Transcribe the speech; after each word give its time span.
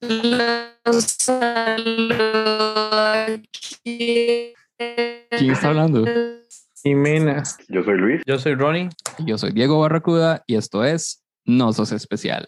¿Quién 0.00 0.20
está 5.50 5.68
hablando? 5.68 6.04
Jimena. 6.82 7.42
Yo 7.68 7.82
soy 7.82 7.96
Luis. 7.96 8.20
Yo 8.26 8.38
soy 8.38 8.54
Ronnie. 8.54 8.90
Yo 9.20 9.38
soy 9.38 9.52
Diego 9.52 9.80
Barracuda 9.80 10.44
y 10.46 10.56
esto 10.56 10.84
es 10.84 11.24
No 11.46 11.72
Sos 11.72 11.92
Especial. 11.92 12.46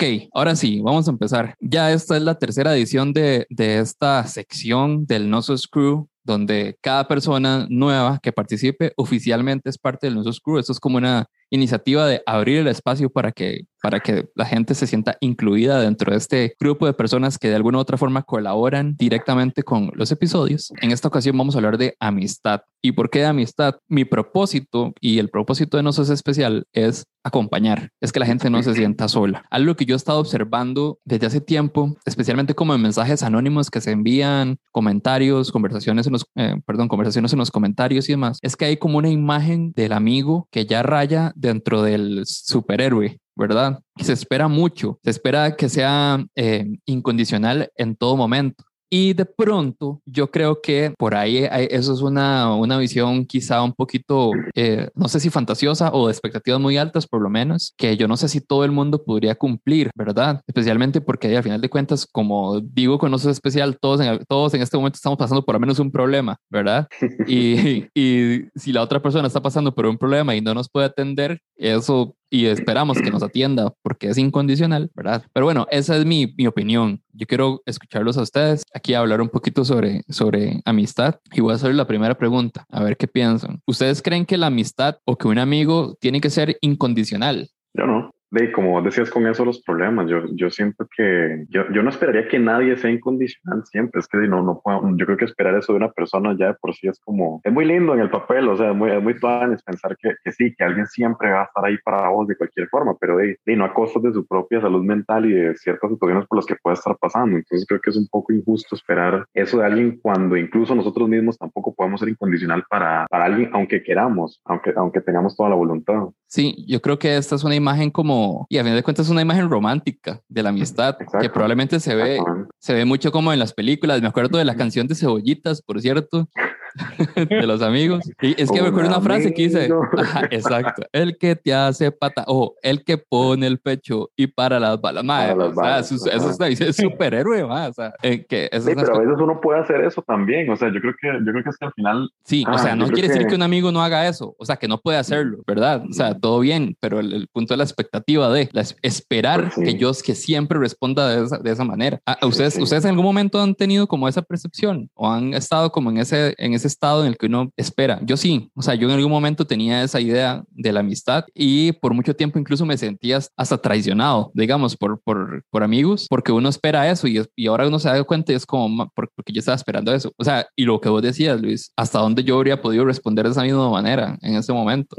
Ok, 0.00 0.28
ahora 0.32 0.54
sí, 0.54 0.80
vamos 0.80 1.08
a 1.08 1.10
empezar. 1.10 1.56
Ya 1.58 1.90
esta 1.90 2.16
es 2.16 2.22
la 2.22 2.36
tercera 2.36 2.72
edición 2.72 3.12
de, 3.12 3.48
de 3.50 3.80
esta 3.80 4.24
sección 4.28 5.06
del 5.06 5.28
Nosos 5.28 5.66
Crew, 5.66 6.08
donde 6.22 6.76
cada 6.80 7.08
persona 7.08 7.66
nueva 7.68 8.20
que 8.22 8.30
participe 8.30 8.92
oficialmente 8.96 9.68
es 9.68 9.76
parte 9.76 10.06
del 10.06 10.14
Nosos 10.14 10.38
Crew. 10.38 10.60
Esto 10.60 10.70
es 10.70 10.78
como 10.78 10.98
una 10.98 11.26
iniciativa 11.50 12.06
de 12.06 12.22
abrir 12.26 12.58
el 12.58 12.68
espacio 12.68 13.10
para 13.10 13.32
que, 13.32 13.62
para 13.82 14.00
que 14.00 14.28
la 14.34 14.44
gente 14.44 14.74
se 14.74 14.86
sienta 14.86 15.16
incluida 15.20 15.80
dentro 15.80 16.12
de 16.12 16.18
este 16.18 16.54
grupo 16.58 16.86
de 16.86 16.92
personas 16.92 17.38
que 17.38 17.48
de 17.48 17.56
alguna 17.56 17.78
u 17.78 17.80
otra 17.80 17.96
forma 17.96 18.22
colaboran 18.22 18.96
directamente 18.96 19.62
con 19.62 19.90
los 19.94 20.10
episodios. 20.10 20.72
En 20.80 20.90
esta 20.90 21.08
ocasión 21.08 21.36
vamos 21.36 21.54
a 21.54 21.58
hablar 21.58 21.78
de 21.78 21.96
amistad. 22.00 22.62
¿Y 22.80 22.92
por 22.92 23.10
qué 23.10 23.20
de 23.20 23.26
amistad? 23.26 23.76
Mi 23.88 24.04
propósito 24.04 24.92
y 25.00 25.18
el 25.18 25.30
propósito 25.30 25.76
de 25.76 25.82
Nosotros 25.82 26.10
Especial 26.10 26.66
es 26.72 27.04
acompañar, 27.24 27.90
es 28.00 28.12
que 28.12 28.20
la 28.20 28.26
gente 28.26 28.50
no 28.50 28.62
se 28.62 28.74
sienta 28.74 29.08
sola. 29.08 29.44
Algo 29.50 29.74
que 29.74 29.84
yo 29.84 29.94
he 29.94 29.96
estado 29.96 30.20
observando 30.20 30.98
desde 31.04 31.26
hace 31.26 31.40
tiempo, 31.40 31.96
especialmente 32.04 32.54
como 32.54 32.74
en 32.74 32.82
mensajes 32.82 33.22
anónimos 33.22 33.70
que 33.70 33.80
se 33.80 33.90
envían, 33.90 34.58
comentarios, 34.72 35.50
conversaciones 35.52 36.06
en 36.06 36.12
los, 36.12 36.26
eh, 36.36 36.54
perdón, 36.66 36.88
conversaciones 36.88 37.32
en 37.32 37.40
los 37.40 37.50
comentarios 37.50 38.08
y 38.08 38.12
demás, 38.12 38.38
es 38.42 38.56
que 38.56 38.64
hay 38.64 38.76
como 38.76 38.98
una 38.98 39.10
imagen 39.10 39.72
del 39.72 39.92
amigo 39.92 40.48
que 40.50 40.66
ya 40.66 40.82
raya 40.82 41.32
dentro 41.34 41.82
del 41.82 42.22
superhéroe, 42.24 43.18
¿verdad? 43.38 43.80
Se 43.96 44.12
espera 44.12 44.48
mucho, 44.48 44.98
se 45.02 45.10
espera 45.10 45.56
que 45.56 45.68
sea 45.68 46.24
eh, 46.34 46.66
incondicional 46.86 47.70
en 47.76 47.96
todo 47.96 48.16
momento. 48.16 48.64
Y 48.90 49.12
de 49.12 49.26
pronto, 49.26 50.00
yo 50.06 50.30
creo 50.30 50.62
que 50.62 50.94
por 50.96 51.14
ahí 51.14 51.46
eso 51.70 51.92
es 51.92 52.00
una, 52.00 52.54
una 52.54 52.78
visión 52.78 53.26
quizá 53.26 53.62
un 53.62 53.74
poquito, 53.74 54.30
eh, 54.54 54.88
no 54.94 55.08
sé 55.08 55.20
si 55.20 55.28
fantasiosa 55.28 55.90
o 55.92 56.06
de 56.06 56.12
expectativas 56.12 56.58
muy 56.58 56.78
altas, 56.78 57.06
por 57.06 57.20
lo 57.20 57.28
menos, 57.28 57.74
que 57.76 57.98
yo 57.98 58.08
no 58.08 58.16
sé 58.16 58.28
si 58.28 58.40
todo 58.40 58.64
el 58.64 58.72
mundo 58.72 59.04
podría 59.04 59.34
cumplir, 59.34 59.90
¿verdad? 59.94 60.40
Especialmente 60.46 61.02
porque 61.02 61.36
al 61.36 61.42
final 61.42 61.60
de 61.60 61.68
cuentas, 61.68 62.06
como 62.10 62.60
digo 62.62 62.98
con 62.98 63.10
nosotros 63.10 63.36
especial, 63.36 63.78
todos 63.78 64.00
en, 64.00 64.24
todos 64.26 64.54
en 64.54 64.62
este 64.62 64.78
momento 64.78 64.96
estamos 64.96 65.18
pasando 65.18 65.44
por 65.44 65.54
lo 65.54 65.60
menos 65.60 65.78
un 65.78 65.90
problema, 65.90 66.36
¿verdad? 66.48 66.88
Y, 67.28 67.84
y 67.94 68.46
si 68.54 68.72
la 68.72 68.80
otra 68.80 69.02
persona 69.02 69.26
está 69.26 69.42
pasando 69.42 69.74
por 69.74 69.84
un 69.84 69.98
problema 69.98 70.34
y 70.34 70.40
no 70.40 70.54
nos 70.54 70.70
puede 70.70 70.86
atender, 70.86 71.40
eso 71.56 72.16
y 72.30 72.46
esperamos 72.46 72.98
que 73.00 73.10
nos 73.10 73.22
atienda 73.22 73.72
porque 73.82 74.08
es 74.08 74.18
incondicional, 74.18 74.90
¿verdad? 74.94 75.24
Pero 75.32 75.46
bueno, 75.46 75.66
esa 75.70 75.96
es 75.96 76.04
mi, 76.04 76.34
mi, 76.36 76.46
opinión. 76.46 77.02
Yo 77.12 77.26
quiero 77.26 77.62
escucharlos 77.66 78.16
a 78.18 78.22
ustedes 78.22 78.64
aquí 78.74 78.94
hablar 78.94 79.20
un 79.20 79.28
poquito 79.28 79.64
sobre, 79.64 80.02
sobre 80.08 80.60
amistad 80.64 81.16
y 81.32 81.40
voy 81.40 81.52
a 81.52 81.56
hacer 81.56 81.74
la 81.74 81.86
primera 81.86 82.16
pregunta, 82.16 82.64
a 82.70 82.82
ver 82.82 82.96
qué 82.96 83.08
piensan. 83.08 83.60
¿Ustedes 83.66 84.02
creen 84.02 84.26
que 84.26 84.38
la 84.38 84.46
amistad 84.46 84.98
o 85.04 85.16
que 85.16 85.28
un 85.28 85.38
amigo 85.38 85.96
tiene 86.00 86.20
que 86.20 86.30
ser 86.30 86.56
incondicional? 86.60 87.50
Yo 87.74 87.86
no. 87.86 88.10
De, 88.30 88.52
como 88.52 88.80
decías 88.82 89.10
con 89.10 89.26
eso 89.26 89.44
los 89.44 89.62
problemas, 89.62 90.08
yo, 90.08 90.22
yo 90.34 90.50
siento 90.50 90.86
que 90.94 91.44
yo, 91.48 91.62
yo 91.72 91.82
no 91.82 91.90
esperaría 91.90 92.28
que 92.28 92.38
nadie 92.38 92.76
sea 92.76 92.90
incondicional 92.90 93.64
siempre, 93.64 94.00
es 94.00 94.08
que 94.08 94.18
no, 94.18 94.42
no 94.42 94.60
puedo, 94.62 94.82
yo 94.96 95.06
creo 95.06 95.16
que 95.16 95.24
esperar 95.24 95.54
eso 95.54 95.72
de 95.72 95.78
una 95.78 95.90
persona 95.90 96.36
ya 96.38 96.48
de 96.48 96.54
por 96.54 96.74
sí 96.74 96.88
es 96.88 97.00
como, 97.00 97.40
es 97.44 97.52
muy 97.52 97.64
lindo 97.64 97.94
en 97.94 98.00
el 98.00 98.10
papel, 98.10 98.48
o 98.48 98.56
sea, 98.56 98.70
es 98.70 98.76
muy, 98.76 98.90
es 98.90 99.02
muy 99.02 99.14
pensar 99.14 99.96
que, 99.98 100.14
que, 100.22 100.32
sí, 100.32 100.54
que 100.56 100.64
alguien 100.64 100.86
siempre 100.86 101.30
va 101.30 101.42
a 101.42 101.44
estar 101.44 101.64
ahí 101.64 101.76
para 101.84 102.08
vos 102.08 102.26
de 102.26 102.36
cualquier 102.36 102.68
forma, 102.68 102.94
pero 103.00 103.16
de, 103.16 103.38
de 103.44 103.56
no 103.56 103.64
a 103.64 103.74
costa 103.74 104.00
de 104.00 104.12
su 104.12 104.26
propia 104.26 104.60
salud 104.60 104.84
mental 104.84 105.26
y 105.26 105.32
de 105.32 105.56
ciertas 105.56 105.90
situaciones 105.90 106.26
por 106.26 106.38
las 106.38 106.46
que 106.46 106.56
puede 106.62 106.74
estar 106.74 106.96
pasando, 106.98 107.36
entonces 107.36 107.66
creo 107.66 107.80
que 107.80 107.90
es 107.90 107.96
un 107.96 108.08
poco 108.08 108.32
injusto 108.32 108.74
esperar 108.74 109.24
eso 109.34 109.58
de 109.58 109.66
alguien 109.66 109.98
cuando 110.02 110.36
incluso 110.36 110.74
nosotros 110.74 111.08
mismos 111.08 111.38
tampoco 111.38 111.74
podemos 111.74 112.00
ser 112.00 112.08
incondicional 112.08 112.64
para, 112.68 113.06
para 113.08 113.24
alguien, 113.24 113.50
aunque 113.52 113.82
queramos, 113.82 114.40
aunque, 114.44 114.72
aunque 114.76 115.00
tengamos 115.00 115.36
toda 115.36 115.50
la 115.50 115.56
voluntad. 115.56 116.08
Sí, 116.26 116.64
yo 116.68 116.80
creo 116.82 116.98
que 116.98 117.16
esta 117.16 117.36
es 117.36 117.44
una 117.44 117.54
imagen 117.54 117.90
como, 117.90 118.17
y 118.48 118.58
a 118.58 118.64
fin 118.64 118.74
de 118.74 118.82
cuentas 118.82 119.06
es 119.06 119.10
una 119.10 119.22
imagen 119.22 119.48
romántica 119.50 120.20
de 120.28 120.42
la 120.42 120.50
amistad, 120.50 120.96
Exacto. 121.00 121.18
que 121.18 121.30
probablemente 121.30 121.80
se 121.80 121.94
ve, 121.94 122.18
se 122.58 122.74
ve 122.74 122.84
mucho 122.84 123.12
como 123.12 123.32
en 123.32 123.38
las 123.38 123.52
películas. 123.52 124.00
Me 124.00 124.08
acuerdo 124.08 124.38
de 124.38 124.44
la 124.44 124.56
canción 124.56 124.86
de 124.86 124.94
Cebollitas, 124.94 125.62
por 125.62 125.80
cierto, 125.80 126.28
de 127.28 127.46
los 127.46 127.62
amigos. 127.62 128.10
Y 128.20 128.40
es 128.40 128.50
que 128.50 128.62
me 128.62 128.68
acuerdo 128.68 128.88
una 128.88 129.00
frase 129.00 129.34
que 129.34 129.42
dice, 129.42 129.68
ajá, 129.98 130.28
exacto, 130.30 130.82
el 130.92 131.18
que 131.18 131.36
te 131.36 131.52
hace 131.52 131.90
pata, 131.92 132.24
o 132.26 132.54
el 132.62 132.84
que 132.84 132.98
pone 132.98 133.46
el 133.46 133.58
pecho 133.58 134.10
y 134.16 134.28
para 134.28 134.58
las 134.58 134.80
balas, 134.80 135.04
madre, 135.04 135.34
para 135.34 135.46
las 135.46 135.54
balas, 135.54 135.92
o 135.92 135.98
sea, 135.98 136.14
eso, 136.14 136.30
eso 136.30 136.44
es, 136.44 136.60
es 136.60 136.76
superhéroe, 136.76 137.44
más, 137.44 137.70
o 137.70 137.72
sea, 137.74 137.92
eh, 138.02 138.24
que 138.24 138.48
sí, 138.52 138.70
pero 138.74 138.96
a 138.96 139.00
veces 139.00 139.16
uno 139.18 139.40
puede 139.40 139.60
hacer 139.60 139.80
eso 139.82 140.02
también, 140.02 140.48
o 140.50 140.56
sea, 140.56 140.72
yo 140.72 140.80
creo 140.80 140.94
que, 141.00 141.08
yo 141.08 141.32
creo 141.32 141.44
que 141.44 141.50
es 141.50 141.56
que 141.56 141.66
al 141.66 141.72
final... 141.72 142.10
Sí, 142.24 142.44
ah, 142.46 142.54
o 142.54 142.58
sea, 142.58 142.76
no 142.76 142.88
quiere 142.88 143.08
decir 143.08 143.26
que... 143.26 143.34
un 143.34 143.42
amigo 143.42 143.72
no 143.72 143.82
haga 143.82 144.08
eso, 144.08 144.34
o 144.38 144.44
sea, 144.44 144.56
que 144.56 144.68
no 144.68 144.78
puede 144.78 144.98
hacerlo, 144.98 145.38
¿verdad? 145.46 145.82
O 145.88 145.92
sea, 145.92 146.14
todo 146.18 146.40
bien, 146.40 146.76
pero 146.80 147.00
el, 147.00 147.12
el 147.12 147.28
punto 147.28 147.54
de 147.54 147.58
la 147.58 147.64
expectativa 147.64 148.30
de 148.30 148.48
la, 148.52 148.64
esperar 148.82 149.42
pues 149.42 149.54
sí. 149.54 149.64
que 149.64 149.74
yo 149.78 149.92
que 150.02 150.14
siempre 150.14 150.58
responda 150.58 151.08
de 151.08 151.24
esa, 151.24 151.38
de 151.38 151.50
esa 151.50 151.64
manera. 151.64 152.00
¿A, 152.04 152.26
ustedes, 152.26 152.54
sí, 152.54 152.62
¿Ustedes 152.62 152.84
en 152.84 152.90
algún 152.90 153.04
momento 153.04 153.40
han 153.40 153.54
tenido 153.54 153.86
como 153.86 154.08
esa 154.08 154.22
percepción 154.22 154.90
o 154.94 155.10
han 155.10 155.34
estado 155.34 155.70
como 155.70 155.90
en 155.90 155.98
ese, 155.98 156.34
en 156.38 156.54
ese 156.54 156.67
estado 156.68 157.02
en 157.02 157.08
el 157.08 157.16
que 157.16 157.26
uno 157.26 157.50
espera? 157.56 158.00
Yo 158.02 158.16
sí, 158.16 158.50
o 158.54 158.62
sea, 158.62 158.74
yo 158.74 158.88
en 158.88 158.94
algún 158.94 159.10
momento 159.10 159.46
tenía 159.46 159.82
esa 159.82 160.00
idea 160.00 160.42
de 160.50 160.72
la 160.72 160.80
amistad 160.80 161.24
y 161.34 161.72
por 161.72 161.94
mucho 161.94 162.14
tiempo 162.14 162.38
incluso 162.38 162.64
me 162.64 162.76
sentía 162.76 163.18
hasta 163.36 163.58
traicionado, 163.58 164.30
digamos, 164.34 164.76
por, 164.76 165.00
por, 165.02 165.42
amigos, 165.62 166.06
porque 166.08 166.30
uno 166.30 166.48
espera 166.48 166.88
eso 166.88 167.08
y, 167.08 167.20
y 167.34 167.46
ahora 167.48 167.66
uno 167.66 167.80
se 167.80 167.88
da 167.88 168.02
cuenta 168.04 168.32
y 168.32 168.36
es 168.36 168.46
como, 168.46 168.88
porque 168.94 169.32
yo 169.32 169.40
estaba 169.40 169.56
esperando 169.56 169.92
eso. 169.92 170.12
O 170.16 170.24
sea, 170.24 170.46
y 170.54 170.64
lo 170.64 170.80
que 170.80 170.88
vos 170.88 171.02
decías, 171.02 171.40
Luis, 171.40 171.72
hasta 171.76 171.98
dónde 171.98 172.22
yo 172.22 172.36
habría 172.36 172.62
podido 172.62 172.84
responder 172.84 173.24
de 173.24 173.32
esa 173.32 173.42
misma 173.42 173.68
manera 173.70 174.16
en 174.22 174.36
ese 174.36 174.52
momento. 174.52 174.96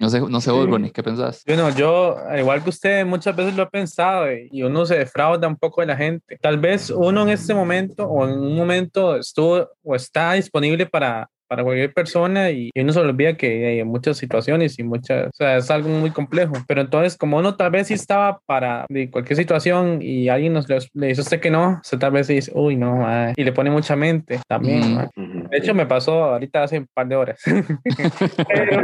No 0.00 0.08
sé, 0.08 0.20
no 0.20 0.40
sé 0.40 0.50
vos, 0.50 0.68
¿qué 0.92 1.02
pensás? 1.02 1.42
Bueno, 1.46 1.70
yo, 1.70 2.16
igual 2.38 2.62
que 2.62 2.70
usted, 2.70 3.04
muchas 3.04 3.34
veces 3.34 3.56
lo 3.56 3.64
he 3.64 3.66
pensado 3.66 4.26
y 4.32 4.62
uno 4.62 4.86
se 4.86 4.98
defrauda 4.98 5.48
un 5.48 5.56
poco 5.56 5.80
de 5.80 5.88
la 5.88 5.96
gente. 5.96 6.38
Tal 6.40 6.58
vez 6.58 6.90
uno 6.90 7.22
en 7.22 7.30
este 7.30 7.54
momento 7.54 8.04
o 8.06 8.26
en 8.26 8.38
un 8.38 8.56
momento 8.56 9.16
estuvo 9.16 9.68
o 9.82 9.94
está 9.94 10.34
disponible 10.34 10.86
para 10.86 11.28
para 11.48 11.64
cualquier 11.64 11.92
persona 11.92 12.50
y, 12.50 12.70
y 12.74 12.80
uno 12.80 12.92
se 12.92 13.00
olvida 13.00 13.36
que 13.36 13.66
hay 13.66 13.84
muchas 13.84 14.18
situaciones 14.18 14.78
y 14.78 14.82
muchas, 14.82 15.28
o 15.28 15.30
sea, 15.32 15.56
es 15.56 15.70
algo 15.70 15.88
muy 15.88 16.10
complejo. 16.10 16.52
Pero 16.68 16.82
entonces, 16.82 17.16
como 17.16 17.38
uno 17.38 17.56
tal 17.56 17.70
vez 17.70 17.88
sí 17.88 17.94
estaba 17.94 18.38
para 18.44 18.84
de 18.88 19.10
cualquier 19.10 19.38
situación 19.38 20.00
y 20.02 20.28
alguien 20.28 20.52
nos 20.52 20.68
le, 20.68 20.78
le 20.92 21.06
dice 21.08 21.22
a 21.22 21.24
usted 21.24 21.40
que 21.40 21.50
no, 21.50 21.80
usted 21.82 21.98
tal 21.98 22.12
vez 22.12 22.28
dice, 22.28 22.52
uy, 22.54 22.76
no, 22.76 22.96
madre. 22.96 23.32
y 23.34 23.44
le 23.44 23.52
pone 23.52 23.70
mucha 23.70 23.96
mente 23.96 24.40
también. 24.46 25.08
Mm. 25.16 25.27
De 25.50 25.58
hecho, 25.58 25.74
me 25.74 25.86
pasó 25.86 26.24
ahorita 26.24 26.64
hace 26.64 26.78
un 26.78 26.88
par 26.92 27.06
de 27.08 27.16
horas. 27.16 27.40
Pero... 28.48 28.82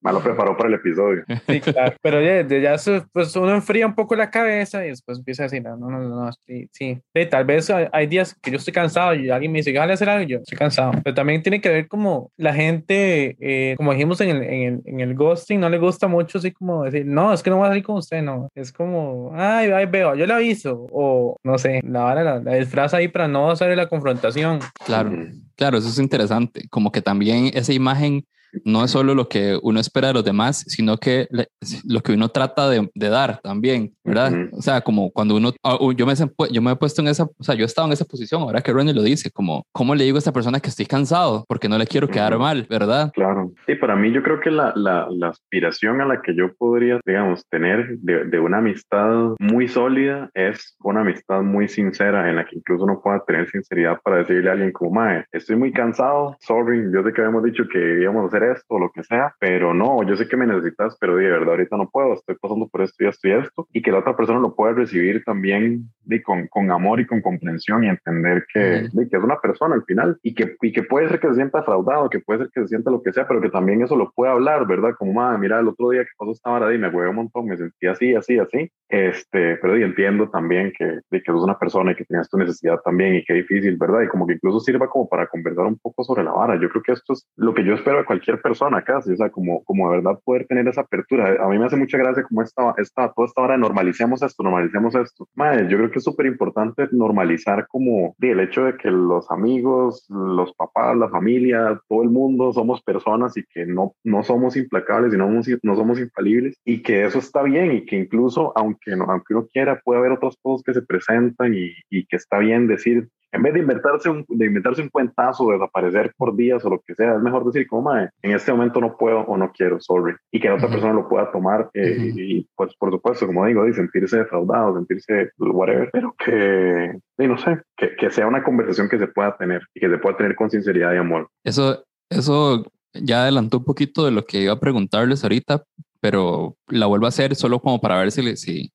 Malo 0.00 0.20
preparó 0.20 0.56
para 0.56 0.68
el 0.68 0.74
episodio. 0.74 1.24
Sí, 1.48 1.60
claro. 1.60 1.96
Pero 2.02 2.20
ya, 2.20 2.46
ya 2.46 2.76
pues 3.12 3.34
uno 3.36 3.54
enfría 3.54 3.86
un 3.86 3.94
poco 3.94 4.14
la 4.14 4.30
cabeza 4.30 4.84
y 4.84 4.88
después 4.88 5.18
empieza 5.18 5.44
a 5.44 5.46
decir, 5.46 5.62
no, 5.62 5.76
no, 5.76 5.90
no, 5.90 6.00
no 6.00 6.32
sí, 6.32 6.68
sí. 6.72 7.00
sí. 7.14 7.26
Tal 7.26 7.44
vez 7.44 7.70
hay 7.70 8.06
días 8.06 8.34
que 8.40 8.50
yo 8.50 8.58
estoy 8.58 8.72
cansado 8.72 9.14
y 9.14 9.30
alguien 9.30 9.52
me 9.52 9.58
dice, 9.58 9.72
déjale 9.72 9.94
hacer 9.94 10.08
algo 10.08 10.24
y 10.24 10.32
yo 10.32 10.38
estoy 10.38 10.58
cansado 10.58 10.74
pero 11.02 11.14
también 11.14 11.42
tiene 11.42 11.60
que 11.60 11.68
ver 11.68 11.88
como 11.88 12.30
la 12.36 12.54
gente, 12.54 13.36
eh, 13.40 13.74
como 13.76 13.92
dijimos 13.92 14.20
en 14.20 14.30
el, 14.30 14.42
en, 14.42 14.62
el, 14.62 14.82
en 14.84 15.00
el 15.00 15.14
ghosting, 15.14 15.60
no 15.60 15.68
le 15.68 15.78
gusta 15.78 16.08
mucho 16.08 16.38
así 16.38 16.52
como 16.52 16.84
decir, 16.84 17.06
no, 17.06 17.32
es 17.32 17.42
que 17.42 17.50
no 17.50 17.56
voy 17.56 17.66
a 17.66 17.68
salir 17.68 17.84
con 17.84 17.96
usted, 17.96 18.22
no. 18.22 18.48
Es 18.54 18.72
como, 18.72 19.32
ay, 19.34 19.70
ay 19.70 19.86
veo, 19.86 20.14
yo 20.14 20.26
le 20.26 20.32
aviso. 20.32 20.86
O 20.92 21.36
no 21.42 21.58
sé, 21.58 21.80
la 21.84 22.04
vara 22.04 22.22
la, 22.22 22.38
la 22.40 22.54
disfraza 22.54 22.98
ahí 22.98 23.08
para 23.08 23.28
no 23.28 23.50
hacer 23.50 23.76
la 23.76 23.88
confrontación. 23.88 24.60
Claro, 24.84 25.10
claro, 25.56 25.78
eso 25.78 25.88
es 25.88 25.98
interesante. 25.98 26.68
Como 26.68 26.92
que 26.92 27.02
también 27.02 27.50
esa 27.54 27.72
imagen 27.72 28.26
no 28.64 28.84
es 28.84 28.90
solo 28.90 29.14
lo 29.14 29.28
que 29.28 29.58
uno 29.62 29.80
espera 29.80 30.08
de 30.08 30.14
los 30.14 30.24
demás, 30.24 30.64
sino 30.66 30.96
que 30.96 31.26
le, 31.30 31.48
lo 31.86 32.00
que 32.00 32.12
uno 32.12 32.28
trata 32.28 32.68
de, 32.68 32.90
de 32.94 33.08
dar 33.08 33.40
también, 33.42 33.94
¿verdad? 34.04 34.32
Uh 34.32 34.36
-huh. 34.36 34.48
O 34.52 34.62
sea, 34.62 34.80
como 34.80 35.10
cuando 35.10 35.36
uno, 35.36 35.52
ah, 35.62 35.78
yo 35.96 36.06
me, 36.06 36.14
yo 36.50 36.62
me 36.62 36.72
he 36.72 36.76
puesto 36.76 37.02
en 37.02 37.08
esa, 37.08 37.24
o 37.24 37.44
sea, 37.44 37.54
yo 37.54 37.62
he 37.62 37.66
estado 37.66 37.86
en 37.88 37.92
esa 37.92 38.04
posición, 38.04 38.42
ahora 38.42 38.60
que 38.60 38.72
Ronnie 38.72 38.94
lo 38.94 39.02
dice, 39.02 39.30
como, 39.30 39.64
¿cómo 39.72 39.94
le 39.94 40.04
digo 40.04 40.16
a 40.16 40.18
esta 40.18 40.32
persona 40.32 40.60
que 40.60 40.68
estoy 40.68 40.86
cansado? 40.86 41.44
Porque 41.48 41.68
no 41.68 41.78
le 41.78 41.86
quiero 41.86 42.08
quedar 42.08 42.32
uh 42.34 42.36
-huh. 42.36 42.40
mal, 42.40 42.66
¿verdad? 42.68 43.12
Claro. 43.14 43.52
Sí, 43.66 43.74
para 43.74 43.96
mí 43.96 44.12
yo 44.12 44.22
creo 44.22 44.40
que 44.40 44.50
la, 44.50 44.72
la, 44.76 45.06
la 45.10 45.28
aspiración 45.28 46.00
a 46.00 46.06
la 46.06 46.22
que 46.22 46.34
yo 46.34 46.54
podría, 46.54 47.00
digamos, 47.04 47.46
tener 47.48 47.98
de, 47.98 48.24
de, 48.24 48.38
una 48.38 48.58
amistad 48.58 49.34
muy 49.38 49.68
sólida 49.68 50.30
es 50.34 50.76
una 50.82 51.00
amistad 51.00 51.42
muy 51.42 51.68
sincera 51.68 52.28
en 52.28 52.36
la 52.36 52.44
que 52.44 52.56
incluso 52.56 52.84
uno 52.84 53.00
pueda 53.02 53.24
tener 53.26 53.48
sinceridad 53.48 54.00
para 54.02 54.18
decirle 54.18 54.50
a 54.50 54.52
alguien 54.52 54.72
como, 54.72 54.92
mae, 54.92 55.24
estoy 55.32 55.56
muy 55.56 55.72
cansado, 55.72 56.36
sorry, 56.40 56.90
yo 56.92 57.02
sé 57.02 57.12
que 57.12 57.20
habíamos 57.20 57.44
dicho 57.44 57.64
que 57.70 58.00
íbamos 58.02 58.24
a 58.24 58.26
hacer 58.28 58.43
esto 58.52 58.74
o 58.74 58.78
lo 58.78 58.90
que 58.90 59.02
sea, 59.02 59.34
pero 59.38 59.74
no, 59.74 60.02
yo 60.02 60.16
sé 60.16 60.28
que 60.28 60.36
me 60.36 60.46
necesitas, 60.46 60.96
pero 61.00 61.16
de 61.16 61.28
verdad 61.28 61.50
ahorita 61.50 61.76
no 61.76 61.88
puedo, 61.90 62.14
estoy 62.14 62.36
pasando 62.40 62.68
por 62.68 62.82
esto 62.82 63.04
y 63.04 63.08
esto 63.08 63.28
y 63.28 63.32
esto, 63.32 63.68
y 63.72 63.82
que 63.82 63.92
la 63.92 63.98
otra 63.98 64.16
persona 64.16 64.40
lo 64.40 64.54
pueda 64.54 64.72
recibir 64.72 65.22
también 65.24 65.88
de, 66.04 66.22
con, 66.22 66.46
con 66.48 66.70
amor 66.70 67.00
y 67.00 67.06
con 67.06 67.20
comprensión 67.20 67.84
y 67.84 67.88
entender 67.88 68.44
que, 68.52 68.88
de, 68.92 69.08
que 69.08 69.16
es 69.16 69.22
una 69.22 69.38
persona 69.40 69.74
al 69.74 69.84
final 69.84 70.18
y 70.22 70.34
que, 70.34 70.56
y 70.60 70.72
que 70.72 70.82
puede 70.82 71.08
ser 71.08 71.20
que 71.20 71.28
se 71.28 71.34
sienta 71.34 71.58
defraudado, 71.58 72.10
que 72.10 72.20
puede 72.20 72.40
ser 72.40 72.50
que 72.52 72.60
se 72.62 72.68
sienta 72.68 72.90
lo 72.90 73.02
que 73.02 73.12
sea, 73.12 73.26
pero 73.26 73.40
que 73.40 73.50
también 73.50 73.82
eso 73.82 73.96
lo 73.96 74.10
puede 74.12 74.32
hablar, 74.32 74.66
¿verdad? 74.66 74.94
Como, 74.98 75.12
madre, 75.12 75.38
mira, 75.38 75.60
el 75.60 75.68
otro 75.68 75.90
día 75.90 76.02
que 76.02 76.10
pasó 76.16 76.32
esta 76.32 76.50
hora 76.50 76.74
y 76.74 76.78
me 76.78 76.88
huevé 76.88 77.08
un 77.08 77.16
montón, 77.16 77.46
me 77.46 77.56
sentí 77.56 77.86
así, 77.86 78.14
así, 78.14 78.38
así, 78.38 78.70
este, 78.88 79.56
pero 79.56 79.78
y 79.78 79.82
entiendo 79.82 80.28
también 80.30 80.72
que, 80.76 80.84
de 80.84 81.22
que 81.22 81.30
eres 81.30 81.42
una 81.42 81.58
persona 81.58 81.92
y 81.92 81.94
que 81.96 82.04
tienes 82.04 82.28
tu 82.28 82.36
necesidad 82.38 82.78
también 82.84 83.16
y 83.16 83.24
qué 83.24 83.34
difícil, 83.34 83.76
¿verdad? 83.76 84.02
Y 84.02 84.08
como 84.08 84.26
que 84.26 84.34
incluso 84.34 84.60
sirva 84.60 84.88
como 84.88 85.08
para 85.08 85.26
conversar 85.26 85.66
un 85.66 85.78
poco 85.78 86.04
sobre 86.04 86.22
la 86.22 86.32
vara. 86.32 86.60
Yo 86.60 86.68
creo 86.68 86.82
que 86.82 86.92
esto 86.92 87.12
es 87.14 87.26
lo 87.36 87.54
que 87.54 87.64
yo 87.64 87.74
espero 87.74 87.98
de 87.98 88.04
cualquier 88.04 88.33
persona 88.38 88.82
casi, 88.82 89.12
o 89.12 89.16
sea, 89.16 89.30
como, 89.30 89.62
como 89.64 89.90
de 89.90 89.96
verdad 89.96 90.18
poder 90.24 90.46
tener 90.46 90.66
esa 90.68 90.82
apertura. 90.82 91.36
A 91.44 91.48
mí 91.48 91.58
me 91.58 91.66
hace 91.66 91.76
mucha 91.76 91.98
gracia 91.98 92.22
como 92.22 92.42
esta, 92.42 92.74
esta, 92.78 93.12
toda 93.12 93.26
esta 93.26 93.42
hora 93.42 93.56
normalicemos 93.56 94.22
esto, 94.22 94.42
normalicemos 94.42 94.94
esto. 94.94 95.28
Madre, 95.34 95.68
yo 95.68 95.76
creo 95.78 95.90
que 95.90 95.98
es 95.98 96.04
súper 96.04 96.26
importante 96.26 96.88
normalizar 96.92 97.66
como 97.68 98.14
el 98.20 98.40
hecho 98.40 98.64
de 98.64 98.76
que 98.76 98.90
los 98.90 99.30
amigos, 99.30 100.06
los 100.08 100.52
papás, 100.54 100.96
la 100.96 101.08
familia, 101.08 101.80
todo 101.88 102.02
el 102.02 102.10
mundo 102.10 102.52
somos 102.52 102.82
personas 102.82 103.36
y 103.36 103.44
que 103.44 103.66
no, 103.66 103.94
no 104.04 104.22
somos 104.22 104.56
implacables 104.56 105.14
y 105.14 105.16
no, 105.16 105.28
no 105.62 105.76
somos 105.76 106.00
infalibles 106.00 106.56
y 106.64 106.82
que 106.82 107.04
eso 107.04 107.18
está 107.18 107.42
bien 107.42 107.72
y 107.72 107.84
que 107.84 107.96
incluso 107.96 108.52
aunque, 108.56 108.96
no, 108.96 109.04
aunque 109.04 109.34
uno 109.34 109.46
quiera 109.52 109.80
puede 109.84 110.00
haber 110.00 110.12
otras 110.12 110.36
cosas 110.42 110.64
que 110.64 110.74
se 110.74 110.82
presentan 110.82 111.54
y, 111.54 111.72
y 111.90 112.06
que 112.06 112.16
está 112.16 112.38
bien 112.38 112.66
decir 112.66 113.08
en 113.34 113.42
vez 113.42 113.52
de 113.52 113.60
inventarse 113.60 114.08
un, 114.08 114.24
de 114.28 114.46
inventarse 114.46 114.80
un 114.80 114.88
cuentazo, 114.88 115.50
desaparecer 115.50 116.14
por 116.16 116.36
días 116.36 116.64
o 116.64 116.70
lo 116.70 116.80
que 116.80 116.94
sea, 116.94 117.16
es 117.16 117.22
mejor 117.22 117.44
decir 117.44 117.66
como, 117.66 117.94
en 117.96 118.10
este 118.22 118.52
momento 118.52 118.80
no 118.80 118.96
puedo 118.96 119.20
o 119.20 119.36
no 119.36 119.50
quiero, 119.52 119.80
sorry, 119.80 120.14
y 120.30 120.40
que 120.40 120.48
la 120.48 120.54
otra 120.54 120.68
persona 120.68 120.92
lo 120.92 121.08
pueda 121.08 121.32
tomar 121.32 121.68
eh, 121.74 122.12
y 122.14 122.48
pues 122.54 122.74
por 122.76 122.92
supuesto, 122.92 123.26
como 123.26 123.44
digo, 123.46 123.66
y 123.66 123.72
sentirse 123.72 124.18
defraudado, 124.18 124.76
sentirse 124.76 125.30
whatever, 125.38 125.90
pero 125.92 126.14
que, 126.16 126.96
no 127.18 127.36
sé, 127.38 127.60
que, 127.76 127.96
que, 127.96 128.10
sea 128.10 128.28
una 128.28 128.44
conversación 128.44 128.88
que 128.88 128.98
se 128.98 129.08
pueda 129.08 129.36
tener 129.36 129.62
y 129.74 129.80
que 129.80 129.90
se 129.90 129.98
pueda 129.98 130.16
tener 130.16 130.36
con 130.36 130.50
sinceridad 130.50 130.94
y 130.94 130.98
amor. 130.98 131.28
Eso, 131.42 131.84
eso 132.08 132.64
ya 132.92 133.22
adelantó 133.22 133.58
un 133.58 133.64
poquito 133.64 134.04
de 134.04 134.12
lo 134.12 134.24
que 134.24 134.42
iba 134.42 134.52
a 134.52 134.60
preguntarles 134.60 135.24
ahorita, 135.24 135.64
pero 136.00 136.56
la 136.68 136.86
vuelvo 136.86 137.06
a 137.06 137.08
hacer 137.08 137.34
solo 137.34 137.58
como 137.58 137.80
para 137.80 137.98
ver 137.98 138.12
si, 138.12 138.36
si, 138.36 138.72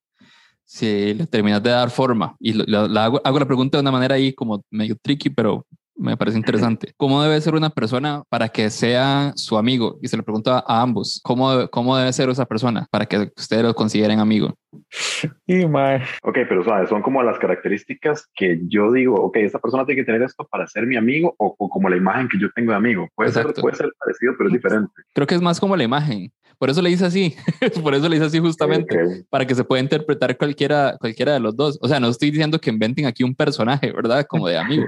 si 0.70 1.14
le 1.14 1.26
terminas 1.26 1.60
de 1.60 1.70
dar 1.70 1.90
forma. 1.90 2.36
Y 2.38 2.52
la, 2.52 2.84
hago, 3.04 3.20
hago, 3.24 3.38
la 3.40 3.46
pregunta 3.46 3.76
de 3.76 3.82
una 3.82 3.90
manera 3.90 4.14
ahí 4.14 4.32
como 4.32 4.64
medio 4.70 4.96
tricky, 5.02 5.28
pero 5.28 5.66
me 6.00 6.16
parece 6.16 6.38
interesante. 6.38 6.92
¿Cómo 6.96 7.22
debe 7.22 7.40
ser 7.40 7.54
una 7.54 7.70
persona 7.70 8.22
para 8.28 8.48
que 8.48 8.70
sea 8.70 9.32
su 9.36 9.58
amigo? 9.58 9.98
Y 10.00 10.08
se 10.08 10.16
lo 10.16 10.22
pregunto 10.22 10.50
a 10.52 10.64
ambos. 10.66 11.20
¿Cómo, 11.22 11.68
cómo 11.68 11.96
debe 11.96 12.12
ser 12.12 12.28
esa 12.30 12.46
persona 12.46 12.86
para 12.90 13.06
que 13.06 13.30
ustedes 13.36 13.62
lo 13.62 13.74
consideren 13.74 14.18
amigo? 14.18 14.54
Y 15.46 15.66
mal. 15.66 16.02
Ok, 16.22 16.38
pero 16.48 16.64
son 16.86 17.02
como 17.02 17.22
las 17.22 17.38
características 17.38 18.26
que 18.34 18.60
yo 18.68 18.92
digo, 18.92 19.16
ok, 19.16 19.36
esta 19.36 19.58
persona 19.58 19.84
tiene 19.84 20.00
que 20.00 20.06
tener 20.06 20.22
esto 20.22 20.46
para 20.50 20.66
ser 20.66 20.86
mi 20.86 20.96
amigo 20.96 21.34
o, 21.38 21.54
como 21.68 21.88
la 21.88 21.96
imagen 21.96 22.28
que 22.28 22.38
yo 22.38 22.48
tengo 22.54 22.72
de 22.72 22.78
amigo. 22.78 23.08
Puede, 23.14 23.32
ser, 23.32 23.46
puede 23.60 23.76
ser 23.76 23.90
parecido, 23.98 24.34
pero 24.38 24.48
es 24.48 24.54
diferente. 24.54 24.92
Creo 25.12 25.26
que 25.26 25.34
es 25.34 25.42
más 25.42 25.60
como 25.60 25.76
la 25.76 25.84
imagen. 25.84 26.32
Por 26.60 26.68
eso 26.68 26.82
le 26.82 26.90
hice 26.90 27.06
así, 27.06 27.34
por 27.82 27.94
eso 27.94 28.06
le 28.06 28.16
hice 28.16 28.26
así 28.26 28.38
justamente, 28.38 29.24
para 29.30 29.46
que 29.46 29.54
se 29.54 29.64
pueda 29.64 29.82
interpretar 29.82 30.36
cualquiera, 30.36 30.94
cualquiera 31.00 31.32
de 31.32 31.40
los 31.40 31.56
dos. 31.56 31.78
O 31.80 31.88
sea, 31.88 31.98
no 31.98 32.08
estoy 32.08 32.30
diciendo 32.30 32.60
que 32.60 32.68
inventen 32.68 33.06
aquí 33.06 33.24
un 33.24 33.34
personaje, 33.34 33.90
¿verdad? 33.90 34.26
Como 34.28 34.46
de 34.46 34.58
amigo, 34.58 34.84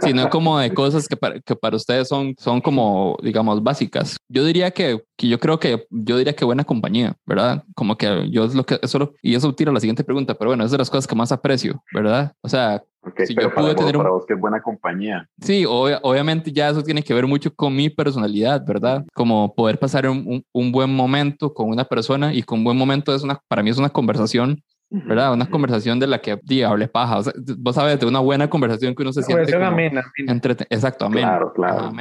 sino 0.00 0.28
como 0.28 0.43
de 0.58 0.72
cosas 0.72 1.08
que 1.08 1.16
para, 1.16 1.40
que 1.40 1.56
para 1.56 1.76
ustedes 1.76 2.08
son, 2.08 2.34
son 2.38 2.60
como, 2.60 3.16
digamos, 3.22 3.62
básicas. 3.62 4.16
Yo 4.28 4.44
diría 4.44 4.70
que, 4.70 5.02
que 5.16 5.28
yo 5.28 5.38
creo 5.38 5.58
que, 5.58 5.86
yo 5.90 6.18
diría 6.18 6.34
que 6.34 6.44
buena 6.44 6.64
compañía, 6.64 7.14
¿verdad? 7.26 7.64
Como 7.74 7.96
que 7.96 8.28
yo 8.30 8.44
es 8.44 8.54
lo 8.54 8.64
que, 8.64 8.78
eso 8.82 9.12
y 9.22 9.34
eso 9.34 9.54
tira 9.54 9.72
la 9.72 9.80
siguiente 9.80 10.04
pregunta, 10.04 10.34
pero 10.34 10.50
bueno, 10.50 10.64
es 10.64 10.70
de 10.70 10.78
las 10.78 10.90
cosas 10.90 11.06
que 11.06 11.14
más 11.14 11.32
aprecio, 11.32 11.82
¿verdad? 11.92 12.32
O 12.42 12.48
sea, 12.48 12.82
si 13.26 13.34
yo 13.34 13.52
pude 13.52 13.74
tener 13.74 13.96
para 13.96 14.10
vos 14.10 14.24
que 14.26 14.34
es 14.34 14.40
buena 14.40 14.62
compañía. 14.62 15.28
Sí, 15.40 15.64
obviamente 15.66 16.52
ya 16.52 16.70
eso 16.70 16.82
tiene 16.82 17.02
que 17.02 17.14
ver 17.14 17.26
mucho 17.26 17.54
con 17.54 17.74
mi 17.74 17.90
personalidad, 17.90 18.64
¿verdad? 18.66 19.04
Como 19.14 19.54
poder 19.54 19.78
pasar 19.78 20.08
un, 20.08 20.44
un, 20.52 20.72
buen 20.72 20.94
momento 20.94 21.52
con 21.52 21.68
una 21.68 21.84
persona 21.84 22.32
y 22.32 22.42
con 22.42 22.60
un 22.60 22.64
buen 22.64 22.76
momento 22.76 23.14
es 23.14 23.22
una, 23.22 23.40
para 23.48 23.62
mí 23.62 23.70
es 23.70 23.78
una 23.78 23.90
conversación 23.90 24.62
¿verdad? 24.90 25.32
Una 25.32 25.46
conversación 25.46 25.98
de 25.98 26.06
la 26.06 26.20
que 26.20 26.38
diga, 26.42 26.68
hable 26.68 26.88
paja. 26.88 27.18
O 27.18 27.22
sea, 27.22 27.32
vos 27.58 27.74
sabes, 27.74 27.98
de 27.98 28.06
una 28.06 28.20
buena 28.20 28.48
conversación 28.48 28.94
que 28.94 29.02
uno 29.02 29.12
se 29.12 29.22
siente. 29.22 29.52
Como 29.52 29.64
amena. 29.64 30.04
Entre, 30.16 30.52
exacto, 30.70 31.06
amena. 31.06 31.28
Claro, 31.28 31.52
claro. 31.52 31.92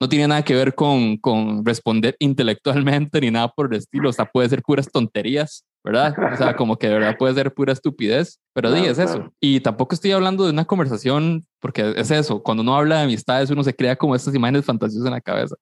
No 0.00 0.08
tiene 0.08 0.28
nada 0.28 0.42
que 0.42 0.54
ver 0.54 0.74
con, 0.74 1.16
con 1.18 1.64
responder 1.64 2.16
intelectualmente 2.18 3.20
ni 3.20 3.30
nada 3.30 3.48
por 3.48 3.72
el 3.72 3.78
estilo. 3.78 4.10
O 4.10 4.12
sea, 4.12 4.24
puede 4.24 4.48
ser 4.48 4.62
puras 4.62 4.88
tonterías. 4.90 5.64
¿Verdad? 5.88 6.14
O 6.34 6.36
sea, 6.36 6.54
como 6.54 6.76
que 6.76 6.86
de 6.86 6.94
verdad 6.94 7.16
puede 7.16 7.32
ser 7.32 7.52
pura 7.54 7.72
estupidez, 7.72 8.38
pero 8.52 8.68
claro, 8.68 8.84
es 8.84 8.98
eso. 8.98 9.32
Y 9.40 9.60
tampoco 9.60 9.94
estoy 9.94 10.12
hablando 10.12 10.44
de 10.44 10.50
una 10.50 10.66
conversación, 10.66 11.46
porque 11.60 11.94
es 11.96 12.10
eso, 12.10 12.42
cuando 12.42 12.62
uno 12.62 12.76
habla 12.76 12.98
de 12.98 13.04
amistades, 13.04 13.48
uno 13.50 13.64
se 13.64 13.74
crea 13.74 13.96
como 13.96 14.14
estas 14.14 14.34
imágenes 14.34 14.66
fantasiosas 14.66 15.06
en 15.06 15.12
la 15.12 15.20
cabeza. 15.22 15.56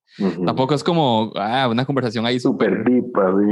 Tampoco 0.45 0.75
es 0.75 0.83
como 0.83 1.31
ah, 1.37 1.69
una 1.71 1.85
conversación 1.85 2.25
ahí 2.25 2.41
súper 2.41 2.83
deep, 2.83 3.05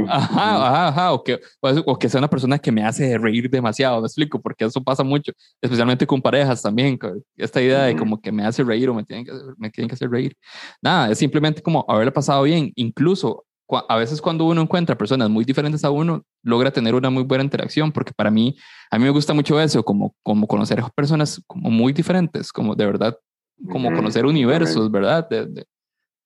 Ajá, 0.06 0.66
ajá, 0.66 0.88
ajá, 0.88 1.12
o 1.14 1.24
que, 1.24 1.40
o, 1.60 1.98
que 1.98 2.10
sea 2.10 2.18
una 2.18 2.28
persona 2.28 2.58
que 2.58 2.70
me 2.70 2.84
hace 2.84 3.16
reír 3.16 3.48
demasiado, 3.48 4.02
me 4.02 4.06
explico, 4.06 4.38
porque 4.38 4.66
eso 4.66 4.82
pasa 4.84 5.02
mucho, 5.02 5.32
especialmente 5.62 6.06
con 6.06 6.20
parejas 6.20 6.60
también, 6.60 6.98
esta 7.38 7.62
idea 7.62 7.84
de 7.84 7.96
como 7.96 8.20
que 8.20 8.30
me 8.30 8.44
hace 8.44 8.62
reír 8.62 8.90
o 8.90 8.94
me 8.94 9.02
tienen 9.02 9.24
que, 9.24 9.32
me 9.56 9.70
tienen 9.70 9.88
que 9.88 9.94
hacer 9.94 10.10
reír. 10.10 10.36
Nada, 10.82 11.10
es 11.10 11.16
simplemente 11.16 11.62
como 11.62 11.86
haberle 11.88 12.12
pasado 12.12 12.42
bien, 12.42 12.70
incluso 12.74 13.45
a 13.68 13.96
veces 13.96 14.20
cuando 14.20 14.44
uno 14.44 14.62
encuentra 14.62 14.96
personas 14.96 15.28
muy 15.28 15.44
diferentes 15.44 15.84
a 15.84 15.90
uno, 15.90 16.24
logra 16.42 16.70
tener 16.70 16.94
una 16.94 17.10
muy 17.10 17.24
buena 17.24 17.44
interacción, 17.44 17.90
porque 17.90 18.12
para 18.12 18.30
mí, 18.30 18.56
a 18.90 18.98
mí 18.98 19.04
me 19.04 19.10
gusta 19.10 19.34
mucho 19.34 19.60
eso, 19.60 19.82
como, 19.82 20.14
como 20.22 20.46
conocer 20.46 20.80
a 20.80 20.88
personas 20.88 21.42
como 21.46 21.70
muy 21.70 21.92
diferentes, 21.92 22.52
como 22.52 22.74
de 22.74 22.86
verdad, 22.86 23.18
como 23.70 23.92
conocer 23.92 24.26
universos, 24.26 24.90
¿verdad? 24.90 25.28
De, 25.28 25.64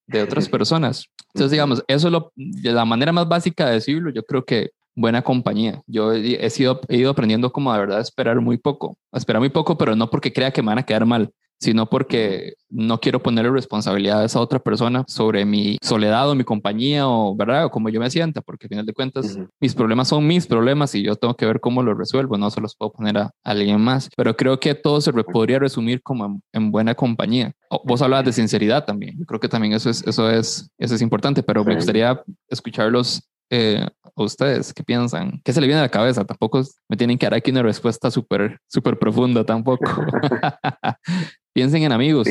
de, 0.07 0.21
otras 0.21 0.47
personas. 0.49 1.05
Entonces, 1.33 1.51
digamos, 1.51 1.83
eso 1.87 2.07
es 2.07 2.11
lo, 2.11 2.31
la 2.35 2.85
manera 2.85 3.11
más 3.11 3.27
básica 3.27 3.67
de 3.67 3.73
decirlo, 3.73 4.11
yo 4.11 4.23
creo 4.23 4.45
que 4.45 4.71
buena 4.95 5.21
compañía. 5.21 5.81
Yo 5.87 6.13
he, 6.13 6.49
sido, 6.49 6.81
he 6.89 6.97
ido 6.97 7.11
aprendiendo 7.11 7.51
como 7.51 7.73
de 7.73 7.79
verdad 7.79 7.99
a 7.99 8.01
esperar 8.01 8.39
muy 8.41 8.57
poco, 8.57 8.97
a 9.11 9.17
esperar 9.17 9.39
muy 9.39 9.49
poco, 9.49 9.77
pero 9.77 9.95
no 9.95 10.09
porque 10.09 10.33
crea 10.33 10.51
que 10.51 10.61
me 10.61 10.67
van 10.67 10.79
a 10.79 10.83
quedar 10.83 11.05
mal, 11.05 11.31
sino 11.61 11.87
porque 11.87 12.55
no 12.69 12.99
quiero 12.99 13.21
ponerle 13.21 13.51
responsabilidades 13.51 14.35
a 14.35 14.39
otra 14.39 14.59
persona 14.59 15.03
sobre 15.07 15.45
mi 15.45 15.77
soledad 15.81 16.29
o 16.29 16.35
mi 16.35 16.43
compañía 16.43 17.07
o, 17.07 17.35
¿verdad? 17.35 17.65
O 17.65 17.71
como 17.71 17.89
yo 17.89 17.99
me 17.99 18.09
sienta, 18.09 18.41
porque 18.41 18.65
al 18.65 18.69
final 18.69 18.85
de 18.85 18.93
cuentas 18.93 19.37
mis 19.59 19.75
problemas 19.75 20.07
son 20.07 20.25
mis 20.25 20.47
problemas 20.47 20.95
y 20.95 21.03
yo 21.03 21.15
tengo 21.15 21.35
que 21.35 21.45
ver 21.45 21.59
cómo 21.59 21.83
los 21.83 21.97
resuelvo, 21.97 22.37
no 22.37 22.49
se 22.49 22.61
los 22.61 22.75
puedo 22.75 22.91
poner 22.93 23.17
a, 23.17 23.31
alguien 23.43 23.79
más. 23.79 24.09
Pero 24.17 24.35
creo 24.35 24.59
que 24.59 24.73
todo 24.73 25.01
se 25.01 25.13
podría 25.13 25.59
resumir 25.59 26.01
como 26.01 26.41
en, 26.51 26.71
buena 26.71 26.95
compañía. 26.95 27.53
vos 27.83 28.01
hablabas 28.01 28.25
de 28.25 28.33
sinceridad 28.33 28.85
también, 28.85 29.19
yo 29.19 29.25
creo 29.25 29.39
que 29.39 29.49
también 29.49 29.73
eso 29.73 29.89
es, 29.89 30.05
eso 30.07 30.29
es, 30.31 30.71
eso 30.79 30.95
es 30.95 31.01
importante, 31.01 31.43
pero 31.43 31.63
me 31.63 31.75
gustaría 31.75 32.23
escucharlos 32.49 33.21
eh, 33.51 33.85
ustedes 34.15 34.73
qué 34.73 34.83
piensan, 34.83 35.41
qué 35.43 35.51
se 35.51 35.59
le 35.59 35.67
viene 35.67 35.81
a 35.81 35.83
la 35.83 35.89
cabeza. 35.89 36.25
Tampoco 36.25 36.61
me 36.89 36.97
tienen 36.97 37.17
que 37.17 37.25
dar 37.25 37.35
aquí 37.35 37.51
una 37.51 37.63
respuesta 37.63 38.09
súper, 38.09 38.57
súper 38.67 38.97
profunda 38.97 39.45
tampoco. 39.45 39.85
Piensen 41.53 41.83
en 41.83 41.91
amigos. 41.91 42.27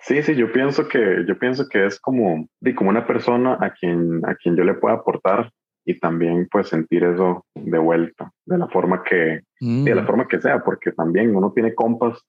Sí. 0.00 0.22
sí. 0.22 0.34
yo 0.34 0.50
pienso 0.50 0.88
que 0.88 1.24
yo 1.28 1.38
pienso 1.38 1.68
que 1.68 1.86
es 1.86 2.00
como, 2.00 2.48
como 2.74 2.90
una 2.90 3.06
persona 3.06 3.58
a 3.60 3.74
quien, 3.74 4.24
a 4.24 4.34
quien 4.34 4.56
yo 4.56 4.64
le 4.64 4.74
pueda 4.74 4.96
aportar 4.96 5.50
y 5.84 5.98
también 5.98 6.48
pues 6.50 6.68
sentir 6.68 7.04
eso 7.04 7.44
de 7.54 7.78
vuelta, 7.78 8.30
de 8.46 8.56
la 8.56 8.68
forma 8.68 9.02
que, 9.02 9.42
de 9.60 9.94
la 9.94 10.02
mm. 10.02 10.06
forma 10.06 10.28
que 10.28 10.40
sea, 10.40 10.62
porque 10.62 10.92
también 10.92 11.34
uno 11.34 11.52
tiene 11.52 11.74
compas, 11.74 12.20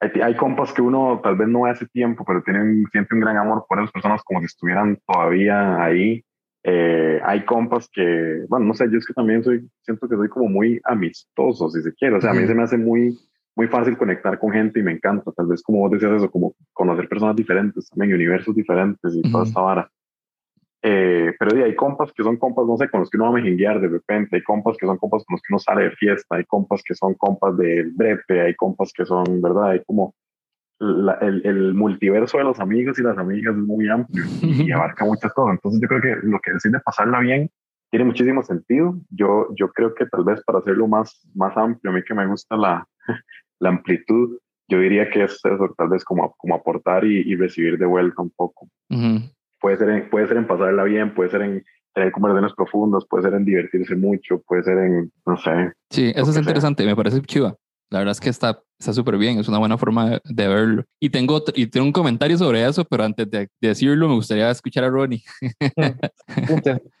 hay, 0.00 0.10
hay, 0.20 0.34
compas 0.34 0.72
que 0.72 0.82
uno 0.82 1.20
tal 1.22 1.36
vez 1.36 1.48
no 1.48 1.66
hace 1.66 1.86
tiempo, 1.86 2.24
pero 2.26 2.42
tienen, 2.42 2.84
siente 2.90 3.14
un 3.14 3.20
gran 3.20 3.36
amor 3.36 3.64
por 3.68 3.78
esas 3.78 3.92
personas 3.92 4.22
como 4.24 4.40
si 4.40 4.46
estuvieran 4.46 4.98
todavía 5.06 5.82
ahí. 5.82 6.22
Eh, 6.66 7.20
hay 7.22 7.44
compas 7.44 7.90
que, 7.92 8.46
bueno, 8.48 8.64
no 8.64 8.74
sé, 8.74 8.86
yo 8.90 8.96
es 8.96 9.06
que 9.06 9.12
también 9.12 9.44
soy, 9.44 9.68
siento 9.82 10.08
que 10.08 10.16
soy 10.16 10.28
como 10.28 10.48
muy 10.48 10.80
amistoso, 10.84 11.68
si 11.68 11.82
se 11.82 11.92
quiere, 11.92 12.16
o 12.16 12.20
sea, 12.22 12.30
a 12.30 12.34
mí 12.34 12.46
se 12.46 12.54
me 12.54 12.62
hace 12.62 12.78
muy, 12.78 13.18
muy 13.54 13.68
fácil 13.68 13.98
conectar 13.98 14.38
con 14.38 14.50
gente 14.50 14.80
y 14.80 14.82
me 14.82 14.92
encanta. 14.92 15.30
Tal 15.32 15.46
vez 15.46 15.62
como 15.62 15.80
vos 15.80 15.90
decías 15.90 16.12
eso, 16.12 16.30
como 16.30 16.54
conocer 16.72 17.06
personas 17.06 17.36
diferentes 17.36 17.88
también, 17.90 18.14
universos 18.14 18.54
diferentes 18.54 19.14
y 19.14 19.22
toda 19.30 19.44
esta 19.44 19.60
vara. 19.60 19.90
Eh, 20.86 21.34
pero 21.38 21.64
hay 21.64 21.74
compas 21.74 22.12
que 22.12 22.22
son 22.22 22.36
compas, 22.36 22.66
no 22.66 22.76
sé, 22.76 22.88
con 22.90 23.00
los 23.00 23.10
que 23.10 23.16
uno 23.16 23.24
va 23.24 23.38
a 23.38 23.40
mejenguear 23.40 23.80
de 23.80 23.88
repente, 23.88 24.36
hay 24.36 24.42
compas 24.42 24.76
que 24.78 24.86
son 24.86 24.98
compas 24.98 25.24
con 25.24 25.34
los 25.34 25.42
que 25.42 25.52
uno 25.52 25.58
sale 25.58 25.84
de 25.84 25.90
fiesta, 25.92 26.36
hay 26.36 26.44
compas 26.44 26.82
que 26.82 26.94
son 26.94 27.14
compas 27.14 27.56
del 27.56 27.90
brepe, 27.92 28.40
hay 28.40 28.54
compas 28.54 28.92
que 28.94 29.06
son, 29.06 29.40
¿verdad? 29.40 29.70
Hay 29.70 29.82
como 29.84 30.14
el, 30.80 31.42
el, 31.44 31.74
multiverso 31.74 32.38
de 32.38 32.44
los 32.44 32.58
amigos 32.60 32.98
y 32.98 33.02
las 33.02 33.16
amigas 33.16 33.54
es 33.54 33.62
muy 33.62 33.88
amplio 33.88 34.24
y 34.42 34.70
abarca 34.72 35.04
muchas 35.04 35.32
cosas. 35.32 35.54
Entonces 35.54 35.80
yo 35.80 35.88
creo 35.88 36.00
que 36.00 36.26
lo 36.26 36.40
que 36.40 36.52
decide 36.52 36.80
pasarla 36.80 37.20
bien 37.20 37.50
tiene 37.90 38.06
muchísimo 38.06 38.42
sentido. 38.42 38.98
Yo, 39.10 39.48
yo 39.54 39.68
creo 39.68 39.94
que 39.94 40.06
tal 40.06 40.24
vez 40.24 40.42
para 40.44 40.58
hacerlo 40.58 40.88
más, 40.88 41.20
más 41.34 41.56
amplio, 41.56 41.92
a 41.92 41.94
mí 41.94 42.02
que 42.02 42.14
me 42.14 42.26
gusta 42.26 42.56
la, 42.56 42.86
la 43.60 43.68
amplitud, 43.68 44.38
yo 44.68 44.78
diría 44.78 45.08
que 45.10 45.24
es 45.24 45.32
eso, 45.44 45.74
tal 45.76 45.88
vez 45.88 46.04
como, 46.04 46.34
como 46.36 46.54
aportar 46.54 47.04
y, 47.04 47.36
recibir 47.36 47.78
de 47.78 47.86
vuelta 47.86 48.22
un 48.22 48.30
poco. 48.30 48.68
puede 49.60 49.76
ser 49.76 49.88
en, 49.90 50.10
puede 50.10 50.26
ser 50.26 50.38
en 50.38 50.46
pasarla 50.46 50.84
bien, 50.84 51.14
puede 51.14 51.30
ser 51.30 51.42
en 51.42 51.64
tener 51.94 52.10
conversaciones 52.10 52.52
profundas, 52.56 53.04
puede 53.08 53.24
ser 53.24 53.34
en 53.34 53.44
divertirse 53.44 53.94
mucho, 53.94 54.42
puede 54.42 54.64
ser 54.64 54.78
en, 54.78 55.12
no 55.24 55.36
sé. 55.36 55.72
Sí, 55.90 56.12
eso 56.14 56.30
es 56.30 56.36
interesante, 56.36 56.84
me 56.84 56.96
parece 56.96 57.20
chiva. 57.22 57.54
La 57.90 58.00
verdad 58.00 58.12
es 58.12 58.20
que 58.20 58.30
está 58.30 58.60
súper 58.78 59.16
bien, 59.16 59.38
es 59.38 59.48
una 59.48 59.58
buena 59.58 59.78
forma 59.78 60.20
de, 60.24 60.48
verlo. 60.48 60.84
Y 61.00 61.10
tengo, 61.10 61.42
y 61.54 61.66
tengo 61.66 61.86
un 61.86 61.92
comentario 61.92 62.36
sobre 62.36 62.66
eso, 62.66 62.84
pero 62.84 63.04
antes 63.04 63.30
de, 63.30 63.48
decirlo, 63.60 64.08
me 64.08 64.14
gustaría 64.14 64.50
escuchar 64.50 64.84
a 64.84 64.90
Ronnie. 64.90 65.22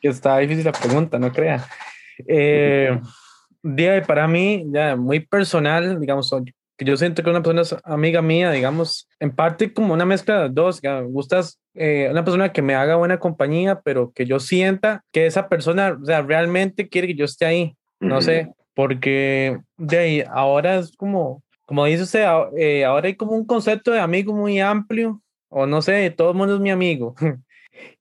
que 0.00 0.08
está 0.08 0.38
difícil 0.38 0.64
la 0.64 0.72
pregunta, 0.72 1.18
no 1.18 1.32
crea. 1.32 1.66
Eh, 2.28 2.98
día 3.62 4.02
para 4.02 4.28
mí, 4.28 4.64
ya 4.72 4.96
muy 4.96 5.20
personal, 5.20 5.98
digamos, 6.00 6.34
que 6.76 6.84
yo 6.84 6.96
siento 6.96 7.22
que 7.22 7.30
una 7.30 7.42
persona 7.42 7.62
es 7.62 7.76
amiga 7.84 8.20
mía, 8.20 8.50
digamos, 8.50 9.08
en 9.20 9.30
parte 9.30 9.72
como 9.72 9.94
una 9.94 10.04
mezcla 10.04 10.42
de 10.42 10.48
dos, 10.50 10.82
me 10.82 11.02
gustas 11.02 11.60
eh, 11.74 12.08
una 12.10 12.24
persona 12.24 12.52
que 12.52 12.62
me 12.62 12.74
haga 12.74 12.96
buena 12.96 13.18
compañía, 13.18 13.80
pero 13.80 14.12
que 14.12 14.26
yo 14.26 14.40
sienta 14.40 15.02
que 15.12 15.26
esa 15.26 15.48
persona, 15.48 15.96
o 16.00 16.04
sea, 16.04 16.22
realmente 16.22 16.88
quiere 16.88 17.08
que 17.08 17.14
yo 17.14 17.24
esté 17.24 17.46
ahí, 17.46 17.76
no 18.00 18.20
sé, 18.20 18.52
porque 18.74 19.58
de 19.76 19.98
ahí, 19.98 20.24
ahora 20.28 20.76
es 20.76 20.96
como, 20.96 21.43
como 21.66 21.84
dice 21.86 22.02
usted, 22.02 22.26
eh, 22.56 22.84
ahora 22.84 23.08
hay 23.08 23.14
como 23.14 23.32
un 23.32 23.46
concepto 23.46 23.90
de 23.90 24.00
amigo 24.00 24.34
muy 24.34 24.60
amplio, 24.60 25.20
o 25.48 25.66
no 25.66 25.82
sé, 25.82 26.10
todo 26.10 26.30
el 26.30 26.36
mundo 26.36 26.54
es 26.54 26.60
mi 26.60 26.70
amigo. 26.70 27.14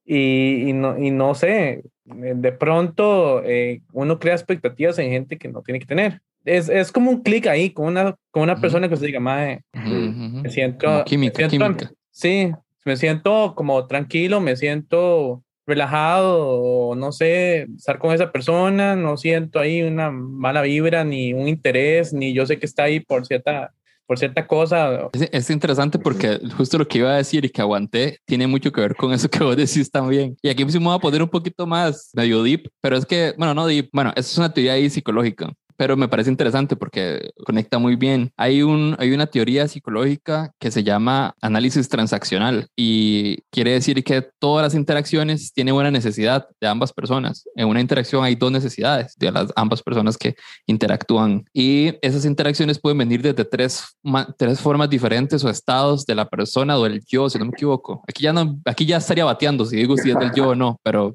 y, 0.05 0.70
y, 0.70 0.74
no, 0.74 0.98
y 0.98 1.12
no 1.12 1.36
sé, 1.36 1.84
de 2.05 2.51
pronto 2.51 3.41
eh, 3.43 3.82
uno 3.93 4.20
crea 4.20 4.34
expectativas 4.34 5.00
en 5.00 5.12
gente 5.12 5.38
que 5.38 5.48
no 5.48 5.62
tiene 5.62 5.79
que 5.79 5.86
tener. 5.86 6.22
Es, 6.46 6.67
es 6.67 6.91
como 6.91 7.10
un 7.10 7.22
clic 7.22 7.48
ahí 7.48 7.70
con 7.70 7.86
una, 7.86 8.15
con 8.32 8.43
una 8.43 8.60
persona 8.60 8.89
que 8.89 8.98
se 8.98 9.05
diga, 9.05 9.22
mae, 9.22 9.62
me 9.74 10.50
siento... 10.50 11.05
química, 11.05 11.48
química. 11.48 11.91
Sí, 12.12 12.51
me 12.84 12.98
siento 12.98 13.53
como 13.55 13.88
tranquilo, 13.88 14.41
me 14.41 14.58
siento 14.58 15.41
relajado, 15.65 16.96
no 16.96 17.12
sé, 17.12 17.67
estar 17.77 18.00
con 18.00 18.13
esa 18.13 18.32
persona, 18.32 18.96
no 18.96 19.17
siento 19.17 19.60
ahí 19.60 19.82
una 19.82 20.12
mala 20.12 20.62
vibra, 20.62 21.03
ni 21.03 21.34
un 21.34 21.48
interés, 21.48 22.13
ni 22.13 22.34
yo 22.34 22.46
sé 22.46 22.60
que 22.60 22.65
está 22.65 22.84
ahí 22.84 23.00
por 23.00 23.25
cierta, 23.25 23.74
por 24.05 24.20
cierta 24.20 24.46
cosa. 24.46 25.10
Es, 25.32 25.50
interesante 25.50 26.00
porque 26.00 26.39
justo 26.58 26.77
lo 26.77 26.88
que 26.88 27.00
iba 27.00 27.12
a 27.12 27.17
decir 27.17 27.46
y 27.46 27.50
que 27.50 27.62
aguanté 27.62 28.20
tiene 28.25 28.48
mucho 28.48 28.72
que 28.72 28.82
ver 28.82 28.96
con 28.96 29.13
eso 29.13 29.29
que 29.29 29.43
vos 29.43 29.55
decís 29.55 29.89
también. 29.89 30.36
Y 30.41 30.50
aquí 30.50 30.65
me 30.65 30.72
voy 30.79 30.96
a 30.96 31.00
poner 31.00 31.22
un 31.22 31.29
poquito 31.29 31.65
más 31.65 32.12
medio 32.13 32.43
deep, 32.43 32.70
pero 32.82 32.98
es 32.98 33.05
que, 33.05 33.34
bueno, 33.38 33.53
no 33.53 33.67
deep, 33.67 33.89
bueno, 33.93 34.12
eso 34.15 34.32
es 34.32 34.38
una 34.38 34.53
teoría 34.53 34.74
ahí 34.74 34.89
psicológica 34.89 35.53
pero 35.77 35.98
me 35.98 36.08
parece 36.08 36.30
interesante 36.30 36.75
porque 36.75 37.32
conecta 37.46 37.80
muy 37.80 37.96
bien. 37.96 38.32
Hay, 38.38 38.62
un, 38.62 38.96
hay 39.00 39.12
una 39.12 39.27
teoría 39.27 39.68
psicológica 39.68 40.51
que 40.60 40.72
se 40.72 40.84
llama 40.84 41.36
análisis 41.42 41.89
transaccional 41.89 42.68
y 42.75 43.38
quiere 43.51 43.72
decir 43.72 44.03
que 44.03 44.27
todas 44.39 44.63
las 44.63 44.75
interacciones 44.75 45.53
tienen 45.53 45.75
una 45.75 45.92
necesidad 45.92 46.48
de 46.60 46.68
ambas 46.68 46.94
personas. 46.94 47.46
En 47.56 47.68
una 47.68 47.82
interacción 47.82 48.24
hay 48.24 48.36
dos 48.36 48.51
necesidades 48.51 49.13
de 49.18 49.32
las 49.32 49.51
ambas 49.56 49.82
personas 49.82 50.18
que 50.18 50.36
interactúan 50.65 51.46
y 51.53 51.94
esas 52.01 52.25
interacciones 52.25 52.80
pueden 52.80 52.98
venir 52.98 53.22
desde 53.22 53.46
tres, 53.46 53.98
tres 54.38 54.60
formas 54.60 54.89
diferentes 54.89 55.44
o 55.44 55.50
estados 55.50 56.06
de 56.06 56.15
la 56.15 56.27
persona 56.27 56.77
o 56.77 56.84
del 56.84 57.03
yo, 57.08 57.30
si 57.30 57.39
no 57.39 57.46
me 57.46 57.51
equivoco. 57.51 58.03
Aquí 58.08 58.24
ya, 58.24 58.34
no, 58.34 58.60
aquí 58.65 58.86
ya 58.86 58.98
estaría 58.98 59.25
bateando 59.25 59.65
si 59.65 59.77
digo 59.77 59.98
si 59.98 60.12
es 60.12 60.20
del 60.20 60.32
yo 60.34 60.50
o 60.50 60.56
no, 60.56 60.80
pero 60.84 61.13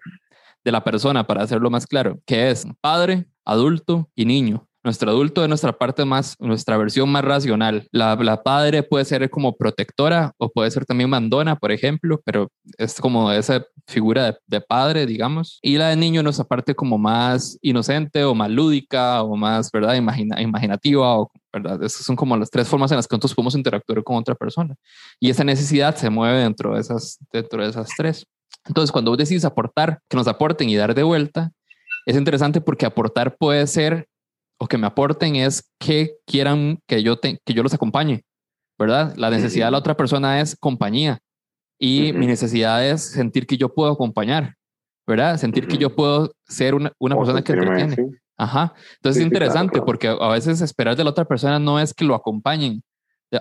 de 0.68 0.72
la 0.72 0.84
persona, 0.84 1.26
para 1.26 1.42
hacerlo 1.42 1.70
más 1.70 1.86
claro, 1.86 2.20
que 2.26 2.50
es 2.50 2.66
padre, 2.80 3.26
adulto 3.44 4.10
y 4.14 4.26
niño. 4.26 4.68
Nuestro 4.84 5.10
adulto 5.10 5.42
es 5.42 5.48
nuestra 5.48 5.76
parte 5.76 6.04
más, 6.04 6.36
nuestra 6.38 6.76
versión 6.76 7.10
más 7.10 7.24
racional. 7.24 7.88
La, 7.90 8.14
la, 8.16 8.42
padre 8.42 8.82
puede 8.82 9.04
ser 9.04 9.28
como 9.28 9.56
protectora 9.56 10.32
o 10.38 10.50
puede 10.50 10.70
ser 10.70 10.86
también 10.86 11.10
mandona, 11.10 11.56
por 11.56 11.72
ejemplo, 11.72 12.20
pero 12.24 12.48
es 12.78 13.00
como 13.00 13.32
esa 13.32 13.66
figura 13.86 14.38
de, 14.46 14.60
padre, 14.60 15.04
digamos. 15.04 15.58
Y 15.62 15.76
la 15.76 15.88
de 15.88 15.96
niño 15.96 16.22
nuestra 16.22 16.44
parte 16.44 16.74
como 16.74 16.96
más 16.96 17.58
inocente 17.60 18.24
o 18.24 18.34
más 18.34 18.50
lúdica 18.50 19.22
o 19.22 19.36
más, 19.36 19.70
¿verdad? 19.72 19.94
Imagina, 19.94 20.40
imaginativa 20.40 21.18
o, 21.18 21.30
¿verdad? 21.52 21.82
Esas 21.82 22.06
son 22.06 22.14
como 22.14 22.36
las 22.36 22.50
tres 22.50 22.68
formas 22.68 22.90
en 22.92 22.96
las 22.96 23.08
que 23.08 23.16
nosotros 23.16 23.34
podemos 23.34 23.56
interactuar 23.56 24.02
con 24.04 24.16
otra 24.16 24.36
persona. 24.36 24.74
Y 25.18 25.28
esa 25.28 25.44
necesidad 25.44 25.96
se 25.96 26.08
mueve 26.08 26.38
dentro 26.38 26.74
de 26.74 26.80
esas, 26.80 27.18
dentro 27.32 27.62
de 27.62 27.70
esas 27.70 27.88
tres. 27.96 28.26
Entonces, 28.68 28.92
cuando 28.92 29.10
vos 29.10 29.18
decís 29.18 29.44
aportar, 29.44 30.00
que 30.08 30.16
nos 30.16 30.28
aporten 30.28 30.68
y 30.68 30.76
dar 30.76 30.94
de 30.94 31.02
vuelta, 31.02 31.50
es 32.06 32.16
interesante 32.16 32.60
porque 32.60 32.86
aportar 32.86 33.36
puede 33.36 33.66
ser, 33.66 34.06
o 34.58 34.66
que 34.66 34.78
me 34.78 34.86
aporten 34.86 35.36
es 35.36 35.70
que 35.78 36.16
quieran 36.26 36.78
que 36.86 37.02
yo, 37.02 37.20
que 37.20 37.54
yo 37.54 37.62
los 37.62 37.74
acompañe, 37.74 38.22
¿verdad? 38.78 39.14
La 39.16 39.30
necesidad 39.30 39.66
de 39.66 39.72
la 39.72 39.78
otra 39.78 39.96
persona 39.96 40.40
es 40.40 40.56
compañía 40.56 41.18
y 41.78 42.12
mi 42.12 42.26
necesidad 42.26 42.84
es 42.84 43.02
sentir 43.02 43.46
que 43.46 43.56
yo 43.56 43.72
puedo 43.72 43.92
acompañar, 43.92 44.54
¿verdad? 45.06 45.36
Sentir 45.36 45.68
que 45.68 45.78
yo 45.78 45.94
puedo 45.94 46.32
ser 46.46 46.74
una, 46.74 46.92
una 46.98 47.16
persona 47.16 47.42
que 47.42 47.52
entretiene. 47.52 47.96
Ajá. 48.36 48.72
Entonces 48.96 49.20
es 49.20 49.26
interesante 49.26 49.80
porque 49.82 50.08
a 50.08 50.28
veces 50.28 50.60
esperar 50.60 50.96
de 50.96 51.04
la 51.04 51.10
otra 51.10 51.24
persona 51.24 51.58
no 51.58 51.80
es 51.80 51.92
que 51.94 52.04
lo 52.04 52.14
acompañen. 52.14 52.82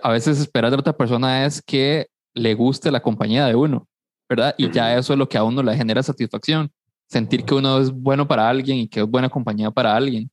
A 0.02 0.12
veces 0.12 0.40
esperar 0.40 0.72
de 0.72 0.78
la 0.78 0.82
otra 0.82 0.98
persona 0.98 1.46
es 1.46 1.62
que 1.62 2.08
le 2.34 2.54
guste 2.54 2.92
la 2.92 3.02
compañía 3.02 3.46
de 3.46 3.56
uno. 3.56 3.88
¿Verdad? 4.30 4.56
Y 4.58 4.70
ya 4.72 4.96
eso 4.98 5.14
es 5.14 5.20
lo 5.20 5.28
que 5.28 5.38
a 5.38 5.44
uno 5.44 5.64
le 5.64 5.76
genera 5.76 6.04
satisfacción, 6.04 6.72
sentir 7.08 7.44
que 7.44 7.54
uno 7.54 7.80
es 7.80 7.92
bueno 7.92 8.28
para 8.28 8.48
alguien 8.50 8.78
y 8.78 8.88
que 8.88 9.02
es 9.02 9.08
buena 9.08 9.30
compañía 9.30 9.72
para 9.72 9.96
alguien. 9.96 10.30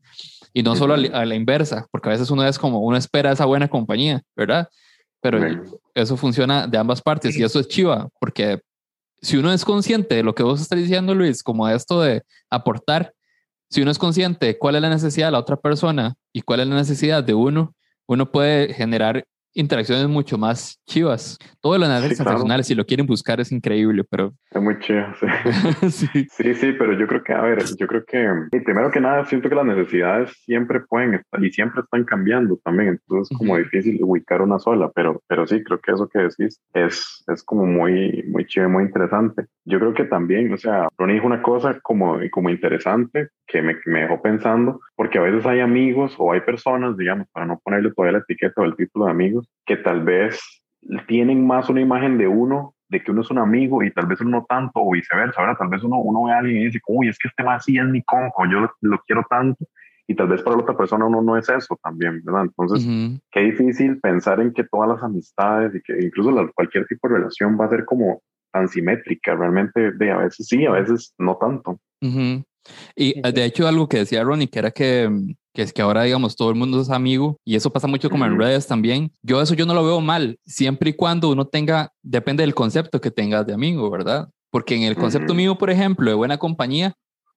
Y 0.53 0.63
no 0.63 0.77
solo 0.77 0.95
a 0.95 1.25
la, 1.25 1.35
inversa, 1.35 1.87
porque 1.91 2.09
a 2.09 2.13
veces 2.13 2.31
uno 2.31 2.47
es 2.47 2.59
como, 2.59 2.81
uno 2.81 2.97
espera 2.97 3.33
esa 3.33 3.45
buena 3.45 3.69
compañía, 3.69 4.23
¿verdad? 4.37 4.69
Pero 5.21 5.41
eso 5.95 6.17
funciona 6.17 6.67
de 6.67 6.79
ambas 6.79 7.03
partes 7.03 7.37
y 7.37 7.43
eso 7.43 7.59
es 7.59 7.67
chiva, 7.67 8.09
porque 8.21 8.61
si 9.21 9.37
uno 9.37 9.53
es 9.53 9.65
consciente 9.65 10.17
de 10.17 10.23
lo 10.23 10.35
que 10.35 10.43
vos 10.43 10.61
estás 10.61 10.79
diciendo, 10.79 11.15
Luis, 11.15 11.43
como 11.43 11.69
esto 11.69 12.03
de 12.03 12.23
aportar, 12.51 13.15
si 13.71 13.83
uno 13.83 13.91
es 13.91 13.99
consciente 13.99 14.47
de 14.47 14.59
cuál 14.59 14.77
es 14.77 14.83
la 14.83 14.91
necesidad 14.91 15.29
de 15.29 15.33
la 15.33 15.39
otra 15.39 15.57
persona 15.57 16.15
y 16.33 16.43
cuál 16.43 16.61
es 16.61 16.69
la 16.69 16.77
necesidad 16.77 17.25
de 17.25 17.35
uno, 17.35 17.75
uno 18.07 18.31
puede 18.31 18.75
generar 18.75 19.27
interacciones 19.55 20.09
mucho 20.09 20.37
más 20.37 20.81
chivas. 20.87 21.39
Todo 21.61 21.79
lo 21.79 21.87
análisis 21.87 22.19
sí, 22.19 22.63
si 22.65 22.75
lo 22.75 22.85
quieren 22.85 23.07
buscar, 23.07 23.41
es 23.41 23.53
increíble, 23.53 24.05
pero... 24.05 24.33
Es 24.51 24.61
muy 24.61 24.79
chido, 24.81 25.07
sí. 25.89 26.07
sí. 26.31 26.55
sí. 26.55 26.73
pero 26.79 26.99
yo 26.99 27.07
creo 27.07 27.23
que, 27.23 27.33
a 27.33 27.41
ver, 27.41 27.65
yo 27.79 27.87
creo 27.87 28.05
que, 28.05 28.29
primero 28.65 28.91
que 28.91 29.01
nada, 29.01 29.25
siento 29.25 29.49
que 29.49 29.55
las 29.55 29.65
necesidades 29.65 30.33
siempre 30.45 30.81
pueden 30.81 31.15
estar 31.15 31.43
y 31.43 31.51
siempre 31.53 31.83
están 31.83 32.05
cambiando 32.05 32.59
también, 32.65 32.91
entonces 32.91 33.31
es 33.31 33.39
como 33.39 33.57
difícil 33.57 33.99
ubicar 34.03 34.43
una 34.43 34.59
sola, 34.59 34.91
pero, 34.95 35.23
pero 35.29 35.47
sí, 35.47 35.63
creo 35.63 35.81
que 35.81 35.93
eso 35.93 36.09
que 36.09 36.19
decís 36.21 36.61
es, 36.73 37.25
es 37.29 37.43
como 37.43 37.67
muy, 37.67 38.25
muy 38.29 38.45
chido, 38.47 38.69
muy 38.69 38.85
interesante. 38.85 39.47
Yo 39.65 39.79
creo 39.79 39.95
que 39.95 40.05
también, 40.05 40.53
o 40.53 40.59
sea, 40.59 40.89
Ronnie 40.99 41.15
dijo 41.15 41.27
una 41.27 41.43
cosa 41.43 41.79
como, 41.81 42.19
como 42.31 42.51
interesante 42.51 43.29
que 43.47 43.63
me, 43.63 43.77
me 43.87 44.01
dejó 44.03 44.21
pensando, 44.21 44.81
porque 44.97 45.19
a 45.19 45.23
veces 45.23 45.47
hay 45.47 45.61
amigos 45.61 46.15
o 46.19 46.33
hay 46.33 46.41
personas, 46.41 46.97
digamos, 46.97 47.27
para 47.33 47.47
no 47.47 47.61
ponerle 47.63 47.93
todavía 47.93 48.19
la 48.19 48.25
etiqueta 48.25 48.61
o 48.61 48.65
el 48.65 48.77
título 48.77 49.07
de 49.07 49.11
amigos, 49.11 49.44
que 49.67 49.77
tal 49.77 50.03
vez 50.03 50.41
tienen 51.07 51.47
más 51.47 51.69
una 51.69 51.81
imagen 51.81 52.19
de 52.19 52.29
uno, 52.29 52.75
de 52.89 53.03
que 53.03 53.11
uno 53.11 53.23
es 53.23 53.31
un 53.31 53.39
amigo 53.39 53.83
y 53.83 53.93
tal 53.93 54.07
vez 54.07 54.21
uno 54.21 54.39
no 54.39 54.47
tanto, 54.49 54.73
o 54.81 54.93
viceversa, 54.93 55.41
¿verdad? 55.41 55.57
Tal 55.59 55.69
vez 55.69 55.83
uno, 55.83 55.99
uno 55.99 56.25
ve 56.25 56.33
a 56.33 56.39
alguien 56.39 56.63
y 56.63 56.65
dice, 56.67 56.81
uy, 56.87 57.09
es 57.09 57.19
que 57.19 57.29
este 57.29 57.43
más 57.43 57.65
sí 57.65 57.79
es 57.79 57.87
mi 57.87 58.03
conjo, 58.03 58.45
yo 58.47 58.69
lo, 58.81 58.99
quiero 59.07 59.25
tanto, 59.29 59.65
y 60.07 60.15
tal 60.15 60.29
vez 60.29 60.43
para 60.43 60.57
la 60.57 60.63
otra 60.63 60.77
persona 60.77 61.07
uno 61.07 61.23
no 61.23 61.37
es 61.37 61.49
eso 61.49 61.79
también, 61.83 62.23
¿verdad? 62.25 62.43
Entonces, 62.43 62.87
qué 63.31 63.41
difícil 63.41 63.99
pensar 64.01 64.41
en 64.41 64.53
que 64.53 64.65
todas 64.65 64.89
las 64.89 65.03
amistades 65.03 65.75
y 65.75 65.83
que 65.83 66.05
incluso 66.05 66.31
cualquier 66.55 66.87
tipo 66.87 67.09
de 67.09 67.17
relación 67.17 67.59
va 67.59 67.65
a 67.65 67.71
ser 67.71 67.85
como 67.85 68.23
tan 68.53 68.69
simétrica, 68.69 69.35
realmente 69.35 69.93
de 69.93 70.11
a 70.13 70.19
veces 70.19 70.47
sí, 70.47 70.65
a 70.67 70.73
veces 70.73 71.15
no 71.19 71.37
tanto. 71.37 71.81
Y 72.97 73.21
de 73.21 73.45
hecho 73.45 73.67
algo 73.69 73.89
que 73.89 73.99
decía 73.99 74.23
Ronnie, 74.23 74.49
que 74.49 74.59
era 74.59 74.71
que 74.71 75.11
que 75.55 75.63
es 75.63 75.73
que 75.73 75.83
ahora, 75.83 76.03
digamos, 76.03 76.35
todo 76.35 76.51
el 76.51 76.57
mundo 76.57 76.81
es 76.81 76.91
amigo 76.91 77.39
y 77.45 77.55
eso 77.55 77.73
pasa 77.73 77.87
mucho 77.87 78.11
como 78.11 78.27
en 78.27 78.39
redes 78.39 78.67
también. 78.67 79.13
Yo 79.23 79.41
eso 79.41 79.55
yo 79.55 79.65
no 79.65 79.73
lo 79.73 79.85
veo 79.85 80.01
mal, 80.01 80.39
siempre 80.45 80.91
y 80.91 80.93
cuando 80.95 81.31
uno 81.31 81.47
tenga, 81.47 81.93
depende 82.03 82.43
del 82.43 82.55
concepto 82.55 83.01
que 83.01 83.13
tengas 83.13 83.47
de 83.47 83.55
amigo, 83.55 83.89
¿verdad? 83.89 84.29
Porque 84.51 84.75
en 84.75 84.83
el 84.83 84.97
concepto 84.97 85.33
mío, 85.33 85.57
por 85.57 85.71
ejemplo, 85.71 86.11
de 86.11 86.17
buena 86.17 86.39
compañía, 86.39 86.95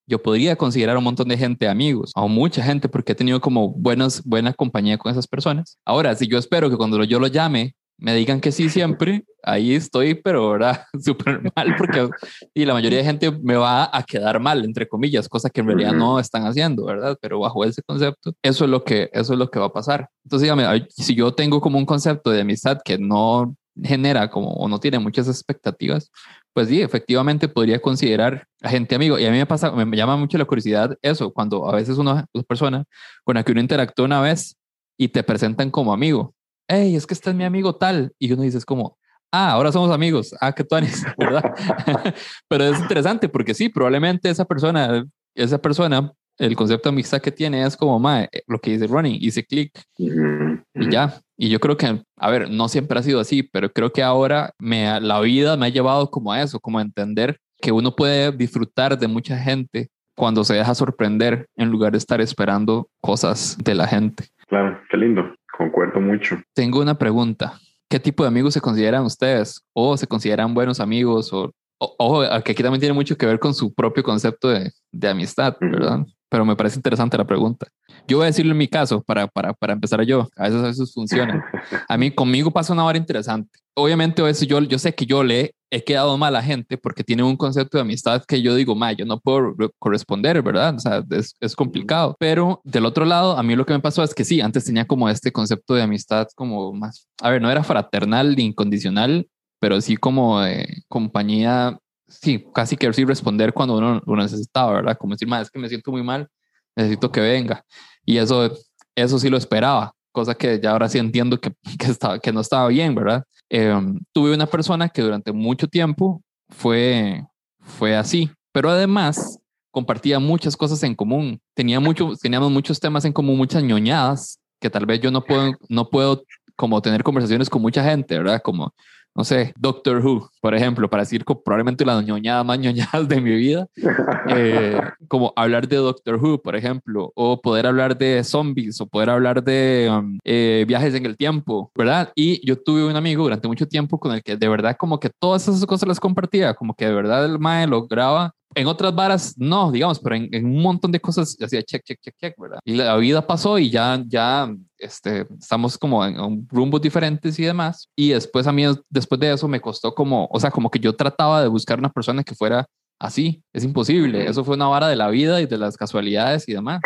yo 0.07 0.21
podría 0.21 0.55
considerar 0.55 0.97
un 0.97 1.03
montón 1.03 1.27
de 1.27 1.37
gente 1.37 1.67
amigos, 1.67 2.11
o 2.15 2.27
mucha 2.27 2.63
gente, 2.63 2.89
porque 2.89 3.11
he 3.11 3.15
tenido 3.15 3.39
como 3.39 3.69
buenas, 3.69 4.23
buena 4.23 4.53
compañía 4.53 4.97
con 4.97 5.11
esas 5.11 5.27
personas. 5.27 5.77
Ahora, 5.85 6.15
si 6.15 6.27
yo 6.27 6.39
espero 6.39 6.69
que 6.71 6.77
cuando 6.77 7.03
yo 7.03 7.19
lo 7.19 7.27
llame 7.27 7.75
me 7.97 8.13
digan 8.13 8.39
que 8.39 8.51
sí 8.51 8.69
siempre, 8.69 9.25
ahí 9.43 9.73
estoy, 9.73 10.13
pero 10.13 10.43
ahora 10.43 10.87
súper 11.03 11.41
mal 11.55 11.75
porque 11.77 12.09
y 12.53 12.65
la 12.65 12.73
mayoría 12.73 12.99
de 12.99 13.05
gente 13.05 13.31
me 13.31 13.55
va 13.55 13.89
a 13.91 14.03
quedar 14.03 14.39
mal, 14.39 14.63
entre 14.63 14.87
comillas, 14.87 15.27
cosa 15.27 15.49
que 15.49 15.61
en 15.61 15.67
realidad 15.67 15.93
no 15.93 16.19
están 16.19 16.45
haciendo, 16.45 16.85
¿verdad? 16.85 17.17
Pero 17.21 17.39
bajo 17.39 17.63
ese 17.65 17.81
concepto, 17.81 18.33
eso 18.41 18.65
es 18.65 18.69
lo 18.69 18.83
que, 18.83 19.09
eso 19.13 19.33
es 19.33 19.39
lo 19.39 19.49
que 19.49 19.59
va 19.59 19.67
a 19.67 19.73
pasar. 19.73 20.09
Entonces, 20.23 20.43
dígame, 20.43 20.87
si 20.89 21.15
yo 21.15 21.33
tengo 21.33 21.59
como 21.59 21.77
un 21.77 21.85
concepto 21.85 22.29
de 22.29 22.41
amistad 22.41 22.79
que 22.83 22.97
no 22.97 23.55
genera 23.83 24.29
como 24.29 24.49
o 24.53 24.67
no 24.67 24.79
tiene 24.79 24.99
muchas 24.99 25.27
expectativas, 25.27 26.11
pues 26.53 26.67
sí, 26.67 26.81
efectivamente 26.81 27.47
podría 27.47 27.79
considerar 27.79 28.45
a 28.61 28.69
gente 28.69 28.95
amigo. 28.95 29.17
Y 29.19 29.25
a 29.25 29.31
mí 29.31 29.37
me 29.37 29.45
pasa, 29.45 29.71
me 29.71 29.97
llama 29.97 30.17
mucho 30.17 30.37
la 30.37 30.45
curiosidad 30.45 30.97
eso, 31.01 31.31
cuando 31.31 31.69
a 31.69 31.75
veces 31.75 31.97
una, 31.97 32.25
una 32.33 32.43
persona 32.43 32.83
con 33.23 33.35
la 33.35 33.43
que 33.43 33.51
uno 33.51 33.61
interactúa 33.61 34.05
una 34.05 34.21
vez 34.21 34.55
y 34.97 35.09
te 35.09 35.23
presentan 35.23 35.69
como 35.69 35.93
amigo 35.93 36.33
hey, 36.67 36.95
es 36.95 37.05
que 37.05 37.13
este 37.13 37.29
es 37.29 37.35
mi 37.35 37.43
amigo 37.43 37.75
tal. 37.75 38.11
Y 38.19 38.31
uno 38.31 38.43
dice, 38.43 38.57
es 38.57 38.65
como, 38.65 38.97
ah, 39.31 39.51
ahora 39.51 39.71
somos 39.71 39.91
amigos, 39.91 40.35
ah, 40.41 40.53
que 40.53 40.63
tú 40.63 40.75
¿verdad? 41.17 41.43
Pero 42.47 42.63
es 42.65 42.79
interesante 42.79 43.29
porque 43.29 43.53
sí, 43.53 43.69
probablemente 43.69 44.29
esa 44.29 44.45
persona, 44.45 45.05
esa 45.35 45.57
persona, 45.59 46.11
el 46.37 46.55
concepto 46.55 46.89
de 46.89 46.93
amistad 46.93 47.21
que 47.21 47.31
tiene 47.31 47.63
es 47.63 47.75
como, 47.75 47.99
mae, 47.99 48.29
lo 48.47 48.59
que 48.59 48.71
dice 48.71 48.87
Ronnie, 48.87 49.17
hice 49.19 49.43
clic 49.43 49.71
y 49.97 50.89
ya. 50.89 51.19
Y 51.35 51.49
yo 51.49 51.59
creo 51.59 51.77
que, 51.77 52.01
a 52.17 52.31
ver, 52.31 52.49
no 52.49 52.67
siempre 52.67 52.99
ha 52.99 53.03
sido 53.03 53.19
así, 53.19 53.43
pero 53.43 53.71
creo 53.71 53.91
que 53.91 54.03
ahora 54.03 54.51
me, 54.59 54.99
la 55.01 55.19
vida 55.21 55.57
me 55.57 55.67
ha 55.67 55.69
llevado 55.69 56.09
como 56.09 56.31
a 56.31 56.41
eso, 56.41 56.59
como 56.59 56.79
a 56.79 56.81
entender 56.81 57.37
que 57.59 57.71
uno 57.71 57.95
puede 57.95 58.31
disfrutar 58.31 58.97
de 58.97 59.07
mucha 59.07 59.37
gente 59.37 59.89
cuando 60.15 60.43
se 60.43 60.55
deja 60.55 60.73
sorprender 60.73 61.47
en 61.55 61.69
lugar 61.69 61.91
de 61.91 61.99
estar 61.99 62.21
esperando 62.21 62.89
cosas 63.01 63.57
de 63.63 63.75
la 63.75 63.87
gente. 63.87 64.25
Claro, 64.47 64.79
qué 64.89 64.97
lindo, 64.97 65.23
concuerdo 65.57 65.99
mucho. 65.99 66.37
Tengo 66.53 66.81
una 66.81 66.97
pregunta. 66.97 67.59
¿Qué 67.89 67.99
tipo 67.99 68.23
de 68.23 68.27
amigos 68.27 68.53
se 68.53 68.61
consideran 68.61 69.03
ustedes? 69.03 69.61
¿O 69.73 69.97
se 69.97 70.07
consideran 70.07 70.53
buenos 70.53 70.79
amigos? 70.79 71.31
O, 71.33 71.51
ojo, 71.77 72.21
que 72.43 72.51
aquí 72.51 72.63
también 72.63 72.79
tiene 72.79 72.93
mucho 72.93 73.17
que 73.17 73.25
ver 73.25 73.39
con 73.39 73.53
su 73.53 73.73
propio 73.73 74.03
concepto 74.03 74.49
de, 74.49 74.71
de 74.91 75.09
amistad, 75.09 75.55
¿verdad? 75.59 76.05
Pero 76.29 76.45
me 76.45 76.55
parece 76.55 76.77
interesante 76.77 77.17
la 77.17 77.25
pregunta. 77.25 77.67
Yo 78.07 78.17
voy 78.17 78.25
a 78.25 78.27
decirlo 78.27 78.51
en 78.51 78.57
mi 78.57 78.67
caso 78.67 79.01
para, 79.01 79.27
para, 79.27 79.53
para 79.53 79.73
empezar 79.73 80.01
yo. 80.03 80.27
A 80.35 80.43
veces, 80.43 80.59
a 80.61 80.67
veces 80.67 80.93
funciona. 80.93 81.45
A 81.87 81.97
mí, 81.97 82.11
conmigo 82.11 82.51
pasa 82.51 82.73
una 82.73 82.85
hora 82.85 82.97
interesante. 82.97 83.59
Obviamente, 83.75 84.21
a 84.21 84.31
yo, 84.31 84.59
yo 84.61 84.79
sé 84.79 84.93
que 84.93 85.05
yo 85.05 85.23
le 85.23 85.53
he 85.69 85.83
quedado 85.83 86.17
mal 86.17 86.35
a 86.35 86.41
gente 86.41 86.77
porque 86.77 87.03
tiene 87.03 87.23
un 87.23 87.35
concepto 87.35 87.77
de 87.77 87.81
amistad 87.81 88.23
que 88.25 88.41
yo 88.41 88.55
digo, 88.55 88.75
ma, 88.75 88.93
yo 88.93 89.05
no 89.05 89.19
puedo 89.19 89.55
corresponder, 89.79 90.41
¿verdad? 90.41 90.75
O 90.75 90.79
sea, 90.79 91.03
es, 91.11 91.35
es, 91.39 91.55
complicado. 91.55 92.15
Pero 92.19 92.61
del 92.63 92.85
otro 92.85 93.05
lado, 93.05 93.37
a 93.37 93.43
mí 93.43 93.55
lo 93.55 93.65
que 93.65 93.73
me 93.73 93.79
pasó 93.79 94.03
es 94.03 94.13
que 94.13 94.23
sí, 94.23 94.41
antes 94.41 94.65
tenía 94.65 94.85
como 94.85 95.09
este 95.09 95.31
concepto 95.31 95.73
de 95.73 95.83
amistad 95.83 96.27
como 96.35 96.73
más, 96.73 97.07
a 97.21 97.29
ver, 97.29 97.41
no 97.41 97.51
era 97.51 97.63
fraternal 97.63 98.35
ni 98.35 98.45
incondicional, 98.45 99.27
pero 99.59 99.81
sí 99.81 99.97
como 99.97 100.41
de 100.41 100.83
compañía, 100.87 101.77
sí, 102.07 102.45
casi 102.53 102.77
que 102.77 102.91
sí 102.93 103.05
responder 103.05 103.53
cuando 103.53 103.77
uno 103.77 104.01
lo 104.05 104.15
necesitaba, 104.15 104.73
¿verdad? 104.73 104.97
Como 104.97 105.13
decir, 105.13 105.27
es 105.41 105.51
que 105.51 105.59
me 105.59 105.69
siento 105.69 105.91
muy 105.91 106.03
mal, 106.03 106.27
necesito 106.75 107.11
que 107.11 107.21
venga. 107.21 107.63
Y 108.05 108.17
eso, 108.17 108.51
eso 108.95 109.19
sí 109.19 109.29
lo 109.29 109.37
esperaba, 109.37 109.93
cosa 110.11 110.35
que 110.35 110.59
ya 110.59 110.71
ahora 110.71 110.89
sí 110.89 110.97
entiendo 110.97 111.39
que, 111.39 111.51
que, 111.79 111.87
estaba, 111.87 112.19
que 112.19 112.31
no 112.31 112.41
estaba 112.41 112.67
bien, 112.69 112.95
¿verdad? 112.95 113.23
Em, 113.49 113.99
tuve 114.11 114.33
una 114.33 114.47
persona 114.47 114.89
que 114.89 115.01
durante 115.01 115.31
mucho 115.31 115.67
tiempo 115.67 116.21
fue, 116.49 117.23
fue 117.59 117.95
así, 117.95 118.29
pero 118.51 118.69
además 118.69 119.39
compartía 119.71 120.19
muchas 120.19 120.57
cosas 120.57 120.81
en 120.83 120.95
común. 120.95 121.39
Tenía 121.53 121.79
mucho, 121.79 122.13
teníamos 122.21 122.51
muchos 122.51 122.79
temas 122.79 123.05
en 123.05 123.13
común, 123.13 123.37
muchas 123.37 123.63
ñoñadas 123.63 124.39
que 124.59 124.69
tal 124.69 124.85
vez 124.85 124.99
yo 125.01 125.11
no 125.11 125.23
puedo, 125.23 125.53
no 125.69 125.89
puedo 125.89 126.23
como 126.55 126.81
tener 126.81 127.03
conversaciones 127.03 127.49
con 127.49 127.61
mucha 127.61 127.83
gente, 127.83 128.17
¿verdad? 128.17 128.41
Como 128.41 128.73
no 129.17 129.23
sé, 129.23 129.51
Doctor 129.57 130.05
Who, 130.05 130.29
por 130.39 130.53
ejemplo, 130.53 130.87
para 130.91 131.01
decir 131.01 131.25
probablemente 131.25 131.83
la 131.83 131.99
ñoñada 132.03 132.43
más 132.43 132.59
ñoñada 132.59 133.01
de 133.03 133.19
mi 133.19 133.31
vida, 133.31 133.67
eh, 134.29 134.79
como 135.07 135.33
hablar 135.35 135.67
de 135.67 135.77
Doctor 135.77 136.23
Who, 136.23 136.39
por 136.43 136.55
ejemplo, 136.55 137.11
o 137.15 137.41
poder 137.41 137.65
hablar 137.65 137.97
de 137.97 138.23
zombies, 138.23 138.79
o 138.79 138.85
poder 138.85 139.09
hablar 139.09 139.43
de 139.43 139.89
um, 139.91 140.19
eh, 140.23 140.65
viajes 140.67 140.93
en 140.93 141.07
el 141.07 141.17
tiempo, 141.17 141.71
¿verdad? 141.75 142.11
Y 142.15 142.45
yo 142.45 142.61
tuve 142.61 142.85
un 142.85 142.95
amigo 142.95 143.23
durante 143.23 143.47
mucho 143.47 143.67
tiempo 143.67 143.99
con 143.99 144.13
el 144.13 144.21
que 144.21 144.37
de 144.37 144.47
verdad 144.47 144.77
como 144.77 144.99
que 144.99 145.09
todas 145.09 145.47
esas 145.47 145.65
cosas 145.65 145.89
las 145.89 145.99
compartía, 145.99 146.53
como 146.53 146.75
que 146.75 146.85
de 146.85 146.93
verdad 146.93 147.25
el 147.25 147.39
mae 147.39 147.65
lograba 147.65 148.35
en 148.57 148.67
otras 148.67 148.93
varas 148.93 149.35
no, 149.37 149.71
digamos, 149.71 149.99
pero 149.99 150.15
en, 150.15 150.45
un 150.45 150.61
montón 150.61 150.91
de 150.91 150.99
cosas 150.99 151.37
hacía 151.39 151.61
check, 151.61 151.83
check, 151.83 151.99
check, 152.01 152.15
check, 152.17 152.35
¿verdad? 152.37 152.59
Y 152.65 152.73
la 152.73 152.97
vida 152.97 153.25
pasó 153.25 153.59
y 153.59 153.69
ya, 153.69 154.03
ya 154.07 154.51
este, 154.79 155.27
estamos 155.39 155.77
como 155.77 156.03
en, 156.03 156.47
rumbos 156.49 156.81
diferentes 156.81 157.37
y 157.37 157.43
demás. 157.43 157.87
Y 157.95 158.09
después 158.09 158.47
a 158.47 158.51
mí, 158.51 158.63
después 158.89 159.19
de 159.19 159.33
eso, 159.33 159.47
me 159.47 159.61
costó 159.61 159.93
como, 159.93 160.27
o 160.31 160.39
sea, 160.39 160.49
como 160.49 160.71
que 160.71 160.79
yo 160.79 160.95
trataba 160.95 161.41
de 161.41 161.47
buscar 161.47 161.77
una 161.77 161.89
persona 161.89 162.23
que 162.23 162.33
fuera 162.33 162.65
así. 162.99 163.43
Es 163.53 163.63
imposible. 163.63 164.27
Eso 164.27 164.43
fue 164.43 164.55
una 164.55 164.67
vara 164.67 164.87
de 164.87 164.95
la 164.95 165.09
vida 165.09 165.39
y 165.39 165.45
de 165.45 165.57
las 165.57 165.77
casualidades 165.77 166.49
y 166.49 166.53
demás. 166.53 166.81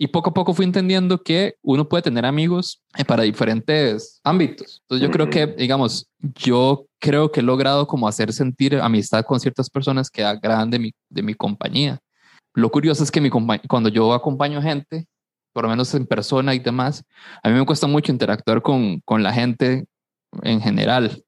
Y 0.00 0.08
poco 0.08 0.30
a 0.30 0.34
poco 0.34 0.54
fui 0.54 0.64
entendiendo 0.64 1.22
que 1.22 1.56
uno 1.62 1.88
puede 1.88 2.02
tener 2.02 2.24
amigos 2.24 2.82
eh, 2.96 3.04
para 3.04 3.24
diferentes 3.24 4.20
ámbitos. 4.22 4.82
Entonces 4.82 5.08
yo 5.08 5.10
creo 5.10 5.28
que, 5.30 5.46
digamos, 5.46 6.08
yo 6.36 6.86
creo 7.00 7.30
que 7.30 7.40
he 7.40 7.42
logrado 7.42 7.86
como 7.86 8.08
hacer 8.08 8.32
sentir 8.32 8.76
amistad 8.76 9.24
con 9.24 9.40
ciertas 9.40 9.70
personas 9.70 10.10
que 10.10 10.24
agradan 10.24 10.70
de 10.70 10.78
mi, 10.78 10.92
de 11.08 11.22
mi 11.22 11.34
compañía. 11.34 11.98
Lo 12.54 12.70
curioso 12.70 13.04
es 13.04 13.10
que 13.10 13.20
mi 13.20 13.30
cuando 13.30 13.88
yo 13.88 14.12
acompaño 14.12 14.60
gente, 14.60 15.06
por 15.52 15.64
lo 15.64 15.70
menos 15.70 15.94
en 15.94 16.06
persona 16.06 16.54
y 16.54 16.58
demás, 16.58 17.04
a 17.42 17.48
mí 17.48 17.54
me 17.54 17.66
cuesta 17.66 17.86
mucho 17.86 18.12
interactuar 18.12 18.62
con, 18.62 19.00
con 19.04 19.22
la 19.22 19.32
gente 19.32 19.86
en 20.42 20.60
general 20.60 21.22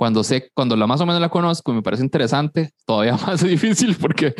cuando 0.00 0.24
sé, 0.24 0.50
cuando 0.54 0.76
la 0.76 0.86
más 0.86 0.98
o 1.02 1.04
menos 1.04 1.20
la 1.20 1.28
conozco 1.28 1.70
y 1.72 1.74
me 1.74 1.82
parece 1.82 2.02
interesante, 2.02 2.70
todavía 2.86 3.18
más 3.26 3.44
difícil 3.44 3.94
porque, 4.00 4.34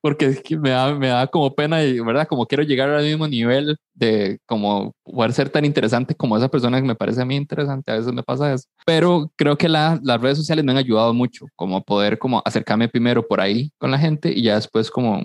porque 0.00 0.40
me 0.58 0.70
da, 0.70 0.94
me 0.94 1.08
da 1.08 1.26
como 1.26 1.54
pena 1.54 1.84
y, 1.84 2.00
¿verdad? 2.00 2.26
Como 2.26 2.46
quiero 2.46 2.62
llegar 2.64 2.88
al 2.88 3.04
mismo 3.04 3.28
nivel 3.28 3.76
de 3.92 4.38
como 4.46 4.94
poder 5.04 5.34
ser 5.34 5.50
tan 5.50 5.66
interesante 5.66 6.14
como 6.14 6.38
esa 6.38 6.48
persona 6.48 6.80
que 6.80 6.86
me 6.86 6.94
parece 6.94 7.20
a 7.20 7.26
mí 7.26 7.36
interesante. 7.36 7.92
A 7.92 7.96
veces 7.96 8.14
me 8.14 8.22
pasa 8.22 8.54
eso. 8.54 8.64
Pero 8.86 9.30
creo 9.36 9.58
que 9.58 9.68
la, 9.68 10.00
las 10.02 10.18
redes 10.18 10.38
sociales 10.38 10.64
me 10.64 10.72
han 10.72 10.78
ayudado 10.78 11.12
mucho, 11.12 11.44
como 11.54 11.82
poder 11.84 12.18
como 12.18 12.40
acercarme 12.42 12.88
primero 12.88 13.28
por 13.28 13.42
ahí 13.42 13.72
con 13.76 13.90
la 13.90 13.98
gente 13.98 14.32
y 14.34 14.42
ya 14.42 14.54
después 14.54 14.90
como 14.90 15.20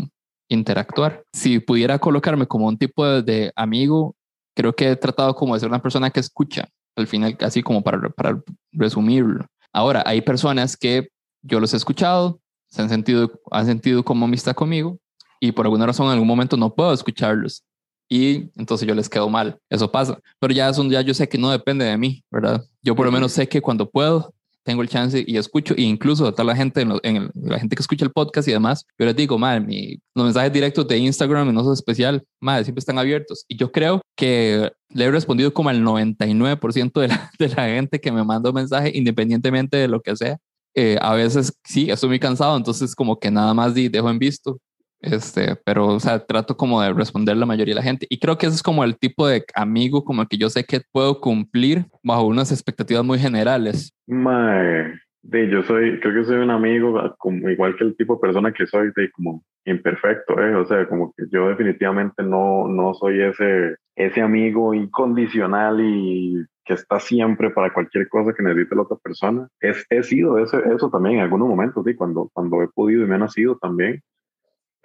interactuar. 0.50 1.24
Si 1.32 1.60
pudiera 1.60 2.00
colocarme 2.00 2.48
como 2.48 2.68
un 2.68 2.78
tipo 2.78 3.06
de, 3.06 3.22
de 3.22 3.54
amigo, 3.56 4.14
creo 4.54 4.76
que 4.76 4.92
he 4.92 4.96
tratado 4.98 5.34
como 5.36 5.54
de 5.54 5.62
ser 5.62 5.70
una 5.70 5.82
persona 5.82 6.10
que 6.10 6.20
escucha 6.20 6.68
al 6.98 7.08
final, 7.08 7.38
así 7.42 7.64
como 7.64 7.82
para, 7.82 8.10
para 8.10 8.42
resumirlo. 8.72 9.46
Ahora, 9.72 10.04
hay 10.06 10.22
personas 10.22 10.76
que 10.76 11.08
yo 11.42 11.60
los 11.60 11.74
he 11.74 11.78
escuchado, 11.78 12.40
se 12.68 12.82
han 12.82 12.90
sentido, 12.90 13.32
han 13.52 13.66
sentido 13.66 14.04
como 14.04 14.26
amistad 14.26 14.54
conmigo 14.54 15.00
y 15.40 15.52
por 15.52 15.66
alguna 15.66 15.86
razón 15.86 16.08
en 16.08 16.14
algún 16.14 16.28
momento 16.28 16.58
no 16.58 16.74
puedo 16.74 16.92
escucharlos 16.94 17.64
y 18.10 18.50
entonces 18.60 18.88
yo 18.88 18.96
les 18.96 19.10
quedo 19.10 19.30
mal. 19.30 19.60
Eso 19.70 19.92
pasa, 19.92 20.20
pero 20.40 20.54
ya 20.54 20.70
es 20.70 20.78
un 20.78 20.90
día 20.90 21.02
yo 21.02 21.14
sé 21.14 21.28
que 21.28 21.38
no 21.38 21.52
depende 21.52 21.86
de 21.86 21.98
mí, 21.98 22.24
¿verdad? 22.32 22.66
Yo 22.82 22.96
por 22.96 23.06
lo 23.06 23.12
menos 23.12 23.32
sé 23.32 23.48
que 23.48 23.62
cuando 23.62 23.90
puedo 23.90 24.34
tengo 24.68 24.82
el 24.82 24.90
chance 24.90 25.24
y 25.26 25.38
escucho, 25.38 25.74
e 25.78 25.84
incluso 25.84 26.28
a 26.28 26.34
toda 26.34 26.44
la 26.44 26.56
gente, 26.56 26.82
en, 26.82 27.32
la 27.36 27.58
gente 27.58 27.74
que 27.74 27.82
escucha 27.82 28.04
el 28.04 28.12
podcast 28.12 28.50
y 28.50 28.52
demás, 28.52 28.86
yo 29.00 29.06
les 29.06 29.16
digo, 29.16 29.40
madre, 29.40 29.62
mi, 29.62 29.98
los 30.14 30.26
mensajes 30.26 30.52
directos 30.52 30.86
de 30.90 30.98
Instagram, 30.98 31.54
no 31.54 31.64
son 31.64 31.72
especial, 31.72 32.22
madre, 32.42 32.66
siempre 32.66 32.82
están 32.82 33.00
abiertos. 33.00 33.46
Y 33.48 33.56
yo 33.56 33.72
creo 33.72 34.02
que 34.18 34.70
le 34.90 35.06
he 35.06 35.10
respondido 35.10 35.54
como 35.54 35.70
al 35.70 35.82
99% 35.82 37.00
de 37.00 37.08
la, 37.08 37.32
de 37.40 37.48
la 37.48 37.68
gente 37.68 38.02
que 38.02 38.12
me 38.12 38.26
manda 38.26 38.50
un 38.50 38.56
mensaje, 38.56 38.92
independientemente 38.94 39.78
de 39.78 39.88
lo 39.88 40.02
que 40.02 40.18
sea. 40.18 40.38
Eh, 40.76 40.98
a 41.02 41.16
veces 41.16 41.54
sí, 41.64 41.90
estoy 41.90 42.10
muy 42.10 42.20
cansado, 42.20 42.58
entonces 42.58 42.94
como 42.94 43.18
que 43.18 43.32
nada 43.32 43.54
más 43.54 43.74
dejo 43.74 44.10
en 44.10 44.20
visto. 44.20 44.60
Este, 45.02 45.56
pero, 45.64 45.88
o 45.88 46.00
sea, 46.00 46.26
trato 46.26 46.58
como 46.58 46.82
de 46.82 46.92
responder 46.94 47.38
la 47.38 47.46
mayoría 47.46 47.74
de 47.74 47.80
la 47.80 47.84
gente. 47.84 48.08
Y 48.10 48.20
creo 48.20 48.38
que 48.38 48.48
ese 48.48 48.56
es 48.56 48.64
como 48.64 48.84
el 48.84 48.98
tipo 48.98 49.28
de 49.28 49.44
amigo 49.54 50.04
como 50.04 50.22
el 50.22 50.28
que 50.28 50.38
yo 50.38 50.50
sé 50.50 50.64
que 50.64 50.82
puedo 50.92 51.20
cumplir 51.20 51.86
bajo 52.04 52.26
unas 52.26 52.52
expectativas 52.52 53.04
muy 53.04 53.20
generales. 53.20 53.94
Mae, 54.08 54.94
de, 55.22 55.50
yo 55.50 55.62
soy, 55.64 56.00
creo 56.00 56.14
que 56.14 56.24
soy 56.26 56.38
un 56.38 56.52
amigo 56.52 56.98
ah, 57.00 57.16
como 57.18 57.50
igual 57.50 57.76
que 57.76 57.84
el 57.84 57.96
tipo 57.96 58.16
de 58.16 58.22
persona 58.22 58.54
que 58.54 58.66
soy, 58.66 58.92
de 58.96 59.12
como 59.12 59.44
imperfecto, 59.66 60.42
¿eh? 60.42 60.56
O 60.56 60.66
sea, 60.66 60.88
como 60.88 61.14
que 61.16 61.26
yo 61.32 61.50
definitivamente 61.50 62.24
no, 62.24 62.68
no 62.68 62.94
soy 62.94 63.22
ese, 63.22 63.76
ese 63.96 64.22
amigo 64.22 64.74
incondicional 64.74 65.80
y 65.82 66.46
que 66.64 66.74
está 66.74 67.00
siempre 67.00 67.50
para 67.50 67.74
cualquier 67.74 68.08
cosa 68.10 68.34
que 68.34 68.44
necesite 68.44 68.76
la 68.76 68.82
otra 68.84 68.98
persona. 68.98 69.48
Es, 69.60 69.86
he 69.90 70.04
sido 70.04 70.38
eso, 70.38 70.64
eso 70.64 70.90
también 70.90 71.18
en 71.18 71.22
algunos 71.22 71.48
momentos, 71.48 71.84
sí, 71.86 71.96
cuando, 71.96 72.30
cuando 72.34 72.62
he 72.64 72.68
podido 72.70 73.04
y 73.04 73.08
me 73.08 73.16
ha 73.16 73.20
nacido 73.20 73.58
también 73.58 74.02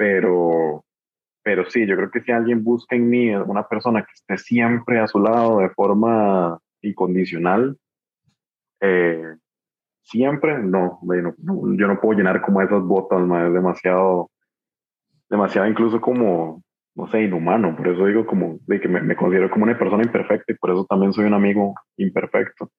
pero, 0.03 0.85
pero 1.45 1.71
sí, 1.71 1.87
yo 1.87 1.95
creo 1.95 2.11
que 2.11 2.23
si 2.23 2.33
alguien 2.33 2.65
busca 2.65 2.97
en 2.97 3.09
mí 3.09 3.33
una 3.33 3.69
persona 3.69 4.03
que 4.03 4.11
esté 4.13 4.37
siempre 4.37 4.99
a 4.99 5.07
su 5.07 5.21
lado 5.21 5.61
de 5.61 5.71
forma 5.71 6.59
incondicional, 6.81 7.79
eh, 8.81 9.37
siempre, 10.03 10.59
no, 10.59 10.99
yo 11.05 11.87
no 11.87 12.01
puedo 12.01 12.19
llenar 12.19 12.43
como 12.43 12.63
esas 12.63 12.83
botas, 12.83 13.23
es 13.23 13.53
demasiado, 13.55 14.29
demasiado 15.31 15.69
incluso 15.69 16.01
como, 16.01 16.65
no 16.97 17.07
sé, 17.07 17.23
inhumano, 17.23 17.77
por 17.77 17.87
eso 17.87 18.05
digo 18.07 18.27
como, 18.27 18.59
de 18.67 18.81
que 18.81 18.89
me, 18.89 19.03
me, 19.03 19.15
considero 19.15 19.53
como 19.53 19.67
una 19.67 19.79
persona 19.79 20.03
imperfecta 20.03 20.53
y 20.53 20.57
por 20.57 20.71
eso 20.71 20.85
también 20.85 21.13
soy 21.13 21.27
un 21.27 21.35
amigo 21.35 21.75
imperfecto, 21.97 22.73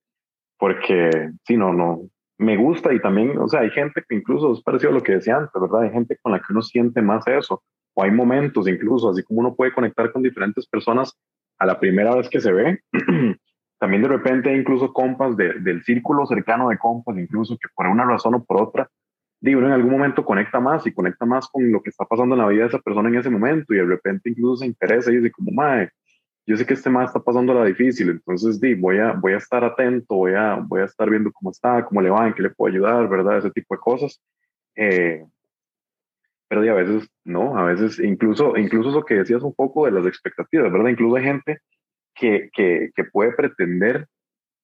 porque 0.60 1.32
si 1.48 1.56
no, 1.56 1.72
no, 1.72 2.02
me 2.38 2.58
gusta 2.58 2.94
y 2.94 3.00
también, 3.00 3.38
o 3.38 3.48
sea, 3.48 3.62
hay 3.62 3.70
gente 3.70 4.04
que 4.08 4.16
incluso 4.16 4.54
es 4.54 4.62
parecido 4.62 4.92
a 4.92 4.96
lo 4.96 5.04
que 5.04 5.14
decía 5.14 5.38
antes, 5.38 5.62
¿verdad? 5.62 5.84
Hay 5.84 5.92
gente 5.92 6.18
con 6.22 6.32
la 6.32 6.40
que 6.40 6.52
uno 6.52 6.62
siente 6.62 7.02
más 7.02 7.26
eso, 7.28 7.64
o 7.94 8.04
hay 8.04 8.12
momentos 8.12 8.68
incluso, 8.68 9.10
así 9.10 9.24
como 9.24 9.42
uno 9.42 9.56
puede 9.56 9.74
conectar 9.74 10.12
con 10.12 10.24
diferentes 10.24 10.68
personas 10.68 11.18
a 11.60 11.66
la 11.66 11.80
primera 11.80 12.16
vez 12.16 12.30
que 12.30 12.42
se 12.42 12.52
ve, 12.52 12.80
también 13.80 14.02
de 14.02 14.08
repente 14.08 14.50
hay 14.50 14.60
incluso 14.60 14.92
compas 14.94 15.36
del 15.38 15.84
círculo 15.84 16.26
cercano 16.26 16.70
de 16.70 16.78
compas, 16.78 17.18
incluso 17.18 17.56
que 17.58 17.68
por 17.76 17.88
una 17.88 18.06
razón 18.06 18.36
o 18.36 18.44
por 18.44 18.62
otra, 18.62 18.90
digo, 19.40 19.60
uno 19.60 19.68
en 19.68 19.74
algún 19.74 19.92
momento 19.92 20.24
conecta 20.24 20.60
más 20.60 20.88
y 20.88 20.94
conecta 20.94 21.26
más 21.26 21.48
con 21.50 21.70
lo 21.72 21.82
que 21.82 21.90
está 21.90 22.06
pasando 22.06 22.36
en 22.36 22.42
la 22.42 22.48
vida 22.48 22.62
de 22.62 22.70
esa 22.70 22.80
persona 22.80 23.10
en 23.10 23.16
ese 23.16 23.30
momento 23.30 23.74
y 23.74 23.78
de 23.78 23.86
repente 23.86 24.30
incluso 24.30 24.58
se 24.58 24.66
interesa 24.66 25.12
y 25.12 25.18
dice 25.18 25.32
como, 25.32 25.52
madre, 25.52 25.92
yo 26.46 26.58
sé 26.58 26.66
que 26.66 26.74
este 26.74 26.90
más 26.90 27.08
está 27.08 27.22
pasando 27.22 27.54
la 27.54 27.66
difícil, 27.66 28.10
entonces 28.10 28.60
di, 28.60 28.74
voy, 28.74 29.00
a, 29.00 29.14
voy 29.14 29.34
a 29.34 29.38
estar 29.38 29.64
atento, 29.64 30.16
voy 30.16 30.34
a, 30.34 30.56
voy 30.56 30.82
a 30.82 30.86
estar 30.86 31.10
viendo 31.10 31.32
cómo 31.32 31.52
está, 31.52 31.86
cómo 31.86 32.02
le 32.02 32.10
va, 32.10 32.28
en 32.28 32.34
qué 32.34 32.42
le 32.42 32.50
puedo 32.50 32.74
ayudar, 32.74 33.08
¿verdad? 33.08 33.38
Ese 33.38 33.52
tipo 33.52 33.76
de 33.76 33.80
cosas. 33.80 34.22
Eh, 34.76 35.26
pero 36.48 36.62
di, 36.62 36.68
a 36.68 36.74
veces 36.74 37.10
no, 37.24 37.58
a 37.58 37.64
veces 37.64 38.00
incluso, 38.00 38.58
incluso 38.58 38.90
eso 38.90 39.06
que 39.06 39.16
decías 39.16 39.42
un 39.42 39.54
poco 39.54 39.86
de 39.86 39.92
las 39.92 40.06
expectativas, 40.06 40.72
¿verdad? 40.72 40.90
Incluso 40.90 41.16
hay 41.16 41.24
gente 41.24 41.60
que, 42.14 42.50
que, 42.54 42.92
que 42.94 43.04
puede 43.06 43.32
pretender 43.34 44.08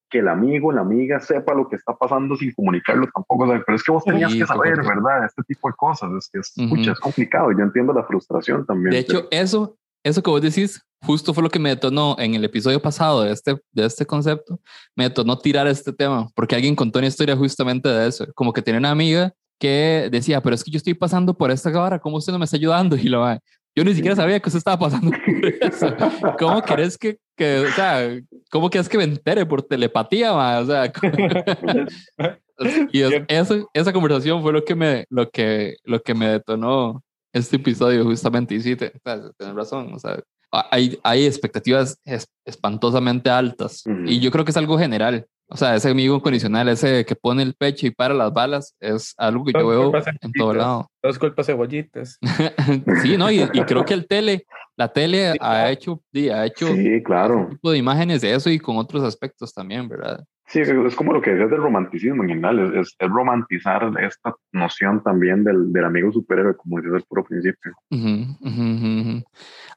que 0.09 0.19
el 0.19 0.27
amigo, 0.27 0.71
la 0.71 0.81
amiga 0.81 1.19
sepa 1.19 1.53
lo 1.53 1.69
que 1.69 1.75
está 1.75 1.95
pasando 1.95 2.35
sin 2.35 2.51
comunicarlo 2.53 3.07
tampoco, 3.13 3.47
pero 3.65 3.75
es 3.75 3.83
que 3.83 3.91
vos 3.91 4.03
tenías 4.03 4.33
que 4.33 4.45
saber, 4.45 4.77
¿verdad? 4.77 5.25
Este 5.25 5.43
tipo 5.43 5.69
de 5.69 5.75
cosas, 5.75 6.11
es 6.13 6.29
que 6.31 6.39
es, 6.39 6.53
es 6.57 6.99
complicado, 6.99 7.51
yo 7.51 7.63
entiendo 7.63 7.93
la 7.93 8.03
frustración 8.03 8.65
también. 8.65 8.91
De 8.91 8.99
hecho, 8.99 9.27
eso, 9.31 9.77
eso 10.03 10.21
que 10.23 10.29
vos 10.29 10.41
decís, 10.41 10.81
justo 11.01 11.33
fue 11.33 11.43
lo 11.43 11.49
que 11.49 11.59
me 11.59 11.69
detonó 11.69 12.15
en 12.19 12.35
el 12.35 12.43
episodio 12.43 12.81
pasado 12.81 13.23
de 13.23 13.31
este, 13.31 13.57
de 13.71 13.85
este 13.85 14.05
concepto, 14.05 14.59
me 14.95 15.05
detonó 15.05 15.37
tirar 15.37 15.67
este 15.67 15.93
tema, 15.93 16.27
porque 16.35 16.55
alguien 16.55 16.75
contó 16.75 16.99
una 16.99 17.07
historia 17.07 17.35
justamente 17.35 17.89
de 17.89 18.07
eso, 18.07 18.25
como 18.35 18.53
que 18.53 18.61
tiene 18.61 18.79
una 18.79 18.91
amiga 18.91 19.33
que 19.59 20.09
decía, 20.11 20.41
pero 20.41 20.55
es 20.55 20.63
que 20.63 20.71
yo 20.71 20.77
estoy 20.77 20.93
pasando 20.93 21.37
por 21.37 21.51
esta 21.51 21.71
cámara, 21.71 21.99
¿cómo 21.99 22.17
usted 22.17 22.31
no 22.31 22.39
me 22.39 22.45
está 22.45 22.57
ayudando? 22.57 22.95
Y 22.95 23.03
lo 23.03 23.19
va, 23.21 23.39
yo 23.75 23.83
ni 23.83 23.93
siquiera 23.93 24.15
sabía 24.15 24.39
que 24.39 24.49
usted 24.49 24.57
estaba 24.57 24.79
pasando 24.79 25.11
por 25.25 25.45
eso. 25.45 25.95
¿Cómo 26.37 26.61
querés 26.61 26.97
que, 26.97 27.17
que, 27.37 27.59
o 27.59 27.71
sea, 27.71 28.09
cómo 28.51 28.69
quieres 28.69 28.89
que 28.89 28.97
me 28.97 29.03
entere 29.03 29.45
por 29.45 29.63
telepatía, 29.63 30.33
ma? 30.33 30.59
O 30.59 30.65
sea, 30.65 30.91
y 32.91 33.01
eso, 33.27 33.69
esa 33.73 33.93
conversación 33.93 34.41
fue 34.41 34.53
lo 34.53 34.65
que 34.65 34.75
me, 34.75 35.05
lo 35.09 35.29
que, 35.29 35.75
lo 35.83 36.01
que 36.01 36.13
me 36.13 36.27
detonó 36.27 37.03
este 37.33 37.57
episodio 37.57 38.03
justamente. 38.03 38.55
Y 38.55 38.61
sí, 38.61 38.75
te, 38.75 38.91
tienes 39.37 39.55
razón, 39.55 39.93
o 39.93 39.99
sea, 39.99 40.19
hay, 40.51 40.99
hay 41.03 41.25
expectativas 41.25 41.99
espantosamente 42.45 43.29
altas 43.29 43.83
y 44.05 44.19
yo 44.19 44.31
creo 44.31 44.43
que 44.45 44.51
es 44.51 44.57
algo 44.57 44.77
general. 44.77 45.27
O 45.51 45.57
sea, 45.57 45.75
ese 45.75 45.89
amigo 45.89 46.21
condicional, 46.21 46.69
ese 46.69 47.03
que 47.05 47.15
pone 47.15 47.41
el 47.41 47.55
pecho 47.55 47.87
y 47.87 47.91
para 47.91 48.13
las 48.13 48.31
balas, 48.31 48.75
es 48.79 49.15
algo 49.17 49.43
que 49.43 49.51
yo 49.53 49.67
veo 49.67 49.91
en 50.21 50.31
todo 50.31 50.53
lado. 50.53 50.91
Dos 51.01 51.17
culpas 51.17 51.47
cebollitas. 51.47 52.19
sí, 53.01 53.17
no, 53.17 53.31
y, 53.31 53.47
creo 53.65 53.83
que 53.83 53.95
el 53.95 54.07
tele, 54.07 54.45
la 54.77 54.93
tele 54.93 55.33
ha 55.39 55.71
hecho, 55.71 56.03
ha 56.31 56.45
hecho 56.45 56.67
sí, 56.67 57.01
claro. 57.03 57.37
un 57.39 57.49
tipo 57.49 57.71
de 57.71 57.79
imágenes 57.79 58.21
de 58.21 58.35
eso 58.35 58.51
y 58.51 58.59
con 58.59 58.77
otros 58.77 59.03
aspectos 59.03 59.51
también, 59.51 59.89
¿verdad? 59.89 60.23
Sí, 60.49 60.61
es 60.61 60.95
como 60.95 61.13
lo 61.13 61.21
que 61.21 61.29
decías 61.29 61.51
del 61.51 61.61
romanticismo 61.61 62.23
en 62.23 62.29
general, 62.29 62.73
es, 62.75 62.95
es, 62.97 63.07
romantizar 63.07 63.91
esta 64.01 64.33
noción 64.51 65.03
también 65.03 65.43
del, 65.43 65.71
del, 65.71 65.85
amigo 65.85 66.11
superhéroe, 66.11 66.55
como 66.57 66.77
decías 66.77 66.95
al 66.95 67.03
puro 67.03 67.23
principio. 67.23 67.71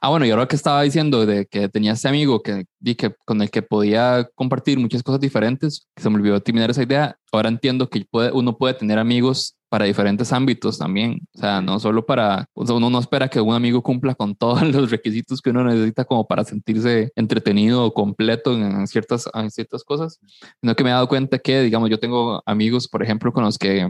Ah, 0.01 0.09
bueno, 0.09 0.25
y 0.25 0.31
ahora 0.31 0.47
que 0.47 0.55
estaba 0.55 0.81
diciendo 0.81 1.27
de 1.27 1.45
que 1.45 1.69
tenía 1.69 1.91
ese 1.91 2.09
amigo 2.09 2.41
que, 2.41 2.65
que 2.97 3.15
con 3.23 3.43
el 3.43 3.51
que 3.51 3.61
podía 3.61 4.27
compartir 4.33 4.79
muchas 4.79 5.03
cosas 5.03 5.21
diferentes, 5.21 5.87
se 5.95 6.09
me 6.09 6.15
olvidó 6.15 6.41
terminar 6.41 6.71
esa 6.71 6.81
idea, 6.81 7.17
ahora 7.31 7.49
entiendo 7.49 7.87
que 7.87 8.03
puede, 8.09 8.31
uno 8.31 8.57
puede 8.57 8.73
tener 8.73 8.97
amigos 8.97 9.55
para 9.73 9.85
diferentes 9.85 10.31
ámbitos 10.31 10.77
también. 10.77 11.27
O 11.33 11.39
sea, 11.39 11.59
no 11.59 11.79
solo 11.79 12.05
para, 12.05 12.45
o 12.53 12.63
sea, 12.63 12.75
uno 12.75 12.91
no 12.91 12.99
espera 12.99 13.27
que 13.27 13.41
un 13.41 13.55
amigo 13.55 13.81
cumpla 13.81 14.13
con 14.13 14.35
todos 14.35 14.61
los 14.67 14.91
requisitos 14.91 15.41
que 15.41 15.49
uno 15.49 15.63
necesita 15.63 16.05
como 16.05 16.27
para 16.27 16.43
sentirse 16.43 17.11
entretenido 17.15 17.83
o 17.83 17.91
completo 17.91 18.53
en 18.53 18.85
ciertas, 18.85 19.27
en 19.33 19.49
ciertas 19.49 19.83
cosas, 19.83 20.19
sino 20.61 20.75
que 20.75 20.83
me 20.83 20.91
he 20.91 20.93
dado 20.93 21.07
cuenta 21.07 21.39
que, 21.39 21.61
digamos, 21.61 21.89
yo 21.89 21.99
tengo 21.99 22.43
amigos, 22.45 22.87
por 22.87 23.01
ejemplo, 23.01 23.33
con 23.33 23.45
los 23.45 23.57
que 23.57 23.89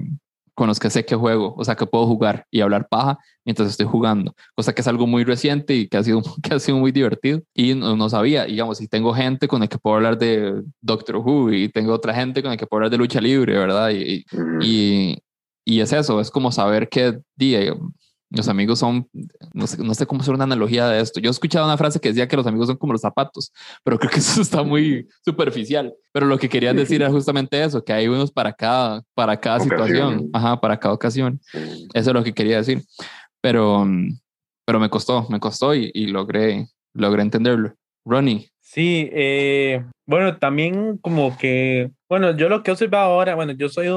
con 0.56 0.67
los 0.67 0.80
que 0.80 0.89
sé 0.89 1.04
que 1.04 1.15
juego, 1.15 1.54
o 1.58 1.65
sea, 1.65 1.76
que 1.76 1.86
puedo 1.86 2.06
jugar 2.06 2.46
y 2.50 2.62
hablar 2.62 2.88
paja 2.88 3.17
mientras 3.43 3.69
estoy 3.69 3.88
jugando, 3.88 4.36
cosa 4.56 4.72
que 4.72 4.82
es 4.82 4.88
algo 4.88 5.06
muy 5.06 5.24
reciente 5.26 5.74
y 5.74 5.88
que 5.89 5.98
ha 5.98 6.04
sido, 6.04 6.22
que 6.43 6.54
ha 6.54 6.60
sido 6.60 6.78
muy 6.78 6.93
divertido. 6.93 7.41
Y 7.54 7.76
no, 7.76 7.98
no 7.98 8.08
sabía, 8.08 8.46
digamos, 8.46 8.78
si 8.78 8.88
tengo 8.88 9.13
gente 9.13 9.50
con 9.50 9.60
la 9.60 9.67
que 9.67 9.78
puedo 9.80 9.98
hablar 9.98 10.17
de 10.17 10.63
Doctor 10.80 11.17
Who 11.17 11.52
y 11.52 11.67
tengo 11.67 11.91
otra 11.91 12.13
gente 12.13 12.41
con 12.41 12.52
la 12.52 12.58
que 12.58 12.67
puedo 12.67 12.80
hablar 12.80 12.91
de 12.91 12.98
lucha 13.00 13.19
libre, 13.19 13.58
¿verdad? 13.58 13.89
Y, 13.89 14.24
y, 14.62 15.17
y 15.65 15.80
es 15.80 15.93
eso, 15.93 16.19
es 16.19 16.32
como 16.32 16.52
saber 16.52 16.89
que 16.89 17.19
día 17.36 17.76
los 18.34 18.47
amigos 18.47 18.80
son, 18.80 19.08
no 19.54 19.67
sé, 19.67 19.78
no 19.84 19.93
sé 19.93 20.08
cómo 20.08 20.21
hacer 20.21 20.34
una 20.34 20.45
analogía 20.45 20.88
de 20.88 20.99
esto. 20.99 21.19
Yo 21.19 21.30
he 21.30 21.32
escuchado 21.32 21.65
una 21.65 21.78
frase 21.78 21.99
que 21.99 22.10
decía 22.10 22.28
que 22.28 22.36
los 22.36 22.47
amigos 22.47 22.67
son 22.67 22.78
como 22.78 22.93
los 22.93 23.02
zapatos, 23.02 23.54
pero 23.84 23.99
creo 23.99 24.10
que 24.10 24.19
eso 24.19 24.41
está 24.41 24.63
muy 24.63 25.08
superficial. 25.23 25.93
Pero 26.12 26.26
lo 26.26 26.39
que 26.39 26.49
quería 26.49 26.73
decir 26.73 27.02
era 27.02 27.12
justamente 27.12 27.63
eso, 27.63 27.84
que 27.84 27.93
hay 27.93 28.08
unos 28.08 28.32
para 28.32 28.52
cada, 28.52 29.04
para 29.13 29.39
cada 29.39 29.60
situación, 29.60 30.30
ajá, 30.34 30.60
para 30.60 30.80
cada 30.80 30.95
ocasión. 30.95 31.39
Eso 31.93 32.10
es 32.10 32.13
lo 32.13 32.23
que 32.23 32.34
quería 32.34 32.58
decir. 32.58 32.82
Pero, 33.39 33.86
pero 34.65 34.80
me 34.80 34.89
costó, 34.89 35.28
me 35.30 35.39
costó 35.39 35.76
y, 35.76 35.91
y 35.93 36.08
logré, 36.08 36.67
logré 36.93 37.21
entenderlo. 37.21 37.76
Ronnie. 38.04 38.49
Sí, 38.60 39.10
eh, 39.13 39.86
bueno, 40.08 40.38
también 40.38 40.97
como 40.97 41.38
que, 41.38 41.91
bueno, 42.13 42.38
yo 42.38 42.47
lo 42.47 42.62
que 42.62 42.69
observado 42.69 43.06
ahora, 43.12 43.34
bueno, 43.34 43.54
yo 43.54 43.69
soy, 43.69 43.88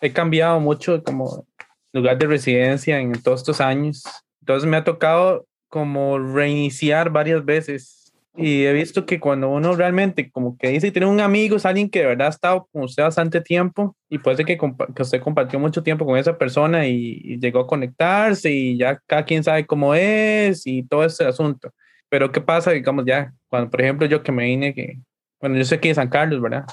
he 0.00 0.12
cambiado 0.12 0.60
mucho 0.60 1.02
como 1.02 1.48
lugar 1.92 2.16
de 2.16 2.28
residencia 2.28 3.00
en 3.00 3.20
todos 3.20 3.40
estos 3.40 3.60
años, 3.60 4.04
entonces 4.40 4.70
me 4.70 4.76
ha 4.76 4.84
tocado 4.84 5.48
como 5.66 6.16
reiniciar 6.16 7.10
varias 7.10 7.44
veces 7.44 8.12
y 8.36 8.62
he 8.62 8.72
visto 8.72 9.04
que 9.04 9.18
cuando 9.18 9.48
uno 9.48 9.74
realmente 9.74 10.30
como 10.30 10.56
que 10.56 10.68
dice 10.68 10.92
tiene 10.92 11.08
un 11.08 11.18
amigo, 11.18 11.56
es 11.56 11.66
alguien 11.66 11.90
que 11.90 11.98
de 11.98 12.06
verdad 12.06 12.28
ha 12.28 12.30
estado 12.30 12.68
con 12.70 12.84
usted 12.84 13.02
bastante 13.02 13.40
tiempo 13.40 13.96
y 14.08 14.18
puede 14.18 14.36
ser 14.36 14.46
que, 14.46 14.56
que 14.94 15.02
usted 15.02 15.20
compartió 15.20 15.58
mucho 15.58 15.82
tiempo 15.82 16.06
con 16.06 16.16
esa 16.16 16.38
persona 16.38 16.86
y, 16.86 17.20
y, 17.24 17.40
llegó 17.40 17.58
a 17.58 17.66
conectarse 17.66 18.48
y 18.48 18.78
ya 18.78 19.02
cada 19.08 19.24
quien 19.24 19.42
sabe 19.42 19.66
cómo 19.66 19.92
es 19.92 20.68
y 20.68 20.84
todo 20.84 21.02
ese 21.02 21.24
asunto. 21.24 21.72
Pero 22.08 22.30
¿qué 22.30 22.40
pasa, 22.40 22.70
digamos, 22.70 23.04
ya, 23.04 23.34
cuando, 23.48 23.70
por 23.72 23.80
ejemplo, 23.80 24.06
yo 24.06 24.22
que 24.22 24.30
me 24.30 24.44
vine, 24.44 24.72
que, 24.72 25.00
bueno, 25.40 25.56
yo 25.56 25.64
sé 25.64 25.80
que 25.80 25.88
de 25.88 25.96
San 25.96 26.08
Carlos, 26.08 26.40
¿verdad? 26.40 26.64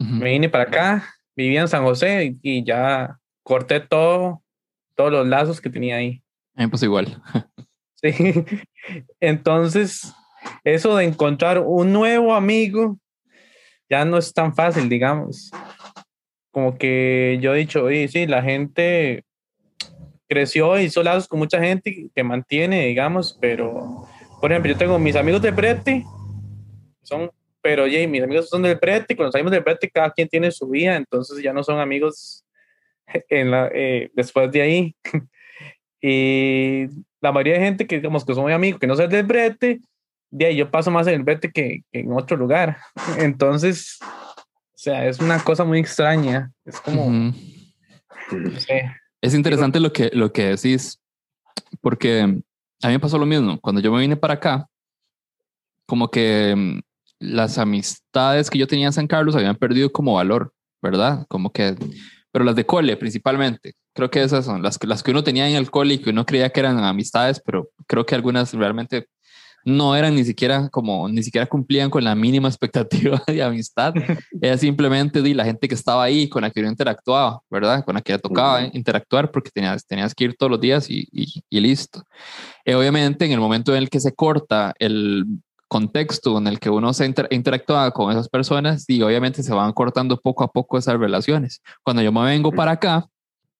Me 0.00 0.30
vine 0.30 0.48
para 0.48 0.64
acá, 0.64 1.04
vivía 1.36 1.60
en 1.60 1.68
San 1.68 1.84
José 1.84 2.36
y, 2.42 2.64
ya 2.64 3.18
corté 3.42 3.80
todo, 3.80 4.42
todos 4.94 5.12
los 5.12 5.26
lazos 5.26 5.60
que 5.60 5.68
tenía 5.68 5.96
ahí. 5.96 6.22
pues 6.70 6.82
igual. 6.82 7.22
sí. 7.94 8.12
Entonces, 9.20 10.12
eso 10.64 10.96
de 10.96 11.04
encontrar 11.04 11.58
un 11.58 11.92
nuevo 11.92 12.34
amigo 12.34 12.98
ya 13.90 14.04
no 14.04 14.16
es 14.16 14.32
tan 14.32 14.54
fácil, 14.54 14.88
digamos. 14.88 15.50
Como 16.50 16.78
que 16.78 17.38
yo 17.42 17.54
he 17.54 17.58
dicho, 17.58 17.84
oye, 17.84 18.08
sí, 18.08 18.26
la 18.26 18.42
gente 18.42 19.24
creció 20.28 20.78
y 20.78 20.84
hizo 20.84 21.02
lazos 21.02 21.28
con 21.28 21.40
mucha 21.40 21.60
gente 21.60 22.08
que 22.14 22.24
mantiene, 22.24 22.86
digamos, 22.86 23.36
pero 23.40 24.06
por 24.40 24.50
ejemplo, 24.50 24.72
yo 24.72 24.78
tengo 24.78 24.98
mis 24.98 25.16
amigos 25.16 25.42
de 25.42 25.52
Prete, 25.52 26.04
son, 27.02 27.30
pero 27.62 27.84
oye, 27.84 28.06
mis 28.06 28.22
amigos 28.22 28.48
son 28.48 28.62
del 28.62 28.78
Prete, 28.78 29.16
con 29.16 29.26
los 29.26 29.34
amigos 29.34 29.52
del 29.52 29.64
Prete 29.64 29.90
cada 29.90 30.10
quien 30.10 30.28
tiene 30.28 30.50
su 30.50 30.68
vida, 30.68 30.96
entonces 30.96 31.42
ya 31.42 31.52
no 31.52 31.62
son 31.62 31.78
amigos 31.78 32.44
en 33.28 33.50
la, 33.50 33.70
eh, 33.72 34.10
después 34.14 34.50
de 34.50 34.62
ahí. 34.62 34.96
y 36.00 36.86
la 37.20 37.32
mayoría 37.32 37.54
de 37.54 37.64
gente 37.64 37.86
que 37.86 37.96
digamos 37.96 38.24
que 38.24 38.34
son 38.34 38.44
muy 38.44 38.52
amigos, 38.52 38.80
que 38.80 38.86
no 38.86 38.96
son 38.96 39.08
del 39.08 39.26
Brete, 39.26 39.80
de 40.30 40.46
ahí 40.46 40.56
yo 40.56 40.70
paso 40.70 40.90
más 40.90 41.06
en 41.06 41.14
el 41.14 41.22
Brete 41.22 41.50
que, 41.50 41.82
en 41.92 42.12
otro 42.12 42.36
lugar. 42.36 42.78
Entonces, 43.18 43.98
o 44.02 44.78
sea, 44.78 45.06
es 45.06 45.18
una 45.18 45.42
cosa 45.42 45.64
muy 45.64 45.78
extraña. 45.78 46.50
Es 46.64 46.80
como, 46.80 47.10
no 47.10 48.60
sé. 48.60 48.90
Es 49.20 49.34
interesante 49.34 49.80
lo 49.80 49.92
que, 49.92 50.10
lo 50.14 50.32
que 50.32 50.56
decís, 50.56 50.98
porque 51.82 52.20
a 52.22 52.86
mí 52.88 52.92
me 52.92 53.00
pasó 53.00 53.18
lo 53.18 53.26
mismo. 53.26 53.60
Cuando 53.60 53.82
yo 53.82 53.92
me 53.92 54.00
vine 54.00 54.16
para 54.16 54.34
acá, 54.34 54.66
como 55.86 56.10
que 56.10 56.54
mm, 56.56 56.80
las 57.20 57.58
amistades 57.58 58.50
que 58.50 58.58
yo 58.58 58.66
tenía 58.66 58.86
en 58.86 58.92
San 58.92 59.06
Carlos 59.06 59.36
habían 59.36 59.56
perdido 59.56 59.92
como 59.92 60.14
valor, 60.14 60.52
¿verdad? 60.82 61.26
Como 61.28 61.52
que, 61.52 61.76
pero 62.32 62.44
las 62.44 62.56
de 62.56 62.66
cole 62.66 62.96
principalmente. 62.96 63.74
Creo 63.94 64.10
que 64.10 64.22
esas 64.22 64.44
son 64.44 64.62
las 64.62 64.78
que, 64.78 64.86
las 64.86 65.02
que 65.02 65.10
uno 65.10 65.22
tenía 65.22 65.48
en 65.48 65.56
el 65.56 65.70
cole 65.70 65.94
y 65.94 65.98
que 65.98 66.10
uno 66.10 66.24
creía 66.24 66.50
que 66.50 66.60
eran 66.60 66.82
amistades, 66.82 67.40
pero 67.44 67.68
creo 67.86 68.06
que 68.06 68.14
algunas 68.14 68.54
realmente 68.54 69.06
no 69.64 69.94
eran 69.94 70.14
ni 70.14 70.24
siquiera 70.24 70.68
como, 70.70 71.08
ni 71.08 71.22
siquiera 71.22 71.46
cumplían 71.46 71.90
con 71.90 72.02
la 72.02 72.14
mínima 72.14 72.48
expectativa 72.48 73.22
de 73.26 73.42
amistad. 73.42 73.92
Era 74.40 74.56
simplemente 74.56 75.20
la 75.34 75.44
gente 75.44 75.68
que 75.68 75.74
estaba 75.74 76.02
ahí, 76.02 76.28
con 76.28 76.42
la 76.42 76.50
que 76.50 76.60
uno 76.60 76.70
interactuaba, 76.70 77.40
¿verdad? 77.50 77.84
Con 77.84 77.94
la 77.94 78.00
que 78.00 78.18
tocaba 78.18 78.62
interactuar 78.72 79.30
porque 79.30 79.50
tenías, 79.50 79.86
tenías 79.86 80.14
que 80.14 80.24
ir 80.24 80.36
todos 80.36 80.50
los 80.50 80.60
días 80.60 80.88
y, 80.88 81.06
y, 81.12 81.60
listo. 81.60 82.02
Y 82.64 82.72
obviamente 82.72 83.24
en 83.24 83.32
el 83.32 83.40
momento 83.40 83.72
en 83.72 83.82
el 83.82 83.90
que 83.90 84.00
se 84.00 84.14
corta 84.14 84.72
el 84.78 85.24
contexto 85.70 86.36
en 86.36 86.48
el 86.48 86.58
que 86.58 86.68
uno 86.68 86.92
se 86.92 87.06
interactuaba 87.30 87.92
con 87.92 88.10
esas 88.10 88.28
personas 88.28 88.84
y 88.88 89.00
obviamente 89.02 89.44
se 89.44 89.54
van 89.54 89.72
cortando 89.72 90.20
poco 90.20 90.42
a 90.42 90.48
poco 90.48 90.76
esas 90.76 90.98
relaciones. 90.98 91.62
Cuando 91.84 92.02
yo 92.02 92.10
me 92.10 92.24
vengo 92.24 92.50
para 92.50 92.72
acá, 92.72 93.06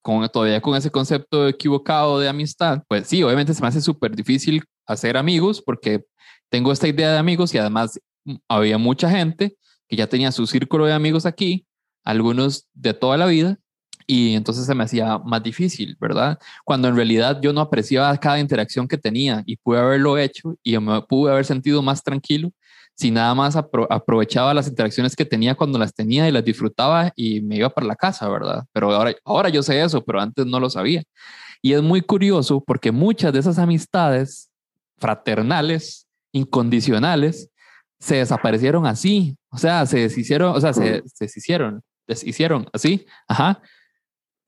con, 0.02 0.28
todavía 0.28 0.60
con 0.60 0.76
ese 0.76 0.90
concepto 0.90 1.46
equivocado 1.46 2.18
de 2.18 2.28
amistad, 2.28 2.82
pues 2.88 3.06
sí, 3.06 3.22
obviamente 3.22 3.54
se 3.54 3.62
me 3.62 3.68
hace 3.68 3.80
súper 3.80 4.16
difícil 4.16 4.64
hacer 4.86 5.16
amigos 5.16 5.62
porque 5.62 6.04
tengo 6.48 6.72
esta 6.72 6.88
idea 6.88 7.12
de 7.12 7.18
amigos 7.18 7.54
y 7.54 7.58
además 7.58 8.00
mm, 8.24 8.34
había 8.48 8.76
mucha 8.76 9.08
gente 9.08 9.54
que 9.88 9.94
ya 9.94 10.08
tenía 10.08 10.32
su 10.32 10.48
círculo 10.48 10.86
de 10.86 10.94
amigos 10.94 11.26
aquí, 11.26 11.64
algunos 12.04 12.66
de 12.74 12.92
toda 12.92 13.18
la 13.18 13.26
vida, 13.26 13.56
y 14.10 14.34
entonces 14.34 14.66
se 14.66 14.74
me 14.74 14.82
hacía 14.82 15.18
más 15.18 15.40
difícil, 15.40 15.96
¿verdad? 16.00 16.36
Cuando 16.64 16.88
en 16.88 16.96
realidad 16.96 17.38
yo 17.40 17.52
no 17.52 17.60
apreciaba 17.60 18.16
cada 18.18 18.40
interacción 18.40 18.88
que 18.88 18.98
tenía 18.98 19.44
y 19.46 19.56
pude 19.56 19.78
haberlo 19.78 20.18
hecho 20.18 20.56
y 20.64 20.76
me 20.78 21.00
pude 21.02 21.30
haber 21.30 21.44
sentido 21.44 21.80
más 21.80 22.02
tranquilo 22.02 22.50
si 22.96 23.12
nada 23.12 23.32
más 23.36 23.54
aprovechaba 23.54 24.52
las 24.52 24.66
interacciones 24.66 25.14
que 25.14 25.24
tenía 25.24 25.54
cuando 25.54 25.78
las 25.78 25.94
tenía 25.94 26.28
y 26.28 26.32
las 26.32 26.44
disfrutaba 26.44 27.12
y 27.14 27.40
me 27.40 27.56
iba 27.56 27.70
para 27.70 27.86
la 27.86 27.94
casa, 27.94 28.28
¿verdad? 28.28 28.64
Pero 28.72 28.92
ahora, 28.92 29.14
ahora 29.24 29.48
yo 29.48 29.62
sé 29.62 29.80
eso, 29.80 30.04
pero 30.04 30.20
antes 30.20 30.44
no 30.44 30.58
lo 30.58 30.68
sabía. 30.68 31.04
Y 31.62 31.72
es 31.74 31.80
muy 31.82 32.00
curioso 32.00 32.64
porque 32.66 32.90
muchas 32.90 33.32
de 33.32 33.38
esas 33.38 33.60
amistades 33.60 34.50
fraternales, 34.98 36.08
incondicionales, 36.32 37.48
se 38.00 38.16
desaparecieron 38.16 38.86
así, 38.86 39.36
o 39.50 39.56
sea, 39.56 39.86
se 39.86 40.00
deshicieron, 40.00 40.56
o 40.56 40.60
sea, 40.60 40.72
se, 40.72 41.02
se 41.06 41.26
deshicieron, 41.26 41.82
deshicieron 42.08 42.66
así, 42.72 43.06
ajá, 43.28 43.62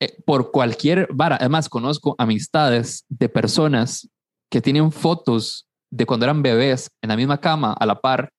eh, 0.02 0.16
por 0.26 0.50
cualquier 0.50 1.06
vara. 1.12 1.36
Además, 1.36 1.68
conozco 1.68 2.16
amistades 2.18 3.04
de 3.08 3.28
personas 3.28 4.08
que 4.50 4.60
tienen 4.60 4.90
fotos 4.90 5.68
de 5.90 6.06
cuando 6.06 6.24
eran 6.26 6.42
bebés 6.42 6.90
en 7.02 7.10
la 7.10 7.16
misma 7.16 7.38
cama 7.38 7.72
a 7.72 7.86
la 7.86 8.00
par 8.00 8.32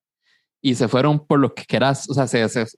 y 0.61 0.75
se 0.75 0.89
fueron 0.89 1.25
por 1.25 1.39
lo 1.39 1.53
que 1.53 1.63
quieras, 1.63 2.09
o 2.09 2.13
sea, 2.13 2.25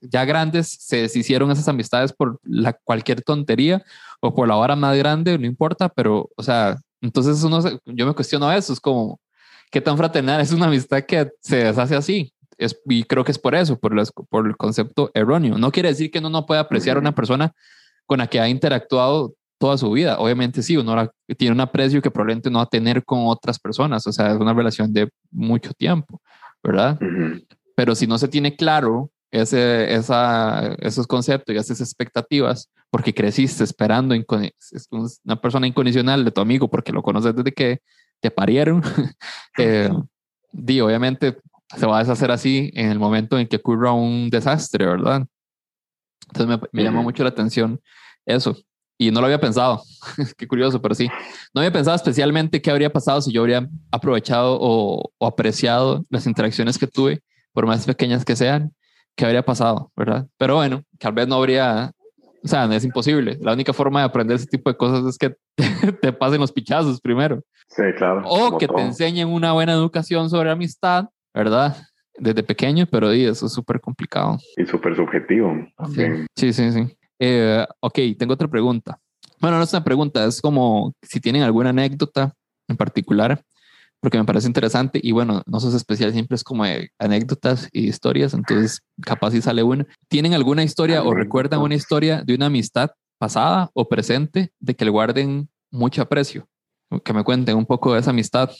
ya 0.02 0.24
grandes 0.24 0.68
se 0.68 1.02
deshicieron 1.02 1.50
esas 1.50 1.66
amistades 1.66 2.12
por 2.12 2.38
la, 2.44 2.74
cualquier 2.74 3.22
tontería 3.22 3.84
o 4.20 4.32
por 4.34 4.46
la 4.46 4.54
vara 4.54 4.76
más 4.76 4.96
grande, 4.96 5.36
no 5.36 5.46
importa, 5.46 5.88
pero, 5.88 6.28
o 6.36 6.42
sea, 6.42 6.76
entonces 7.00 7.42
uno 7.42 7.60
yo 7.86 8.06
me 8.06 8.14
cuestiono 8.14 8.52
eso, 8.52 8.72
es 8.72 8.80
como, 8.80 9.20
¿qué 9.72 9.80
tan 9.80 9.96
fraternal 9.96 10.40
es 10.40 10.52
una 10.52 10.66
amistad 10.66 11.02
que 11.02 11.28
se 11.40 11.64
deshace 11.64 11.96
así? 11.96 12.32
Es, 12.56 12.80
y 12.86 13.02
creo 13.02 13.24
que 13.24 13.32
es 13.32 13.38
por 13.38 13.56
eso, 13.56 13.78
por, 13.78 13.94
por 14.28 14.46
el 14.46 14.56
concepto 14.56 15.10
erróneo. 15.12 15.58
No 15.58 15.72
quiere 15.72 15.88
decir 15.88 16.10
que 16.10 16.20
uno 16.20 16.30
no 16.30 16.46
pueda 16.46 16.60
apreciar 16.60 16.96
a 16.96 17.00
una 17.00 17.14
persona 17.14 17.52
con 18.06 18.18
la 18.18 18.26
que 18.26 18.40
ha 18.40 18.48
interactuado 18.48 19.34
toda 19.58 19.78
su 19.78 19.90
vida. 19.90 20.18
Obviamente 20.18 20.62
sí, 20.62 20.76
uno 20.76 21.10
tiene 21.36 21.54
un 21.54 21.60
aprecio 21.60 22.02
que 22.02 22.10
probablemente 22.10 22.50
no 22.50 22.58
va 22.58 22.64
a 22.64 22.68
tener 22.68 23.04
con 23.04 23.26
otras 23.26 23.58
personas, 23.58 24.06
o 24.06 24.12
sea, 24.12 24.32
es 24.32 24.38
una 24.38 24.54
relación 24.54 24.92
de 24.92 25.08
mucho 25.30 25.72
tiempo, 25.72 26.20
¿verdad? 26.62 26.98
Pero 27.74 27.94
si 27.94 28.06
no 28.06 28.18
se 28.18 28.28
tiene 28.28 28.56
claro 28.56 29.10
ese, 29.30 29.94
esa, 29.94 30.74
esos 30.78 31.06
conceptos 31.06 31.54
y 31.54 31.58
esas 31.58 31.80
expectativas, 31.80 32.70
porque 32.90 33.14
creciste 33.14 33.64
esperando 33.64 34.14
una 35.24 35.40
persona 35.40 35.66
incondicional 35.66 36.24
de 36.24 36.30
tu 36.30 36.40
amigo 36.40 36.68
porque 36.68 36.92
lo 36.92 37.02
conoces 37.02 37.34
desde 37.34 37.52
que 37.52 37.80
te 38.20 38.30
parieron, 38.30 38.82
eh, 39.58 39.90
di, 40.52 40.80
obviamente 40.80 41.38
se 41.76 41.86
va 41.86 41.98
a 41.98 42.00
deshacer 42.00 42.30
así 42.30 42.70
en 42.74 42.90
el 42.90 42.98
momento 42.98 43.38
en 43.38 43.48
que 43.48 43.56
ocurra 43.56 43.92
un 43.92 44.30
desastre, 44.30 44.86
¿verdad? 44.86 45.26
Entonces 46.26 46.60
me, 46.60 46.68
me 46.72 46.82
llama 46.82 47.02
mucho 47.02 47.22
la 47.22 47.30
atención 47.30 47.80
eso. 48.26 48.56
Y 48.98 49.10
no 49.10 49.20
lo 49.20 49.26
había 49.26 49.40
pensado. 49.40 49.82
Qué 50.36 50.46
curioso, 50.48 50.80
pero 50.80 50.94
sí. 50.94 51.08
No 51.54 51.60
había 51.60 51.72
pensado 51.72 51.96
especialmente 51.96 52.60
qué 52.60 52.70
habría 52.70 52.90
pasado 52.92 53.20
si 53.20 53.32
yo 53.32 53.42
habría 53.42 53.68
aprovechado 53.90 54.58
o, 54.60 55.12
apreciado 55.20 56.04
las 56.10 56.26
interacciones 56.26 56.78
que 56.78 56.86
tuve, 56.86 57.22
por 57.52 57.66
más 57.66 57.86
pequeñas 57.86 58.24
que 58.24 58.36
sean, 58.36 58.72
qué 59.14 59.24
habría 59.24 59.44
pasado, 59.44 59.92
¿verdad? 59.96 60.26
Pero 60.38 60.56
bueno, 60.56 60.82
tal 60.98 61.12
vez 61.12 61.28
no 61.28 61.36
habría, 61.36 61.92
o 62.42 62.48
sea, 62.48 62.64
es 62.74 62.84
imposible. 62.84 63.38
La 63.40 63.52
única 63.52 63.72
forma 63.72 64.00
de 64.00 64.06
aprender 64.06 64.36
ese 64.36 64.46
tipo 64.46 64.70
de 64.70 64.76
cosas 64.76 65.04
es 65.04 65.18
que 65.18 65.34
te, 66.00 66.12
pasen 66.12 66.40
los 66.40 66.52
pichazos 66.52 67.00
primero. 67.00 67.42
Sí, 67.68 67.82
claro. 67.96 68.22
O 68.24 68.56
que 68.56 68.68
te 68.68 68.80
enseñen 68.80 69.28
una 69.28 69.52
buena 69.52 69.72
educación 69.72 70.30
sobre 70.30 70.50
amistad, 70.50 71.06
¿verdad? 71.34 71.76
Desde 72.18 72.42
pequeño, 72.42 72.86
pero 72.86 73.10
eso 73.10 73.46
es 73.46 73.52
súper 73.52 73.80
complicado. 73.80 74.38
Y 74.56 74.64
súper 74.64 74.96
subjetivo. 74.96 75.54
Sí, 76.34 76.52
sí, 76.52 76.72
sí. 76.72 76.96
Eh, 77.18 77.66
ok, 77.80 77.98
tengo 78.18 78.34
otra 78.34 78.48
pregunta. 78.48 78.98
Bueno, 79.40 79.58
no 79.58 79.64
es 79.64 79.72
una 79.72 79.84
pregunta, 79.84 80.24
es 80.24 80.40
como 80.40 80.94
si 81.02 81.20
tienen 81.20 81.42
alguna 81.42 81.70
anécdota 81.70 82.34
en 82.68 82.76
particular, 82.76 83.42
porque 84.00 84.18
me 84.18 84.24
parece 84.24 84.46
interesante 84.46 85.00
y 85.02 85.12
bueno, 85.12 85.42
no 85.46 85.60
sos 85.60 85.74
especial, 85.74 86.12
siempre 86.12 86.36
es 86.36 86.44
como 86.44 86.64
anécdotas 86.98 87.68
y 87.72 87.88
historias, 87.88 88.34
entonces 88.34 88.80
capaz 89.02 89.32
si 89.32 89.42
sale 89.42 89.62
una. 89.62 89.86
¿Tienen 90.08 90.34
alguna 90.34 90.64
historia 90.64 91.02
o 91.02 91.14
recuerdan 91.14 91.60
una 91.60 91.74
historia 91.74 92.22
de 92.24 92.34
una 92.34 92.46
amistad 92.46 92.90
pasada 93.18 93.70
o 93.74 93.88
presente 93.88 94.52
de 94.60 94.74
que 94.74 94.84
le 94.84 94.90
guarden 94.90 95.48
mucho 95.70 96.02
aprecio? 96.02 96.46
Que 97.04 97.12
me 97.12 97.24
cuenten 97.24 97.56
un 97.56 97.66
poco 97.66 97.94
de 97.94 98.00
esa 98.00 98.10
amistad 98.10 98.50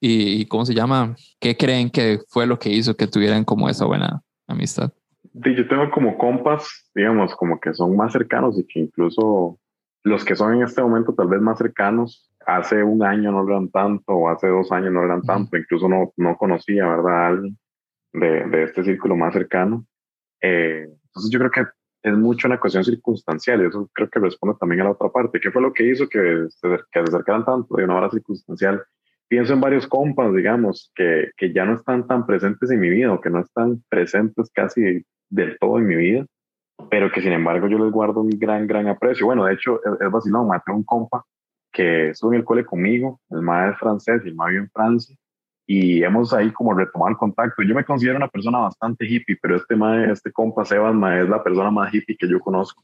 y, 0.00 0.44
cómo 0.46 0.66
se 0.66 0.74
llama, 0.74 1.16
qué 1.40 1.56
creen 1.56 1.90
que 1.90 2.20
fue 2.28 2.46
lo 2.46 2.58
que 2.58 2.68
hizo 2.68 2.96
que 2.96 3.06
tuvieran 3.06 3.44
como 3.44 3.68
esa 3.68 3.86
buena 3.86 4.20
amistad. 4.46 4.92
Yo 5.32 5.66
tengo 5.66 5.90
como 5.90 6.18
compas, 6.18 6.90
digamos, 6.94 7.34
como 7.34 7.58
que 7.58 7.72
son 7.72 7.96
más 7.96 8.12
cercanos 8.12 8.58
y 8.58 8.66
que 8.66 8.80
incluso 8.80 9.58
los 10.02 10.24
que 10.24 10.36
son 10.36 10.54
en 10.54 10.62
este 10.62 10.82
momento 10.82 11.14
tal 11.14 11.28
vez 11.28 11.40
más 11.40 11.58
cercanos, 11.58 12.30
hace 12.46 12.82
un 12.82 13.02
año 13.02 13.32
no 13.32 13.48
eran 13.48 13.70
tanto 13.70 14.12
o 14.12 14.28
hace 14.28 14.48
dos 14.48 14.70
años 14.70 14.92
no 14.92 15.02
eran 15.02 15.22
tanto, 15.22 15.56
incluso 15.56 15.88
no, 15.88 16.12
no 16.16 16.36
conocía, 16.36 16.86
¿verdad? 16.86 17.24
A 17.24 17.26
alguien 17.28 17.58
de, 18.12 18.44
de 18.48 18.62
este 18.64 18.84
círculo 18.84 19.16
más 19.16 19.32
cercano. 19.32 19.86
Eh, 20.42 20.86
entonces 21.06 21.30
yo 21.30 21.38
creo 21.38 21.50
que 21.50 21.62
es 22.02 22.14
mucho 22.14 22.48
una 22.48 22.60
cuestión 22.60 22.84
circunstancial 22.84 23.62
y 23.62 23.66
eso 23.66 23.88
creo 23.94 24.10
que 24.10 24.20
responde 24.20 24.56
también 24.60 24.82
a 24.82 24.84
la 24.84 24.90
otra 24.90 25.08
parte. 25.08 25.40
¿Qué 25.40 25.50
fue 25.50 25.62
lo 25.62 25.72
que 25.72 25.88
hizo 25.90 26.06
que 26.06 26.46
se, 26.50 26.68
que 26.92 27.00
se 27.00 27.08
acercaran 27.08 27.46
tanto 27.46 27.74
de 27.76 27.84
una 27.84 27.96
hora 27.96 28.10
circunstancial? 28.10 28.82
Pienso 29.28 29.52
en 29.52 29.60
varios 29.60 29.86
compas, 29.86 30.34
digamos, 30.34 30.92
que, 30.94 31.30
que 31.36 31.52
ya 31.52 31.64
no 31.64 31.74
están 31.74 32.06
tan 32.06 32.26
presentes 32.26 32.70
en 32.70 32.80
mi 32.80 32.90
vida 32.90 33.12
o 33.12 33.20
que 33.20 33.30
no 33.30 33.40
están 33.40 33.82
presentes 33.88 34.50
casi 34.52 35.04
del 35.30 35.58
todo 35.58 35.78
en 35.78 35.86
mi 35.86 35.96
vida, 35.96 36.26
pero 36.90 37.10
que 37.10 37.20
sin 37.20 37.32
embargo 37.32 37.68
yo 37.68 37.78
les 37.78 37.90
guardo 37.90 38.20
un 38.20 38.30
gran, 38.30 38.66
gran 38.66 38.88
aprecio. 38.88 39.26
Bueno, 39.26 39.44
de 39.44 39.54
hecho, 39.54 39.80
es, 39.84 40.10
vacilón, 40.10 40.48
maté 40.48 40.72
un 40.72 40.84
compa 40.84 41.24
que 41.72 42.10
estuvo 42.10 42.32
en 42.32 42.40
el 42.40 42.44
cole 42.44 42.64
conmigo, 42.64 43.20
el 43.30 43.42
maestro 43.42 43.88
francés 43.88 44.22
y 44.24 44.28
el 44.28 44.36
maestro 44.36 44.62
en 44.62 44.70
Francia, 44.70 45.16
y 45.66 46.04
hemos 46.04 46.32
ahí 46.32 46.52
como 46.52 46.74
retomado 46.74 47.10
el 47.10 47.16
contacto. 47.16 47.62
Yo 47.62 47.74
me 47.74 47.84
considero 47.84 48.16
una 48.16 48.28
persona 48.28 48.58
bastante 48.58 49.06
hippie, 49.06 49.38
pero 49.40 49.56
este, 49.56 49.74
mae, 49.74 50.10
este 50.12 50.30
compa 50.30 50.64
Sebas 50.64 50.94
es 50.94 51.28
la 51.28 51.42
persona 51.42 51.70
más 51.70 51.92
hippie 51.92 52.16
que 52.16 52.28
yo 52.28 52.38
conozco. 52.38 52.82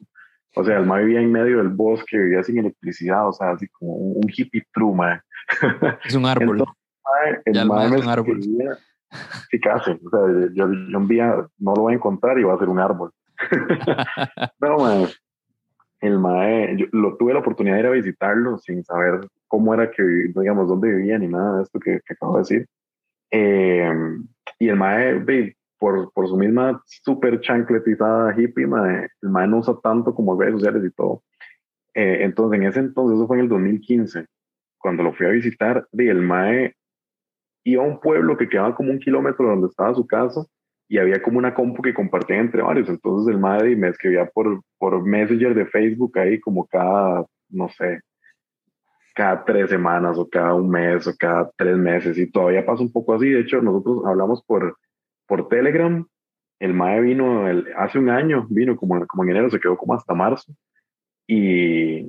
O 0.56 0.64
sea, 0.64 0.78
el 0.78 0.86
mae 0.86 1.04
vivía 1.04 1.20
en 1.20 1.30
medio 1.30 1.58
del 1.58 1.68
bosque, 1.68 2.18
vivía 2.18 2.42
sin 2.42 2.58
electricidad, 2.58 3.28
o 3.28 3.32
sea, 3.32 3.52
así 3.52 3.68
como 3.68 3.92
un, 3.92 4.28
hippie 4.28 4.66
true, 4.72 4.94
mae. 4.94 5.20
Es 6.04 6.14
un 6.14 6.26
árbol. 6.26 6.64
el 7.44 7.66
mae, 7.66 7.86
es 7.86 8.02
un 8.02 8.08
árbol. 8.08 8.40
sí, 9.50 9.60
casi. 9.60 9.92
O 9.92 10.10
sea, 10.10 10.50
yo, 10.52 10.64
un 10.64 11.08
día 11.08 11.46
no 11.58 11.74
lo 11.74 11.82
voy 11.82 11.92
a 11.92 11.96
encontrar 11.96 12.38
y 12.38 12.42
va 12.42 12.54
a 12.54 12.58
ser 12.58 12.68
un 12.68 12.80
árbol. 12.80 13.12
no, 14.60 14.78
mae. 14.78 15.08
El 16.00 16.18
mae, 16.18 16.76
yo 16.78 16.86
lo, 16.92 17.16
tuve 17.16 17.34
la 17.34 17.40
oportunidad 17.40 17.74
de 17.74 17.80
ir 17.80 17.86
a 17.86 17.90
visitarlo 17.90 18.56
sin 18.58 18.82
saber 18.84 19.20
cómo 19.46 19.74
era 19.74 19.90
que, 19.90 20.02
digamos, 20.02 20.66
dónde 20.66 20.88
vivía 20.90 21.18
ni 21.18 21.28
nada 21.28 21.58
de 21.58 21.62
esto 21.62 21.78
que, 21.78 22.00
acabo 22.08 22.36
de 22.36 22.40
decir. 22.40 22.66
Eh, 23.30 23.92
y 24.58 24.68
el 24.68 24.76
mae, 24.76 25.22
por, 25.80 26.12
por 26.12 26.28
su 26.28 26.36
misma 26.36 26.80
súper 26.84 27.40
chancletizada 27.40 28.34
hippie, 28.38 28.64
el 28.64 29.30
mae 29.30 29.48
no 29.48 29.58
usa 29.58 29.74
tanto 29.82 30.14
como 30.14 30.38
redes 30.38 30.54
sociales 30.54 30.84
y 30.84 30.90
todo. 30.92 31.24
Eh, 31.94 32.18
entonces, 32.20 32.60
en 32.60 32.66
ese 32.66 32.80
entonces, 32.80 33.16
eso 33.16 33.26
fue 33.26 33.38
en 33.38 33.44
el 33.44 33.48
2015, 33.48 34.26
cuando 34.78 35.02
lo 35.02 35.12
fui 35.14 35.26
a 35.26 35.30
visitar, 35.30 35.88
y 35.92 36.06
el 36.06 36.20
mae 36.20 36.76
iba 37.64 37.82
a 37.82 37.86
un 37.86 37.98
pueblo 37.98 38.36
que 38.36 38.48
quedaba 38.48 38.74
como 38.74 38.90
un 38.90 39.00
kilómetro 39.00 39.46
de 39.46 39.50
donde 39.52 39.68
estaba 39.68 39.94
su 39.94 40.06
casa 40.06 40.44
y 40.88 40.98
había 40.98 41.22
como 41.22 41.38
una 41.38 41.54
compu 41.54 41.82
que 41.82 41.94
compartía 41.94 42.38
entre 42.38 42.62
varios. 42.62 42.88
Entonces 42.88 43.32
el 43.32 43.40
mae 43.40 43.74
me 43.76 43.88
escribía 43.88 44.26
por, 44.26 44.62
por 44.78 45.02
Messenger 45.04 45.54
de 45.54 45.66
Facebook 45.66 46.18
ahí 46.18 46.40
como 46.40 46.66
cada, 46.66 47.24
no 47.48 47.68
sé, 47.70 48.00
cada 49.14 49.44
tres 49.44 49.70
semanas 49.70 50.18
o 50.18 50.28
cada 50.28 50.54
un 50.54 50.68
mes 50.68 51.06
o 51.06 51.12
cada 51.18 51.50
tres 51.56 51.76
meses 51.76 52.18
y 52.18 52.30
todavía 52.30 52.66
pasa 52.66 52.82
un 52.82 52.92
poco 52.92 53.14
así. 53.14 53.28
De 53.30 53.40
hecho, 53.40 53.62
nosotros 53.62 54.02
hablamos 54.06 54.42
por, 54.44 54.76
por 55.30 55.46
Telegram. 55.46 56.04
El 56.58 56.74
MAE 56.74 57.00
vino 57.00 57.46
hace 57.76 57.98
un 58.00 58.10
año, 58.10 58.48
vino 58.50 58.76
como, 58.76 59.06
como 59.06 59.22
en 59.22 59.30
enero, 59.30 59.48
se 59.48 59.60
quedó 59.60 59.78
como 59.78 59.94
hasta 59.94 60.12
marzo. 60.12 60.52
Y, 61.26 62.00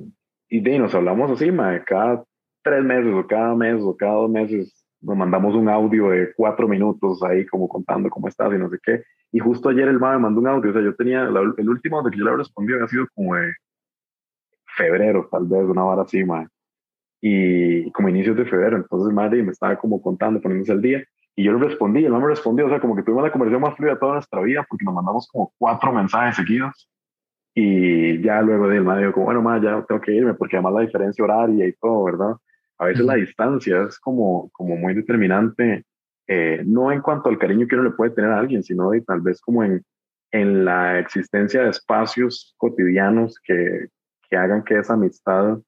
y 0.48 0.60
de, 0.60 0.78
nos 0.80 0.92
hablamos 0.94 1.30
así, 1.30 1.52
MAE, 1.52 1.84
cada 1.84 2.24
tres 2.62 2.84
meses 2.84 3.14
o 3.14 3.24
cada 3.26 3.54
mes 3.54 3.80
o 3.80 3.96
cada 3.96 4.14
dos 4.14 4.30
meses 4.30 4.84
nos 5.00 5.16
mandamos 5.16 5.54
un 5.54 5.68
audio 5.68 6.10
de 6.10 6.32
cuatro 6.34 6.66
minutos 6.68 7.22
ahí 7.22 7.46
como 7.46 7.68
contando 7.68 8.10
cómo 8.10 8.26
estás 8.28 8.52
y 8.52 8.58
no 8.58 8.68
sé 8.68 8.78
qué. 8.82 9.04
Y 9.30 9.38
justo 9.38 9.68
ayer 9.68 9.86
el 9.86 10.00
MAE 10.00 10.18
mandó 10.18 10.40
un 10.40 10.48
audio, 10.48 10.70
o 10.70 10.72
sea, 10.72 10.82
yo 10.82 10.94
tenía, 10.96 11.22
el 11.22 11.68
último 11.68 12.02
de 12.02 12.10
que 12.10 12.18
yo 12.18 12.24
le 12.24 12.36
respondí 12.36 12.74
había 12.74 12.88
sido 12.88 13.06
como 13.14 13.36
de 13.36 13.52
febrero, 14.76 15.28
tal 15.30 15.46
vez, 15.46 15.62
una 15.62 15.84
hora 15.84 16.02
así, 16.02 16.24
MAE. 16.24 16.48
Y 17.20 17.90
como 17.92 18.08
inicios 18.08 18.36
de 18.36 18.46
febrero, 18.46 18.76
entonces 18.76 19.08
el 19.08 19.14
MAE 19.14 19.44
me 19.44 19.52
estaba 19.52 19.78
como 19.78 20.02
contando, 20.02 20.40
poniéndose 20.40 20.72
al 20.72 20.82
día. 20.82 21.04
Y 21.34 21.44
yo 21.44 21.52
le 21.52 21.66
respondí, 21.66 22.02
no 22.02 22.20
me 22.20 22.28
respondió, 22.28 22.66
o 22.66 22.68
sea, 22.68 22.80
como 22.80 22.94
que 22.94 23.02
tuvimos 23.02 23.24
la 23.24 23.32
conversación 23.32 23.62
más 23.62 23.76
fluida 23.76 23.98
toda 23.98 24.14
nuestra 24.14 24.40
vida 24.42 24.66
porque 24.68 24.84
nos 24.84 24.94
mandamos 24.94 25.28
como 25.30 25.52
cuatro 25.58 25.92
mensajes 25.92 26.36
seguidos. 26.36 26.90
Y 27.54 28.20
ya 28.22 28.40
luego 28.42 28.68
de 28.68 28.78
él 28.78 28.84
me 28.84 28.98
dijo, 28.98 29.12
como, 29.12 29.26
bueno, 29.26 29.42
más 29.42 29.62
ya 29.62 29.82
tengo 29.86 30.00
que 30.00 30.12
irme 30.12 30.34
porque 30.34 30.56
además 30.56 30.74
la 30.74 30.80
diferencia 30.82 31.24
horaria 31.24 31.66
y 31.66 31.72
todo, 31.74 32.04
¿verdad? 32.04 32.36
A 32.78 32.86
veces 32.86 33.04
la 33.04 33.14
distancia 33.14 33.82
es 33.82 33.98
como, 33.98 34.50
como 34.52 34.76
muy 34.76 34.94
determinante, 34.94 35.84
eh, 36.26 36.62
no 36.64 36.90
en 36.90 37.00
cuanto 37.00 37.28
al 37.28 37.38
cariño 37.38 37.66
que 37.66 37.76
uno 37.76 37.84
le 37.84 37.90
puede 37.90 38.12
tener 38.12 38.30
a 38.30 38.38
alguien, 38.38 38.62
sino 38.62 38.90
tal 39.06 39.20
vez 39.20 39.40
como 39.40 39.62
en, 39.64 39.84
en 40.32 40.64
la 40.64 40.98
existencia 40.98 41.62
de 41.62 41.70
espacios 41.70 42.54
cotidianos 42.56 43.38
que, 43.44 43.88
que 44.28 44.36
hagan 44.36 44.64
que 44.64 44.78
esa 44.78 44.94
amistad 44.94 45.58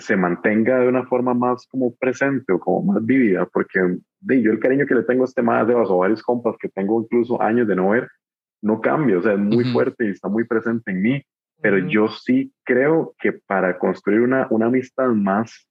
se 0.00 0.16
mantenga 0.16 0.80
de 0.80 0.88
una 0.88 1.04
forma 1.04 1.34
más 1.34 1.66
como 1.66 1.94
presente 1.94 2.52
o 2.52 2.58
como 2.58 2.92
más 2.92 3.04
vívida, 3.04 3.46
porque 3.46 3.80
de, 4.20 4.42
yo 4.42 4.52
el 4.52 4.60
cariño 4.60 4.86
que 4.86 4.94
le 4.94 5.02
tengo 5.02 5.22
a 5.22 5.26
este 5.26 5.42
más 5.42 5.66
de 5.66 5.74
o 5.74 5.98
varios 5.98 6.22
compas 6.22 6.56
que 6.58 6.68
tengo 6.68 7.02
incluso 7.02 7.40
años 7.42 7.68
de 7.68 7.76
no 7.76 7.90
ver, 7.90 8.08
no 8.62 8.80
cambia, 8.80 9.18
o 9.18 9.22
sea, 9.22 9.32
es 9.32 9.38
muy 9.38 9.64
fuerte 9.64 10.06
y 10.06 10.10
está 10.10 10.28
muy 10.28 10.44
presente 10.44 10.92
en 10.92 11.02
mí, 11.02 11.22
pero 11.60 11.78
yo 11.78 12.08
sí 12.08 12.52
creo 12.64 13.14
que 13.18 13.32
para 13.32 13.78
construir 13.78 14.20
una, 14.20 14.46
una 14.50 14.66
amistad 14.66 15.08
más 15.08 15.68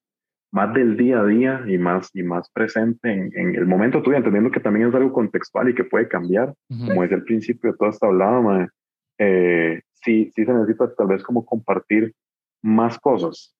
más 0.51 0.73
del 0.73 0.97
día 0.97 1.21
a 1.21 1.25
día 1.25 1.63
y 1.65 1.77
más, 1.77 2.09
y 2.13 2.23
más 2.23 2.49
presente 2.51 3.11
en, 3.11 3.31
en 3.33 3.55
el 3.55 3.65
momento 3.65 4.01
tuyo, 4.01 4.17
entendiendo 4.17 4.51
que 4.51 4.59
también 4.59 4.89
es 4.89 4.95
algo 4.95 5.13
contextual 5.13 5.69
y 5.69 5.75
que 5.75 5.85
puede 5.85 6.07
cambiar, 6.07 6.53
como 6.67 7.03
es 7.03 7.11
el 7.11 7.23
principio 7.23 7.71
de 7.71 7.77
toda 7.77 7.91
esta 7.91 8.07
hablada, 8.07 8.69
eh, 9.17 9.81
sí, 9.93 10.29
sí 10.35 10.45
se 10.45 10.53
necesita 10.53 10.93
tal 10.93 11.07
vez 11.07 11.23
como 11.23 11.45
compartir 11.45 12.13
más 12.61 12.99
cosas, 12.99 13.55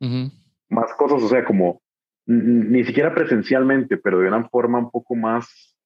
más 0.00 0.92
cosas, 0.94 1.22
o 1.22 1.28
sea, 1.28 1.44
como 1.44 1.80
ni 2.26 2.84
siquiera 2.84 3.14
presencialmente, 3.14 3.96
pero 3.96 4.20
de 4.20 4.28
una 4.28 4.48
forma 4.48 4.78
un 4.78 4.90
poco 4.90 5.14
más, 5.14 5.76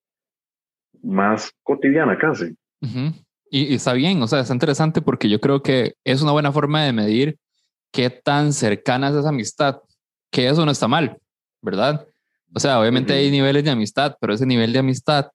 más 1.03 1.53
cotidiana 1.63 2.17
casi. 2.19 2.57
y, 3.51 3.73
y, 3.73 3.75
está 3.75 3.93
bien, 3.93 4.23
o 4.23 4.29
sea, 4.29 4.41
es 4.41 4.51
interesante 4.51 5.03
porque 5.03 5.29
yo 5.29 5.41
creo 5.41 5.63
que 5.63 5.95
es 6.05 6.23
una 6.23 6.33
buena 6.33 6.53
forma 6.53 6.85
de 6.85 6.93
medir 6.93 7.39
qué 7.93 8.11
tan 8.11 8.53
cercana 8.53 9.09
es 9.09 9.17
esa 9.17 9.31
amistad 9.31 9.81
que 10.31 10.49
eso 10.49 10.65
no 10.65 10.71
está 10.71 10.89
mal, 10.89 11.19
¿verdad? 11.63 12.07
O 12.55 12.61
sea, 12.61 12.81
obviamente 12.81 13.13
hay 13.13 13.31
niveles 13.31 13.65
de 13.65 13.71
amistad, 13.71 14.17
pero 14.21 14.33
ese 14.33 14.47
nivel 14.47 14.73
de 14.73 14.79
amistad 14.79 15.31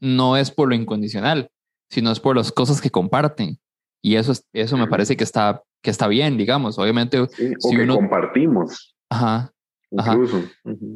no 0.00 0.36
es 0.36 0.50
por 0.50 0.68
lo 0.68 0.74
incondicional, 0.74 1.50
sino 1.88 2.10
es 2.10 2.20
por 2.20 2.36
las 2.36 2.52
cosas 2.52 2.80
que 2.80 2.90
comparten. 2.90 3.58
Y 4.02 4.16
eso, 4.16 4.32
eso 4.52 4.76
me 4.76 4.86
parece 4.86 5.16
que 5.16 5.24
está, 5.24 5.62
que 5.82 5.90
está 5.90 6.08
bien, 6.08 6.36
digamos. 6.36 6.78
Obviamente, 6.78 7.26
si 7.28 7.76
uno... 7.76 7.96
compartimos. 7.96 8.94
Ajá. 9.10 9.52
Incluso. 9.90 10.42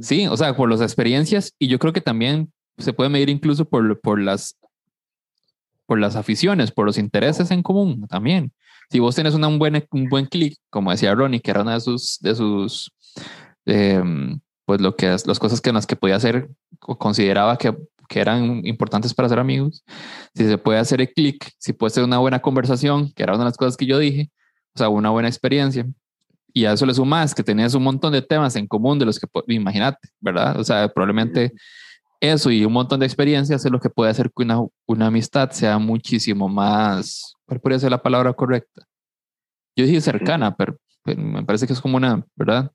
Sí, 0.00 0.26
o 0.26 0.36
sea, 0.36 0.56
por 0.56 0.68
las 0.70 0.80
experiencias 0.80 1.54
y 1.58 1.68
yo 1.68 1.78
creo 1.78 1.92
que 1.92 2.00
también 2.00 2.52
se 2.76 2.92
puede 2.92 3.08
medir 3.08 3.28
incluso 3.28 3.64
por, 3.64 4.00
por 4.00 4.20
las 4.20 4.56
por 5.86 5.98
las 5.98 6.14
aficiones, 6.16 6.70
por 6.70 6.86
los 6.86 6.98
intereses 6.98 7.50
en 7.50 7.62
común 7.62 8.06
también. 8.08 8.52
Si 8.90 9.00
vos 9.00 9.14
tenés 9.14 9.34
una, 9.34 9.48
un 9.48 9.58
buen, 9.58 9.84
un 9.90 10.08
buen 10.08 10.26
clic, 10.26 10.56
como 10.70 10.90
decía 10.90 11.14
Ronnie, 11.14 11.40
que 11.40 11.50
era 11.50 11.62
una 11.62 11.74
de 11.74 11.80
sus, 11.80 12.18
de 12.20 12.34
sus 12.34 12.92
Em, 13.66 14.40
pues 14.64 14.80
lo 14.80 14.96
que 14.96 15.12
es, 15.12 15.26
las 15.26 15.38
cosas 15.38 15.60
que 15.60 15.70
en 15.70 15.74
las 15.74 15.86
que 15.86 15.96
podía 15.96 16.16
hacer, 16.16 16.48
consideraba 16.78 17.56
que, 17.56 17.76
que 18.08 18.20
eran 18.20 18.66
importantes 18.66 19.14
para 19.14 19.28
ser 19.28 19.38
amigos, 19.38 19.84
si 20.34 20.46
se 20.46 20.58
puede 20.58 20.78
hacer 20.78 21.00
el 21.00 21.12
clic, 21.12 21.50
si 21.58 21.72
puede 21.72 21.90
ser 21.90 22.04
una 22.04 22.18
buena 22.18 22.40
conversación, 22.40 23.12
que 23.12 23.22
era 23.22 23.34
una 23.34 23.44
de 23.44 23.50
las 23.50 23.56
cosas 23.56 23.76
que 23.76 23.86
yo 23.86 23.98
dije, 23.98 24.30
o 24.74 24.78
sea, 24.78 24.88
una 24.88 25.10
buena 25.10 25.28
experiencia, 25.28 25.86
y 26.52 26.64
a 26.64 26.72
eso 26.72 26.86
le 26.86 26.94
sumas 26.94 27.34
que 27.34 27.42
tenías 27.42 27.74
un 27.74 27.82
montón 27.82 28.12
de 28.12 28.22
temas 28.22 28.56
en 28.56 28.66
común 28.66 28.98
de 28.98 29.04
los 29.06 29.18
que, 29.18 29.26
imagínate, 29.48 30.08
¿verdad? 30.20 30.58
O 30.58 30.64
sea, 30.64 30.88
probablemente 30.88 31.52
eso 32.20 32.50
y 32.50 32.64
un 32.64 32.72
montón 32.72 33.00
de 33.00 33.06
experiencias 33.06 33.64
es 33.64 33.70
lo 33.70 33.80
que 33.80 33.88
puede 33.88 34.10
hacer 34.10 34.30
que 34.36 34.42
una, 34.42 34.60
una 34.86 35.06
amistad 35.06 35.50
sea 35.50 35.78
muchísimo 35.78 36.48
más, 36.48 37.34
¿cuál 37.46 37.60
podría 37.60 37.78
ser 37.78 37.90
la 37.90 38.02
palabra 38.02 38.32
correcta? 38.32 38.84
Yo 39.76 39.86
dije 39.86 40.00
cercana, 40.00 40.54
pero 40.54 40.76
me 41.04 41.44
parece 41.44 41.66
que 41.66 41.72
es 41.72 41.80
como 41.80 41.96
una, 41.96 42.24
¿verdad? 42.34 42.70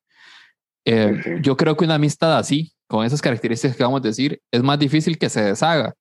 Eh, 0.86 1.40
yo 1.42 1.58
creo 1.58 1.76
que 1.76 1.86
una 1.86 1.96
amistad 1.96 2.38
así, 2.38 2.74
con 2.88 3.06
esas 3.06 3.22
características 3.22 3.76
que 3.76 3.84
vamos 3.84 4.02
a 4.02 4.08
decir, 4.08 4.42
es 4.52 4.64
más 4.64 4.80
difícil 4.80 5.18
que 5.18 5.30
se 5.30 5.44
deshaga. 5.44 5.94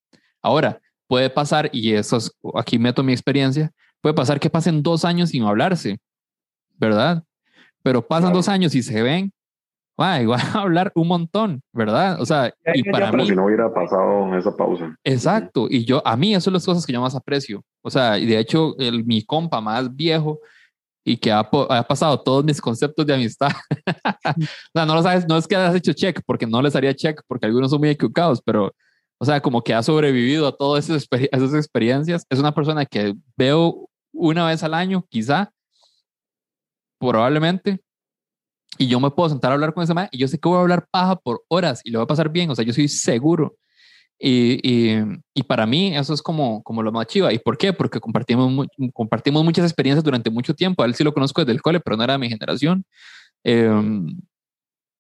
Ahora, 0.43 0.81
puede 1.07 1.29
pasar, 1.31 1.71
y 1.73 1.93
eso 1.93 2.17
es, 2.17 2.31
aquí 2.55 2.79
meto 2.79 3.03
mi 3.03 3.13
experiencia, 3.13 3.71
puede 4.05 4.15
pasar 4.15 4.39
que 4.39 4.51
pasen 4.51 4.83
dos 4.83 5.07
años 5.07 5.31
sin 5.31 5.45
hablarse, 5.45 5.99
¿verdad? 6.77 7.25
Pero 7.83 8.07
pasan 8.07 8.35
dos 8.35 8.51
años 8.51 8.75
y 8.75 8.83
se 8.83 9.01
ven, 9.01 9.33
igual 10.21 10.41
a 10.41 10.53
hablar 10.61 10.93
un 10.95 11.09
montón, 11.09 11.63
¿verdad? 11.73 12.21
O 12.21 12.27
sea, 12.27 12.53
y 12.75 12.83
para 12.91 13.11
mí... 13.11 13.27
Si 13.27 13.35
no 13.35 13.47
hubiera 13.47 13.73
pasado 13.73 14.37
esa 14.37 14.55
pausa. 14.55 14.95
Exacto, 15.05 15.69
y 15.71 15.87
yo, 15.87 16.07
a 16.07 16.19
mí 16.19 16.35
eso 16.35 16.45
son 16.45 16.53
las 16.53 16.67
cosas 16.67 16.85
que 16.85 16.93
yo 16.93 17.01
más 17.01 17.15
aprecio. 17.15 17.63
O 17.81 17.89
sea, 17.89 18.19
y 18.19 18.27
de 18.27 18.39
hecho, 18.39 18.77
el, 18.79 19.07
mi 19.07 19.25
compa 19.25 19.63
más 19.63 19.97
viejo, 19.97 20.39
y 21.03 21.17
que 21.17 21.33
ha, 21.33 21.39
ha, 21.41 21.83
pasado 21.89 22.21
todos 22.21 22.45
mis 22.45 22.61
conceptos 22.61 23.07
de 23.07 23.15
amistad. 23.15 23.53
o 24.05 24.45
sea, 24.75 24.85
no 24.85 24.97
lo 24.97 25.03
sabes, 25.03 25.27
no 25.27 25.39
es 25.39 25.49
que 25.49 25.57
hayas 25.57 25.77
hecho 25.77 25.95
check, 25.95 26.21
porque 26.27 26.47
no 26.47 26.61
les 26.61 26.77
haría 26.77 26.93
check, 26.93 27.23
porque 27.27 27.47
algunos 27.47 27.71
son 27.71 27.81
muy 27.81 27.89
equivocados, 27.89 28.43
pero, 28.45 28.71
o 29.19 29.25
sea, 29.25 29.41
como 29.41 29.63
que 29.63 29.73
ha 29.73 29.83
sobrevivido 29.83 30.47
a 30.47 30.55
todas 30.55 30.91
esas, 30.91 31.09
esas 31.11 31.55
experiencias. 31.55 32.27
Es 32.29 32.39
una 32.39 32.55
persona 32.55 32.85
que 32.85 33.15
veo 33.35 33.89
una 34.15 34.47
vez 34.47 34.63
al 34.63 34.75
año, 34.75 35.05
quizá, 35.11 35.53
probablemente, 36.99 37.81
y 38.79 38.89
yo 38.89 38.99
me 39.01 39.11
puedo 39.11 39.29
sentar 39.29 39.51
a 39.51 39.55
hablar 39.55 39.75
con 39.75 39.85
ese 39.85 39.95
man 39.95 40.09
y 40.11 40.19
yo 40.19 40.29
sé 40.29 40.39
que 40.39 40.49
voy 40.49 40.59
a 40.59 40.63
hablar 40.63 40.87
paja 40.91 41.17
por 41.17 41.45
horas 41.49 41.81
y 41.85 41.91
lo 41.91 41.99
voy 42.01 42.05
a 42.05 42.09
pasar 42.09 42.31
bien, 42.31 42.51
o 42.51 42.55
sea, 42.55 42.65
yo 42.65 42.73
soy 42.73 42.89
seguro. 42.89 43.57
Y, 44.19 44.61
y, 44.63 45.03
y, 45.35 45.43
para 45.43 45.67
mí 45.67 45.95
eso 45.95 46.15
es 46.15 46.23
como, 46.23 46.63
como 46.63 46.83
lo 46.83 46.93
más 46.93 47.07
chiva. 47.09 47.33
¿Y 47.33 47.39
por 47.41 47.59
qué? 47.59 47.73
Porque 47.73 48.01
compartimos, 48.01 48.69
compartimos 48.95 49.45
muchas 49.45 49.65
experiencias 49.65 50.05
durante 50.05 50.31
mucho 50.31 50.55
tiempo. 50.55 50.83
A 50.83 50.87
él 50.87 50.95
sí 50.95 51.03
lo 51.03 51.13
conozco 51.13 51.41
desde 51.43 51.53
el 51.53 51.61
cole, 51.61 51.81
pero 51.81 51.97
no 51.97 52.05
era 52.05 52.15
de 52.15 52.21
mi 52.21 52.29
generación. 52.29 52.87
Eh, 53.43 53.69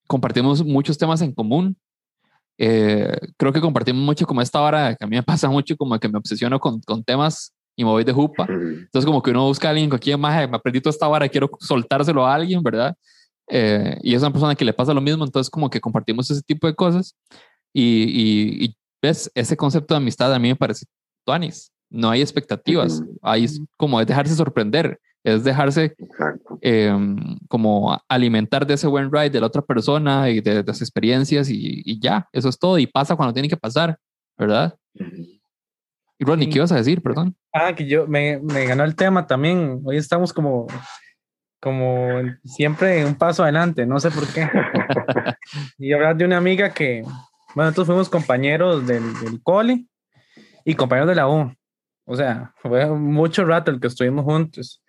compartimos 0.06 0.64
muchos 0.64 0.98
temas 0.98 1.22
en 1.22 1.32
común. 1.32 1.76
Eh, 2.58 3.16
creo 3.36 3.52
que 3.52 3.60
compartimos 3.60 4.02
mucho 4.02 4.26
como 4.26 4.42
esta 4.42 4.60
hora, 4.60 4.94
que 4.94 5.04
a 5.04 5.08
mí 5.08 5.16
me 5.16 5.22
pasa 5.22 5.48
mucho 5.48 5.76
como 5.76 5.98
que 5.98 6.08
me 6.08 6.18
obsesiono 6.18 6.58
con, 6.60 6.80
con 6.80 7.04
temas 7.04 7.54
y 7.76 7.84
me 7.84 7.90
voy 7.90 8.04
de 8.04 8.12
jupa. 8.12 8.46
Entonces 8.48 9.04
como 9.04 9.22
que 9.22 9.30
uno 9.30 9.46
busca 9.46 9.68
a 9.68 9.70
alguien 9.70 9.90
con 9.90 9.98
quien 9.98 10.20
más 10.20 10.48
me 10.48 10.56
aprendí 10.56 10.80
toda 10.80 10.92
esta 10.92 11.08
hora, 11.08 11.28
quiero 11.28 11.50
soltárselo 11.60 12.26
a 12.26 12.34
alguien, 12.34 12.62
¿verdad? 12.62 12.96
Eh, 13.48 13.98
y 14.02 14.14
es 14.14 14.22
una 14.22 14.30
persona 14.30 14.54
que 14.54 14.64
le 14.64 14.72
pasa 14.72 14.94
lo 14.94 15.00
mismo, 15.00 15.24
entonces 15.24 15.50
como 15.50 15.68
que 15.68 15.80
compartimos 15.80 16.30
ese 16.30 16.42
tipo 16.42 16.66
de 16.66 16.74
cosas. 16.74 17.16
Y, 17.72 17.82
y, 17.82 18.64
y 18.64 18.76
¿Ves? 19.04 19.30
Ese 19.34 19.54
concepto 19.54 19.92
de 19.92 19.98
amistad 19.98 20.32
a 20.32 20.38
mí 20.38 20.48
me 20.48 20.56
parece 20.56 20.86
tuanis. 21.26 21.70
No 21.90 22.08
hay 22.08 22.22
expectativas. 22.22 23.02
Es 23.36 23.60
como 23.76 24.00
es 24.00 24.06
dejarse 24.06 24.34
sorprender. 24.34 24.98
Es 25.22 25.44
dejarse 25.44 25.94
em, 26.62 27.36
como 27.46 27.98
alimentar 28.08 28.66
de 28.66 28.74
ese 28.74 28.86
buen 28.86 29.12
ride 29.12 29.28
de 29.28 29.40
la 29.40 29.48
otra 29.48 29.60
persona 29.60 30.30
y 30.30 30.40
de, 30.40 30.64
las 30.64 30.80
experiencias 30.80 31.50
y, 31.50 32.00
ya. 32.00 32.26
Eso 32.32 32.48
es 32.48 32.58
todo. 32.58 32.78
Y 32.78 32.86
pasa 32.86 33.14
cuando 33.14 33.34
tiene 33.34 33.50
que 33.50 33.58
pasar, 33.58 33.98
¿verdad? 34.38 34.74
Ronnie, 36.24 36.48
¿qué 36.48 36.58
ibas 36.58 36.72
a 36.72 36.76
decir? 36.76 37.02
Perdón. 37.02 37.36
Ah, 37.52 37.74
que 37.74 37.86
yo 37.86 38.06
me, 38.06 38.38
me 38.38 38.66
ganó 38.66 38.84
el 38.84 38.96
tema 38.96 39.26
también. 39.26 39.80
Hoy 39.84 39.96
estamos 39.96 40.32
como 40.32 40.66
como 41.64 42.20
siempre 42.44 43.06
un 43.06 43.14
paso 43.14 43.42
adelante, 43.42 43.86
no 43.86 43.98
sé 43.98 44.10
por 44.10 44.26
qué. 44.28 44.46
y 45.78 45.94
hablar 45.94 46.14
de 46.14 46.26
una 46.26 46.36
amiga 46.36 46.74
que, 46.74 47.00
bueno, 47.54 47.70
nosotros 47.70 47.86
fuimos 47.86 48.10
compañeros 48.10 48.86
del, 48.86 49.02
del 49.20 49.42
cole 49.42 49.86
y 50.66 50.74
compañeros 50.74 51.08
de 51.08 51.14
la 51.14 51.26
U. 51.26 51.50
O 52.04 52.16
sea, 52.16 52.52
fue 52.56 52.86
mucho 52.86 53.46
rato 53.46 53.70
el 53.70 53.80
que 53.80 53.86
estuvimos 53.86 54.26
juntos. 54.26 54.82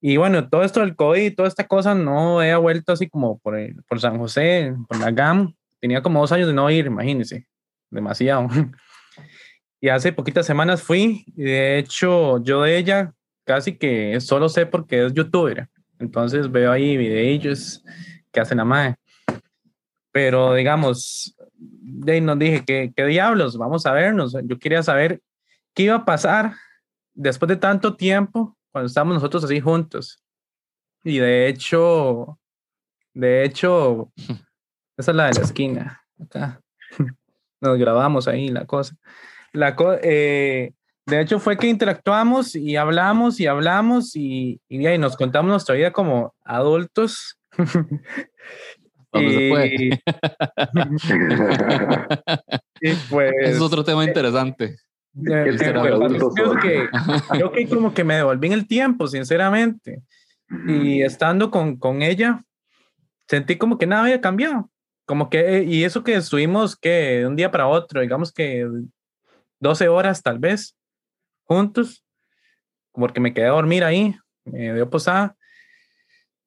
Y 0.00 0.16
bueno, 0.16 0.48
todo 0.48 0.62
esto 0.62 0.80
del 0.80 0.96
COVID 0.96 1.22
y 1.22 1.30
toda 1.30 1.46
esta 1.46 1.68
cosa 1.68 1.94
no 1.94 2.42
he 2.42 2.56
vuelto 2.56 2.92
así 2.92 3.10
como 3.10 3.38
por, 3.38 3.54
por 3.86 4.00
San 4.00 4.16
José, 4.16 4.74
por 4.88 4.98
la 4.98 5.10
GAM. 5.10 5.54
Tenía 5.78 6.02
como 6.02 6.20
dos 6.20 6.32
años 6.32 6.48
de 6.48 6.54
no 6.54 6.70
ir, 6.70 6.86
imagínense. 6.86 7.46
Demasiado. 7.90 8.48
Y 9.82 9.88
hace 9.88 10.12
poquitas 10.12 10.46
semanas 10.46 10.80
fui. 10.80 11.24
Y 11.36 11.42
de 11.42 11.76
hecho, 11.76 12.40
yo 12.44 12.62
de 12.62 12.78
ella 12.78 13.12
casi 13.44 13.76
que 13.76 14.20
solo 14.20 14.48
sé 14.48 14.64
porque 14.64 15.04
es 15.04 15.12
youtuber. 15.12 15.68
Entonces 15.98 16.50
veo 16.50 16.70
ahí 16.70 16.96
videos 16.96 17.84
que 18.30 18.38
hacen 18.38 18.58
la 18.58 18.64
madre. 18.64 18.94
Pero 20.12 20.54
digamos, 20.54 21.36
de 21.56 22.20
nos 22.20 22.38
dije, 22.38 22.64
¿qué, 22.64 22.92
¿qué 22.94 23.06
diablos? 23.06 23.58
Vamos 23.58 23.84
a 23.84 23.92
vernos. 23.92 24.36
Yo 24.44 24.56
quería 24.56 24.84
saber 24.84 25.20
qué 25.74 25.82
iba 25.82 25.96
a 25.96 26.04
pasar 26.04 26.52
después 27.12 27.48
de 27.48 27.56
tanto 27.56 27.96
tiempo 27.96 28.56
cuando 28.70 28.86
estábamos 28.86 29.14
nosotros 29.14 29.42
así 29.42 29.58
juntos. 29.58 30.22
Y 31.02 31.18
de 31.18 31.48
hecho, 31.48 32.38
de 33.14 33.42
hecho, 33.42 34.12
esa 34.96 35.10
es 35.10 35.16
la 35.16 35.26
de 35.26 35.34
la 35.34 35.40
esquina. 35.40 36.04
Acá. 36.20 36.60
Nos 37.60 37.78
grabamos 37.78 38.28
ahí 38.28 38.48
la 38.48 38.64
cosa. 38.64 38.96
La 39.52 39.76
eh, 40.02 40.72
de 41.06 41.20
hecho, 41.20 41.38
fue 41.40 41.58
que 41.58 41.66
interactuamos 41.66 42.54
y 42.54 42.76
hablamos 42.76 43.40
y 43.40 43.46
hablamos 43.46 44.14
y, 44.14 44.60
y, 44.68 44.86
y 44.86 44.98
nos 44.98 45.16
contamos 45.16 45.50
nuestra 45.50 45.74
vida 45.74 45.92
como 45.92 46.34
adultos. 46.44 47.38
y, 49.12 49.90
pues, 53.10 53.32
es 53.40 53.60
otro 53.60 53.84
tema 53.84 54.04
interesante. 54.04 54.76
Eh, 55.14 55.54
creo, 55.58 56.56
que, 56.58 56.88
creo 57.30 57.52
que 57.52 57.68
como 57.68 57.92
que 57.92 58.04
me 58.04 58.16
devolví 58.16 58.46
en 58.46 58.54
el 58.54 58.66
tiempo, 58.66 59.06
sinceramente. 59.06 60.02
Y 60.66 61.02
estando 61.02 61.50
con, 61.50 61.76
con 61.76 62.00
ella, 62.00 62.42
sentí 63.28 63.56
como 63.56 63.76
que 63.76 63.86
nada 63.86 64.04
había 64.04 64.22
cambiado. 64.22 64.70
Como 65.04 65.28
que, 65.28 65.62
y 65.64 65.84
eso 65.84 66.02
que 66.04 66.14
estuvimos 66.14 66.74
que 66.76 67.18
de 67.18 67.26
un 67.26 67.36
día 67.36 67.50
para 67.50 67.66
otro, 67.66 68.00
digamos 68.00 68.32
que 68.32 68.66
12 69.62 69.88
horas 69.88 70.22
tal 70.22 70.38
vez, 70.38 70.76
juntos, 71.44 72.04
porque 72.92 73.20
me 73.20 73.32
quedé 73.32 73.46
a 73.46 73.50
dormir 73.50 73.84
ahí, 73.84 74.14
me 74.44 74.74
dio 74.74 74.90
posada. 74.90 75.36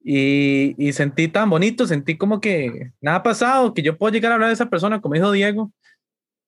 Y, 0.00 0.76
y, 0.78 0.92
sentí 0.92 1.26
tan 1.26 1.50
bonito, 1.50 1.84
sentí 1.86 2.16
como 2.16 2.40
que 2.40 2.92
nada 3.00 3.18
ha 3.18 3.22
pasado, 3.24 3.74
que 3.74 3.82
yo 3.82 3.98
puedo 3.98 4.12
llegar 4.12 4.30
a 4.30 4.34
hablar 4.36 4.50
de 4.50 4.54
esa 4.54 4.70
persona, 4.70 5.00
como 5.00 5.14
dijo 5.14 5.32
Diego, 5.32 5.72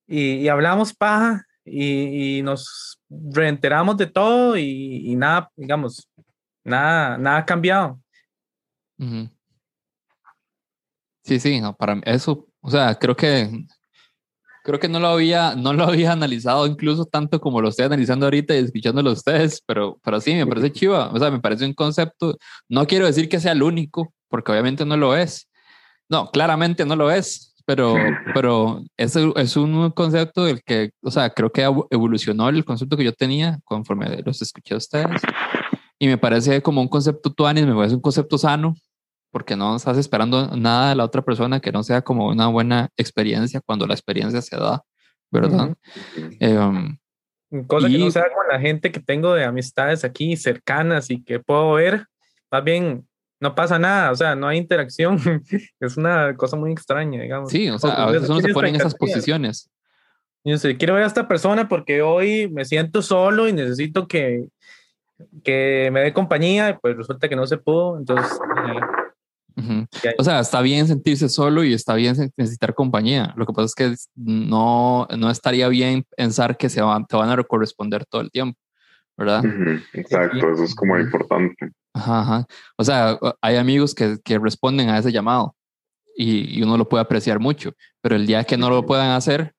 y, 0.07 0.35
y 0.35 0.49
hablamos 0.49 0.95
paja 0.95 1.45
y, 1.65 2.39
y, 2.39 2.43
nos 2.43 3.01
reenteramos 3.11 3.97
de 3.97 4.07
todo 4.07 4.57
y, 4.57 5.17
nada, 5.17 5.51
digamos, 5.57 6.09
nada, 6.63 7.19
nada 7.19 7.39
ha 7.39 7.47
cambiado. 7.47 8.01
Sí, 11.25 11.41
sí, 11.41 11.61
no, 11.61 11.77
para 11.77 12.01
eso, 12.05 12.47
o 12.61 12.71
sea, 12.71 12.95
creo 12.95 13.17
que 13.17 13.67
creo 14.69 14.79
que 14.79 14.89
no 14.89 15.01
lo 15.01 15.09
había, 15.09 15.55
no 15.55 15.73
lo 15.73 15.85
había 15.85 16.13
analizado 16.13 16.67
incluso 16.67 17.07
tanto 17.07 17.41
como 17.41 17.63
lo 17.63 17.71
estoy 17.71 17.87
analizando 17.87 18.27
ahorita 18.27 18.55
y 18.55 18.59
escuchándolo 18.59 19.09
a 19.09 19.13
ustedes, 19.15 19.63
pero, 19.65 19.99
pero 20.05 20.21
sí, 20.21 20.35
me 20.35 20.47
parece 20.47 20.71
chiva, 20.73 21.11
o 21.11 21.19
sea, 21.19 21.31
me 21.31 21.41
parece 21.41 21.65
un 21.65 21.73
concepto, 21.73 22.37
no 22.69 22.87
quiero 22.87 23.07
decir 23.07 23.31
que 23.31 23.41
sea 23.41 23.53
el 23.53 23.63
único, 23.63 24.13
porque 24.29 24.53
obviamente 24.53 24.85
no 24.85 24.99
lo 24.99 25.17
es, 25.17 25.49
no, 26.11 26.31
claramente 26.31 26.85
no 26.85 26.97
lo 26.97 27.11
es, 27.11 27.55
pero, 27.65 27.95
pero 28.35 28.83
es, 28.99 29.17
es 29.17 29.57
un 29.57 29.91
concepto 29.93 30.45
del 30.45 30.63
que, 30.63 30.91
o 31.03 31.11
sea, 31.11 31.31
creo 31.31 31.51
que 31.51 31.63
evolucionó 31.89 32.51
el 32.51 32.63
concepto 32.67 32.99
que 32.99 33.05
yo 33.05 33.15
tenía 33.15 33.61
conforme 33.65 34.21
los 34.23 34.43
escuché 34.43 34.75
a 34.75 34.77
ustedes, 34.77 35.23
y 35.99 36.09
me 36.09 36.19
parece 36.19 36.61
como 36.61 36.83
un 36.83 36.89
concepto 36.89 37.33
tuanis, 37.33 37.65
me 37.65 37.75
parece 37.75 37.95
un 37.95 38.03
concepto 38.03 38.37
sano, 38.37 38.75
porque 39.31 39.57
no 39.57 39.77
estás 39.77 39.99
esperando 39.99 40.57
nada 40.57 40.91
de 40.91 40.95
la 40.95 41.05
otra 41.05 41.23
persona 41.23 41.61
que 41.61 41.73
no 41.73 41.83
sea 41.83 42.03
como 42.03 42.29
una 42.29 42.49
buena 42.49 42.91
experiencia 42.97 43.61
cuando 43.61 43.87
la 43.87 43.95
experiencia 43.95 44.43
se 44.43 44.57
da, 44.57 44.83
¿verdad? 45.31 45.75
Uh 46.41 46.97
Cosa 47.67 47.89
que 47.89 47.99
no 47.99 48.11
sea 48.11 48.25
con 48.25 48.47
la 48.51 48.61
gente 48.61 48.93
que 48.93 49.01
tengo 49.01 49.33
de 49.33 49.45
amistades 49.45 50.05
aquí 50.05 50.37
cercanas 50.37 51.11
y 51.11 51.25
que 51.25 51.41
puedo 51.41 51.73
ver, 51.73 52.05
más 52.51 52.63
bien 52.63 53.09
no 53.41 53.55
pasa 53.55 53.79
nada, 53.79 54.11
o 54.11 54.17
sea, 54.17 54.35
no 54.35 54.49
hay 54.49 54.59
interacción, 54.59 55.19
es 55.81 55.97
una 55.97 56.35
cosa 56.37 56.57
muy 56.57 56.73
extraña, 56.73 57.23
digamos. 57.23 57.51
Sí, 57.51 57.71
o 57.71 57.79
sea, 57.79 57.93
a 57.93 58.11
veces 58.11 58.29
uno 58.29 58.41
se 58.41 58.53
pone 58.53 58.69
en 58.69 58.77
esas 58.77 58.95
posiciones. 58.95 59.71
Yo 60.45 60.59
sé, 60.59 60.77
quiero 60.77 60.95
ver 60.95 61.05
a 61.05 61.07
esta 61.07 61.27
persona 61.27 61.69
porque 61.69 62.03
hoy 62.03 62.51
me 62.51 62.67
siento 62.67 63.01
solo 63.01 63.49
y 63.49 63.55
necesito 63.55 64.07
que, 64.07 64.45
que 65.43 65.89
me 65.91 66.01
dé 66.01 66.13
compañía, 66.13 66.71
y 66.71 66.75
pues 66.75 66.97
resulta 66.97 67.31
que 67.31 67.37
no 67.37 67.47
se 67.47 67.57
pudo, 67.57 67.99
entonces... 67.99 68.39
O 70.19 70.25
sea, 70.25 70.41
está 70.41 70.61
bien 70.61 70.87
sentirse 70.87 71.29
solo 71.29 71.65
y 71.65 71.73
está 71.73 71.95
bien 71.95 72.17
necesitar 72.37 72.75
compañía. 72.75 73.33
Lo 73.37 73.47
que 73.47 73.53
pasa 73.53 73.67
es 73.67 73.75
que 73.75 73.95
no, 74.15 75.07
no 75.17 75.31
estaría 75.31 75.69
bien 75.69 76.05
pensar 76.17 76.57
que 76.57 76.69
se 76.69 76.81
van, 76.81 77.07
te 77.07 77.17
van 77.17 77.31
a 77.31 77.43
corresponder 77.43 78.05
todo 78.07 78.21
el 78.21 78.31
tiempo, 78.31 78.59
¿verdad? 79.17 79.43
Exacto, 79.93 80.53
eso 80.53 80.65
es 80.65 80.75
como 80.75 80.99
importante. 80.99 81.71
Ajá, 81.95 82.47
O 82.77 82.85
sea, 82.85 83.19
hay 83.41 83.57
amigos 83.57 83.95
que, 83.95 84.19
que 84.23 84.39
responden 84.39 84.89
a 84.89 84.99
ese 84.99 85.11
llamado 85.11 85.57
y, 86.17 86.59
y, 86.59 86.63
uno 86.63 86.77
lo 86.77 86.89
puede 86.89 87.03
apreciar 87.03 87.41
mucho, 87.41 87.73
pero 88.01 88.15
el 88.15 88.27
día 88.27 88.45
que 88.45 88.57
no 88.57 88.71
lo 88.71 88.87
puedan 88.87 89.11
hacer, 89.11 89.55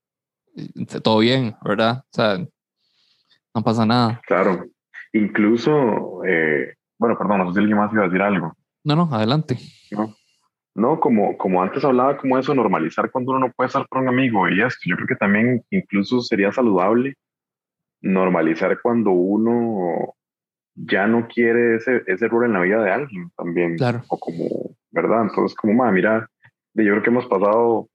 todo 1.03 1.19
bien, 1.19 1.55
¿verdad? 1.63 2.03
O 2.05 2.13
sea, 2.13 2.37
no 3.53 3.63
pasa 3.63 3.85
nada. 3.85 4.21
Claro. 4.25 4.65
Incluso, 5.13 6.23
eh, 6.25 6.75
bueno, 6.97 7.17
perdón, 7.17 7.39
no 7.39 7.47
sé 7.47 7.53
si 7.53 7.59
alguien 7.59 7.77
más 7.77 7.91
iba 7.93 8.03
a 8.03 8.07
decir 8.07 8.21
algo. 8.21 8.53
No, 8.89 8.95
no, 8.95 9.09
adelante. 9.11 9.55
No, 9.91 10.15
no 10.73 10.99
como, 10.99 11.37
como 11.37 11.61
antes 11.61 11.85
hablaba, 11.85 12.17
como 12.17 12.39
eso, 12.39 12.55
normalizar 12.55 13.11
cuando 13.11 13.33
uno 13.33 13.41
no 13.41 13.53
puede 13.53 13.67
estar 13.67 13.85
por 13.87 14.01
un 14.01 14.07
amigo 14.07 14.49
y 14.49 14.63
esto. 14.63 14.79
Yo 14.85 14.95
creo 14.95 15.07
que 15.07 15.15
también 15.15 15.63
incluso 15.69 16.21
sería 16.21 16.51
saludable 16.51 17.13
normalizar 18.01 18.81
cuando 18.81 19.11
uno 19.11 20.15
ya 20.73 21.05
no 21.05 21.27
quiere 21.27 21.75
ese, 21.75 22.01
ese 22.07 22.25
error 22.25 22.45
en 22.45 22.53
la 22.53 22.61
vida 22.61 22.81
de 22.81 22.91
alguien 22.91 23.29
también. 23.37 23.77
Claro. 23.77 24.01
O 24.07 24.17
como, 24.17 24.75
¿verdad? 24.89 25.21
Entonces, 25.21 25.55
como, 25.55 25.75
ma, 25.75 25.91
mira, 25.91 26.27
yo 26.73 26.83
creo 26.85 27.03
que 27.03 27.09
hemos 27.11 27.27
pasado 27.27 27.89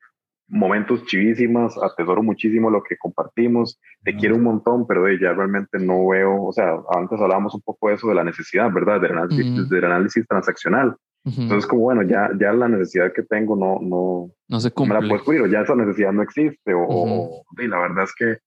momentos 0.48 1.04
chivísimas, 1.06 1.76
atesoro 1.82 2.22
muchísimo 2.22 2.70
lo 2.70 2.82
que 2.82 2.96
compartimos, 2.96 3.80
te 4.02 4.14
quiero 4.14 4.36
un 4.36 4.42
montón, 4.42 4.86
pero 4.86 5.08
ya 5.10 5.32
realmente 5.32 5.78
no 5.78 6.08
veo, 6.08 6.44
o 6.44 6.52
sea, 6.52 6.76
antes 6.94 7.20
hablábamos 7.20 7.54
un 7.54 7.62
poco 7.62 7.88
de 7.88 7.94
eso 7.94 8.08
de 8.08 8.14
la 8.14 8.24
necesidad, 8.24 8.70
¿verdad? 8.72 9.00
Del 9.00 9.12
análisis, 9.12 9.68
del 9.68 9.84
análisis 9.84 10.26
transaccional. 10.26 10.96
Entonces, 11.24 11.66
como 11.66 11.82
bueno, 11.82 12.02
ya, 12.02 12.28
ya 12.38 12.52
la 12.52 12.68
necesidad 12.68 13.10
que 13.14 13.22
tengo 13.22 13.56
no, 13.56 13.78
no, 13.80 14.30
no 14.46 14.60
se 14.60 14.70
cumple. 14.70 14.96
me 14.96 15.02
la 15.02 15.08
puedo 15.08 15.24
cubrir, 15.24 15.40
o 15.40 15.46
ya 15.46 15.62
esa 15.62 15.74
necesidad 15.74 16.12
no 16.12 16.22
existe, 16.22 16.74
o, 16.74 16.84
o 16.86 17.44
y 17.56 17.66
la 17.66 17.78
verdad 17.78 18.04
es 18.04 18.14
que 18.14 18.38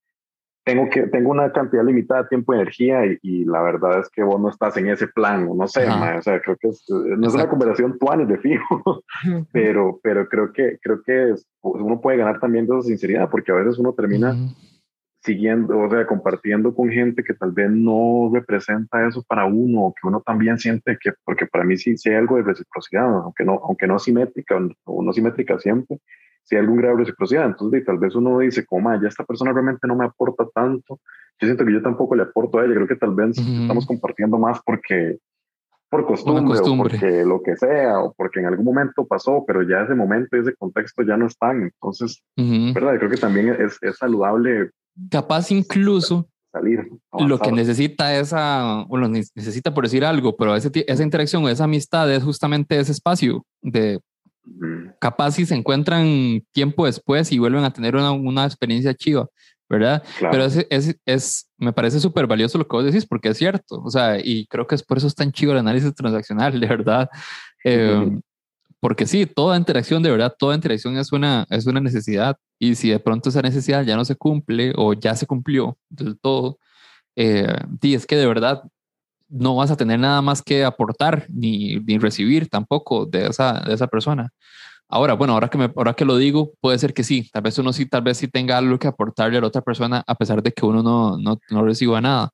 tengo 0.68 0.90
que 0.90 1.06
tengo 1.06 1.30
una 1.30 1.50
cantidad 1.50 1.82
limitada 1.82 2.22
de 2.22 2.28
tiempo 2.28 2.52
y 2.52 2.56
energía 2.56 3.06
y, 3.06 3.18
y, 3.22 3.44
la 3.46 3.62
verdad 3.62 4.00
es 4.00 4.08
que 4.10 4.22
vos 4.22 4.38
no 4.38 4.50
estás 4.50 4.76
en 4.76 4.88
ese 4.90 5.08
plan 5.08 5.48
no 5.56 5.66
sé 5.66 5.86
ma, 5.86 6.16
o 6.18 6.22
sea 6.22 6.40
creo 6.40 6.56
que 6.60 6.68
es, 6.68 6.84
no 6.88 7.26
es 7.26 7.34
una 7.34 7.48
conversación 7.48 7.98
tuanes 7.98 8.28
de 8.28 8.38
fijo. 8.38 9.02
Pero 9.52 9.98
pero 10.02 10.28
creo 10.28 10.52
que 10.52 10.78
creo 10.82 11.02
que 11.02 11.30
es, 11.30 11.46
uno 11.62 12.00
puede 12.00 12.18
ganar 12.18 12.38
también 12.38 12.66
de 12.66 12.76
esa 12.76 12.88
sinceridad 12.88 13.30
porque 13.30 13.50
a 13.52 13.56
veces 13.56 13.78
uno 13.78 13.92
termina 13.94 14.32
uh 14.32 14.36
-huh. 14.36 14.54
siguiendo 15.22 15.78
o 15.78 15.90
sea 15.90 16.06
compartiendo 16.06 16.74
con 16.74 16.90
gente 16.90 17.24
que 17.24 17.34
tal 17.34 17.52
vez 17.52 17.70
no 17.70 18.30
representa 18.32 19.06
eso 19.06 19.22
para 19.26 19.46
uno 19.46 19.92
que 20.00 20.06
uno 20.06 20.20
también 20.20 20.58
siente 20.58 20.98
que 21.00 21.12
porque 21.24 21.46
para 21.46 21.64
mí 21.64 21.76
sí, 21.76 21.96
sí 21.96 22.10
hay 22.10 22.16
algo 22.16 22.36
de 22.36 22.42
reciprocidad 22.42 23.06
aunque 23.06 23.44
no 23.44 23.60
aunque 23.64 23.86
no 23.86 23.98
simétrica 23.98 24.56
o 24.84 25.02
no 25.02 25.12
simétrica 25.12 25.58
siempre 25.58 25.98
si 26.48 26.56
hay 26.56 26.62
algún 26.62 26.78
grado 26.78 26.96
de 26.96 27.04
reciprocidad. 27.04 27.44
Entonces, 27.44 27.84
tal 27.84 27.98
vez 27.98 28.14
uno 28.14 28.38
dice, 28.38 28.64
como, 28.64 28.90
ya 29.00 29.08
esta 29.08 29.24
persona 29.24 29.52
realmente 29.52 29.86
no 29.86 29.96
me 29.96 30.06
aporta 30.06 30.46
tanto. 30.54 30.98
Yo 31.38 31.46
siento 31.46 31.64
que 31.64 31.72
yo 31.74 31.82
tampoco 31.82 32.14
le 32.14 32.22
aporto 32.22 32.58
a 32.58 32.64
ella. 32.64 32.74
Creo 32.74 32.88
que 32.88 32.96
tal 32.96 33.14
vez 33.14 33.38
uh 33.38 33.42
-huh. 33.42 33.60
estamos 33.62 33.86
compartiendo 33.86 34.38
más 34.38 34.58
porque 34.64 35.18
por 35.90 36.06
costumbre, 36.06 36.44
costumbre, 36.44 36.96
o 36.96 36.98
porque 37.00 37.24
lo 37.24 37.42
que 37.42 37.56
sea, 37.56 38.00
o 38.00 38.14
porque 38.14 38.40
en 38.40 38.46
algún 38.46 38.64
momento 38.64 39.06
pasó, 39.06 39.44
pero 39.46 39.62
ya 39.62 39.82
ese 39.82 39.94
momento 39.94 40.36
y 40.36 40.40
ese 40.40 40.54
contexto 40.54 41.02
ya 41.02 41.16
no 41.18 41.26
están. 41.26 41.62
Entonces, 41.62 42.22
uh 42.38 42.42
-huh. 42.42 42.74
¿verdad? 42.74 42.92
Yo 42.94 42.98
creo 43.00 43.10
que 43.10 43.16
también 43.18 43.48
es, 43.48 43.78
es 43.82 43.96
saludable. 43.96 44.70
Capaz 45.10 45.50
incluso 45.50 46.28
salir. 46.50 46.80
Avanzar. 47.10 47.28
Lo 47.28 47.38
que 47.38 47.52
necesita 47.52 48.18
esa, 48.18 48.84
bueno, 48.88 49.08
necesita 49.08 49.74
por 49.74 49.84
decir 49.84 50.04
algo, 50.04 50.34
pero 50.36 50.56
ese, 50.56 50.70
esa 50.86 51.02
interacción 51.02 51.44
o 51.44 51.48
esa 51.48 51.64
amistad 51.64 52.10
es 52.10 52.22
justamente 52.22 52.78
ese 52.78 52.92
espacio 52.92 53.44
de 53.62 54.00
capaz 55.00 55.32
si 55.32 55.46
se 55.46 55.54
encuentran 55.54 56.42
tiempo 56.52 56.86
después 56.86 57.30
y 57.32 57.38
vuelven 57.38 57.64
a 57.64 57.72
tener 57.72 57.96
una, 57.96 58.12
una 58.12 58.44
experiencia 58.44 58.94
chiva, 58.94 59.26
¿verdad? 59.68 60.02
Claro. 60.18 60.32
Pero 60.32 60.44
es, 60.44 60.66
es, 60.70 60.96
es, 61.04 61.50
me 61.58 61.72
parece 61.72 62.00
súper 62.00 62.26
valioso 62.26 62.58
lo 62.58 62.66
que 62.66 62.76
vos 62.76 62.84
decís, 62.84 63.06
porque 63.06 63.30
es 63.30 63.38
cierto, 63.38 63.82
o 63.82 63.90
sea, 63.90 64.18
y 64.18 64.46
creo 64.46 64.66
que 64.66 64.74
es 64.74 64.82
por 64.82 64.98
eso 64.98 65.06
es 65.06 65.14
tan 65.14 65.32
chivo 65.32 65.52
el 65.52 65.58
análisis 65.58 65.94
transaccional, 65.94 66.58
de 66.58 66.66
verdad. 66.66 67.08
Eh, 67.64 67.94
-huh. 67.94 68.20
Porque 68.80 69.06
sí, 69.06 69.26
toda 69.26 69.56
interacción, 69.56 70.02
de 70.02 70.10
verdad, 70.10 70.34
toda 70.38 70.54
interacción 70.54 70.96
es 70.96 71.12
una, 71.12 71.46
es 71.50 71.66
una 71.66 71.80
necesidad. 71.80 72.36
Y 72.60 72.76
si 72.76 72.90
de 72.90 73.00
pronto 73.00 73.28
esa 73.28 73.42
necesidad 73.42 73.84
ya 73.84 73.96
no 73.96 74.04
se 74.04 74.14
cumple 74.14 74.72
o 74.76 74.92
ya 74.92 75.16
se 75.16 75.26
cumplió 75.26 75.76
del 75.88 76.18
todo, 76.18 76.58
eh, 77.16 77.56
es 77.82 78.06
que 78.06 78.16
de 78.16 78.26
verdad 78.26 78.62
no 79.28 79.56
vas 79.56 79.70
a 79.70 79.76
tener 79.76 79.98
nada 79.98 80.22
más 80.22 80.42
que 80.42 80.64
aportar 80.64 81.26
ni, 81.28 81.76
ni 81.80 81.98
recibir 81.98 82.48
tampoco 82.48 83.06
de 83.06 83.26
esa, 83.26 83.60
de 83.60 83.74
esa 83.74 83.86
persona. 83.86 84.30
Ahora, 84.88 85.14
bueno, 85.14 85.34
ahora 85.34 85.48
que, 85.48 85.58
me, 85.58 85.70
ahora 85.76 85.92
que 85.92 86.06
lo 86.06 86.16
digo, 86.16 86.54
puede 86.60 86.78
ser 86.78 86.94
que 86.94 87.04
sí, 87.04 87.28
tal 87.30 87.42
vez 87.42 87.58
uno 87.58 87.72
sí, 87.72 87.84
tal 87.84 88.02
vez 88.02 88.16
sí 88.16 88.28
tenga 88.28 88.56
algo 88.56 88.78
que 88.78 88.88
aportarle 88.88 89.36
a 89.36 89.40
la 89.42 89.48
otra 89.48 89.60
persona 89.60 90.02
a 90.06 90.14
pesar 90.14 90.42
de 90.42 90.52
que 90.52 90.64
uno 90.64 90.82
no, 90.82 91.18
no, 91.18 91.38
no 91.50 91.62
reciba 91.62 92.00
nada. 92.00 92.30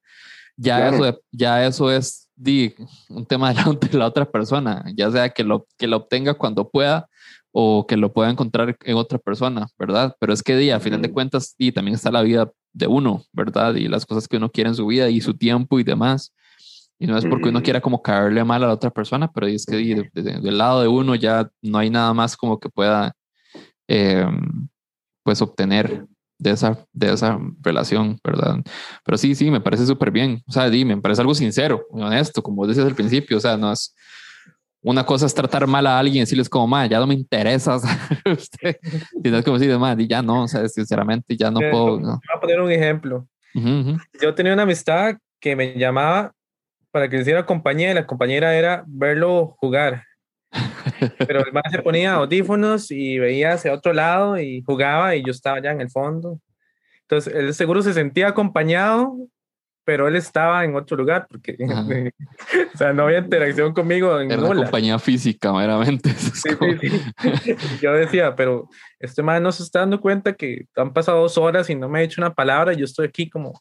Ya, 0.57 0.77
claro. 0.77 1.05
eso, 1.05 1.21
ya 1.33 1.67
eso 1.67 1.91
es 1.91 2.31
di, 2.37 2.75
un 3.09 3.27
tema 3.27 3.49
de 3.53 3.55
la, 3.55 3.73
de 3.73 3.99
la, 3.99 4.07
otra 4.07 4.25
persona, 4.25 4.85
ya 4.97 5.11
sea 5.11 5.31
que 5.31 5.43
lo, 5.45 5.67
que 5.77 5.89
lo 5.89 5.97
obtenga 5.99 6.35
cuando 6.35 6.69
pueda 6.69 7.09
o 7.51 7.87
que 7.87 7.97
lo 7.97 8.13
pueda 8.13 8.31
encontrar 8.31 8.77
en 8.85 8.97
otra 8.97 9.19
persona, 9.19 9.69
¿verdad? 9.79 10.17
Pero 10.19 10.33
es 10.33 10.43
que 10.43 10.57
di, 10.57 10.71
al 10.71 10.81
final 10.81 11.01
de 11.03 11.13
cuentas 11.13 11.55
y 11.57 11.71
también 11.71 11.95
está 11.95 12.11
la 12.11 12.23
vida 12.23 12.51
de 12.73 12.89
uno, 12.89 13.25
¿verdad? 13.33 13.75
Y 13.77 13.87
las 13.87 14.07
cosas 14.07 14.27
que 14.27 14.37
uno 14.37 14.51
quiere 14.51 14.71
en 14.71 14.77
su 14.77 14.87
vida 14.87 15.09
y 15.09 15.21
su 15.21 15.35
tiempo 15.35 15.79
y 15.79 15.85
demás. 15.85 16.33
Y 16.99 17.07
no 17.07 17.19
es 17.19 17.27
porque 17.27 17.49
uno 17.49 17.63
quiera 17.63 17.81
como 17.81 18.03
caerle 18.03 18.45
mal 18.45 18.63
a 18.63 18.69
la 18.69 18.73
otra 18.73 18.91
persona, 18.91 19.31
pero 19.33 19.47
es 19.47 19.67
que 19.67 19.77
de, 19.77 20.11
de, 20.13 20.23
de, 20.23 20.41
del 20.41 20.59
lado 20.59 20.81
de 20.81 20.89
uno 20.89 21.15
ya 21.15 21.51
no 21.61 21.79
hay 21.79 21.91
nada 21.91 22.15
más 22.15 22.37
como 22.37 22.59
que 22.59 22.69
pueda 22.69 23.15
eh, 23.89 24.27
pues 25.25 25.43
obtener 25.43 26.07
de 26.39 26.51
esa, 26.51 26.79
de 26.93 27.13
esa 27.13 27.39
relación, 27.61 28.19
¿verdad? 28.23 28.59
Pero 29.05 29.19
sí, 29.19 29.35
sí, 29.35 29.51
me 29.51 29.61
parece 29.61 29.87
súper 29.87 30.11
bien. 30.11 30.43
O 30.47 30.53
sea, 30.53 30.71
di, 30.71 30.85
me 30.85 30.97
parece 31.01 31.21
algo 31.21 31.35
sincero, 31.35 31.87
honesto, 31.91 32.43
como 32.43 32.67
decías 32.67 32.87
al 32.87 32.95
principio. 32.95 33.39
O 33.39 33.41
sea, 33.41 33.57
no 33.57 33.73
es 33.73 33.95
una 34.83 35.05
cosa 35.07 35.25
es 35.25 35.35
tratar 35.35 35.67
mal 35.67 35.87
a 35.87 35.99
alguien 35.99 36.19
y 36.19 36.21
decirles 36.21 36.49
como, 36.49 36.67
ma, 36.67 36.87
ya 36.87 36.99
no 36.99 37.07
me 37.07 37.15
interesa. 37.15 37.77
Usted, 38.31 38.77
y 39.23 39.31
no 39.31 39.39
es 39.39 39.45
como 39.45 39.59
decir, 39.59 39.77
ma, 39.79 39.97
ya 39.99 40.23
no, 40.23 40.43
o 40.43 40.49
sea, 40.49 40.69
sinceramente 40.69 41.37
ya 41.37 41.51
no 41.51 41.61
puedo. 41.61 41.99
No. 41.99 42.09
Voy 42.09 42.37
a 42.37 42.41
poner 42.41 42.61
un 42.61 42.71
ejemplo. 42.71 43.27
Uh 43.55 43.61
-huh. 43.61 44.01
Yo 44.21 44.35
tenía 44.35 44.53
una 44.53 44.65
amistad 44.65 45.17
que 45.41 45.57
me 45.57 45.79
llamaba 45.79 46.33
para 46.95 47.09
que 47.09 47.17
le 47.17 47.23
hiciera 47.23 47.45
compañía 47.45 47.91
y 47.91 47.95
la 47.95 48.07
compañera 48.07 48.55
era 48.55 48.85
verlo 48.87 49.57
jugar. 49.59 50.05
Pero 51.27 51.45
el 51.45 51.53
man 51.53 51.65
se 51.69 51.83
ponía 51.83 52.15
audífonos 52.15 52.93
y 52.93 53.19
veía 53.19 53.55
hacia 53.55 53.73
otro 53.73 53.93
lado 53.93 54.39
y 54.39 54.63
jugaba 54.63 55.17
y 55.17 55.25
yo 55.25 55.33
estaba 55.33 55.61
ya 55.61 55.73
en 55.73 55.81
el 55.81 55.91
fondo. 55.91 56.39
Entonces 57.03 57.35
él 57.35 57.53
seguro 57.53 57.83
se 57.83 57.93
sentía 57.93 58.29
acompañado 58.29 59.17
pero 59.85 60.09
él 60.09 60.17
estaba 60.17 60.65
en 60.65 60.75
otro 60.75 60.97
lugar 60.97 61.27
porque 61.29 61.57
o 62.75 62.79
sea, 62.79 62.93
no 62.93 63.05
había 63.05 63.19
interacción 63.19 63.73
conmigo 63.75 64.19
en 64.19 64.31
Era 64.31 64.43
compañía 64.43 64.99
física 64.99 65.53
meramente. 65.53 66.11
Sí, 66.45 66.51
sí, 66.81 67.57
Yo 67.83 67.93
decía, 67.93 68.35
pero 68.35 68.69
este 68.99 69.23
man 69.23 69.43
no 69.43 69.53
se 69.53 69.63
está 69.63 69.81
dando 69.81 70.01
cuenta 70.01 70.35
que 70.35 70.67
han 70.77 70.93
pasado 70.93 71.21
dos 71.21 71.39
horas 71.39 71.69
y 71.71 71.75
no 71.75 71.89
me 71.89 71.99
ha 71.99 72.03
dicho 72.03 72.21
una 72.21 72.35
palabra 72.35 72.73
y 72.73 72.77
yo 72.77 72.85
estoy 72.85 73.09
aquí 73.09 73.29
como... 73.29 73.53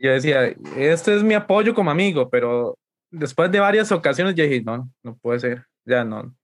yo 0.00 0.12
decía, 0.12 0.54
este 0.76 1.14
es 1.14 1.22
mi 1.22 1.34
apoyo 1.34 1.74
como 1.74 1.90
amigo, 1.90 2.28
pero 2.30 2.76
después 3.10 3.50
de 3.52 3.60
varias 3.60 3.92
ocasiones 3.92 4.34
yo 4.34 4.44
dije, 4.44 4.62
no, 4.62 4.90
no 5.02 5.16
puede 5.18 5.40
ser, 5.40 5.64
ya 5.84 6.04
no. 6.04 6.34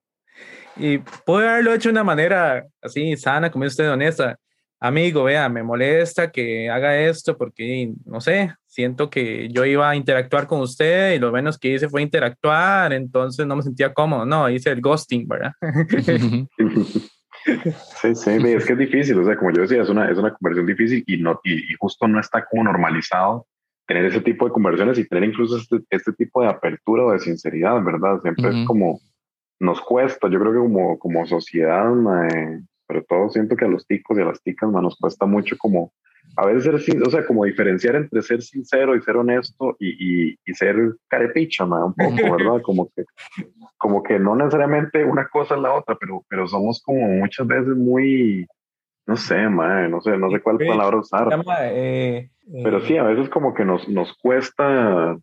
Y 0.76 0.98
puede 1.24 1.48
haberlo 1.48 1.72
hecho 1.72 1.88
de 1.88 1.94
una 1.94 2.04
manera 2.04 2.66
así 2.82 3.16
sana, 3.16 3.50
como 3.50 3.64
usted 3.64 3.90
honesta 3.90 4.38
amigo, 4.78 5.24
vea, 5.24 5.48
me 5.48 5.62
molesta 5.62 6.30
que 6.30 6.68
haga 6.70 6.98
esto 7.00 7.36
porque, 7.36 7.92
no 8.04 8.20
sé, 8.20 8.54
siento 8.66 9.08
que 9.08 9.48
yo 9.48 9.64
iba 9.64 9.88
a 9.88 9.96
interactuar 9.96 10.46
con 10.46 10.60
usted 10.60 11.14
y 11.14 11.18
lo 11.18 11.32
menos 11.32 11.58
que 11.58 11.68
hice 11.74 11.88
fue 11.88 12.02
interactuar, 12.02 12.92
entonces 12.92 13.46
no 13.46 13.56
me 13.56 13.62
sentía 13.62 13.94
cómodo, 13.94 14.26
no, 14.26 14.50
hice 14.50 14.70
el 14.70 14.80
ghosting, 14.80 15.26
¿verdad? 15.26 15.52
Sí, 17.46 18.14
sí, 18.14 18.30
es 18.44 18.66
que 18.66 18.72
es 18.72 18.78
difícil, 18.78 19.18
o 19.18 19.24
sea, 19.24 19.36
como 19.36 19.52
yo 19.52 19.62
decía, 19.62 19.82
es 19.82 19.88
una, 19.88 20.10
es 20.10 20.18
una 20.18 20.32
conversión 20.34 20.66
difícil 20.66 21.04
y, 21.06 21.18
no, 21.18 21.40
y, 21.44 21.74
justo 21.78 22.08
no 22.08 22.20
está 22.20 22.44
como 22.44 22.64
normalizado 22.64 23.46
tener 23.86 24.04
ese 24.06 24.20
tipo 24.20 24.46
de 24.46 24.52
conversiones 24.52 24.98
y 24.98 25.06
tener 25.06 25.30
incluso 25.30 25.56
este, 25.58 25.78
este 25.90 26.12
tipo 26.12 26.42
de 26.42 26.48
apertura 26.48 27.04
o 27.04 27.12
de 27.12 27.20
sinceridad, 27.20 27.80
¿verdad? 27.84 28.20
Siempre 28.20 28.48
es 28.48 28.66
como, 28.66 29.00
nos 29.60 29.80
cuesta, 29.80 30.28
yo 30.28 30.40
creo 30.40 30.52
que 30.52 30.58
como, 30.58 30.98
como 30.98 31.24
sociedad, 31.26 31.88
pero 32.88 33.04
todo 33.04 33.28
siento 33.28 33.54
que 33.54 33.64
a 33.64 33.68
los 33.68 33.86
ticos 33.86 34.18
y 34.18 34.22
a 34.22 34.24
las 34.24 34.42
ticas 34.42 34.70
nos 34.70 34.96
cuesta 34.96 35.24
mucho 35.24 35.56
como 35.56 35.92
a 36.36 36.46
veces 36.46 36.84
ser, 36.84 37.02
o 37.02 37.10
sea, 37.10 37.26
como 37.26 37.44
diferenciar 37.44 37.96
entre 37.96 38.20
ser 38.22 38.42
sincero 38.42 38.94
y 38.94 39.00
ser 39.00 39.16
honesto 39.16 39.76
y, 39.78 40.30
y, 40.30 40.38
y 40.44 40.54
ser 40.54 40.76
carepicha, 41.08 41.64
un 41.64 41.94
poco, 41.94 41.96
¿verdad? 42.38 42.60
Como 42.62 42.90
que, 42.94 43.04
como 43.78 44.02
que 44.02 44.18
no 44.18 44.36
necesariamente 44.36 45.04
una 45.04 45.28
cosa 45.28 45.54
es 45.54 45.62
la 45.62 45.72
otra, 45.72 45.96
pero, 45.98 46.24
pero 46.28 46.46
somos 46.46 46.82
como 46.84 47.08
muchas 47.08 47.46
veces 47.46 47.74
muy, 47.74 48.46
no 49.06 49.16
sé, 49.16 49.48
man, 49.48 49.90
no 49.90 50.00
sé, 50.00 50.18
no 50.18 50.30
sé 50.30 50.40
cuál 50.40 50.58
palabra 50.58 50.98
usar. 50.98 51.28
Eh, 51.62 52.28
pero 52.62 52.80
sí, 52.80 52.98
a 52.98 53.02
eh, 53.02 53.14
veces 53.14 53.30
como 53.30 53.54
que 53.54 53.64
nos, 53.64 53.88
nos 53.88 54.12
cuesta, 54.18 55.16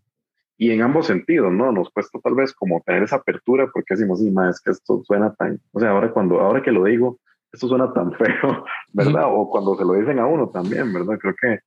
y 0.57 0.72
en 0.72 0.82
ambos 0.82 1.05
sentidos, 1.05 1.51
¿no? 1.51 1.72
Nos 1.72 1.91
cuesta 1.91 2.20
tal 2.24 2.34
vez 2.34 2.53
como 2.53 2.82
tener 2.82 3.03
esa 3.03 3.18
apertura 3.18 3.70
porque 3.72 3.93
decimos, 3.93 4.20
sí, 4.20 4.32
ma, 4.32 4.49
es 4.49 4.59
que 4.59 4.72
esto 4.72 5.03
suena 5.05 5.32
tan, 5.36 5.59
o 5.72 5.80
sea, 5.80 5.91
ahora 5.91 6.11
cuando, 6.11 6.39
ahora 6.39 6.64
que 6.64 6.72
lo 6.72 6.86
digo, 6.86 7.20
esto 7.54 7.68
suena 7.68 7.93
tan 7.93 8.12
feo, 8.14 8.66
¿verdad? 8.93 9.26
O 9.28 9.49
cuando 9.49 9.76
se 9.76 9.86
lo 9.86 9.93
dicen 9.93 10.20
a 10.20 10.26
uno 10.26 10.49
también, 10.49 10.91
¿verdad? 10.91 11.18
Creo 11.20 11.36
que, 11.39 11.60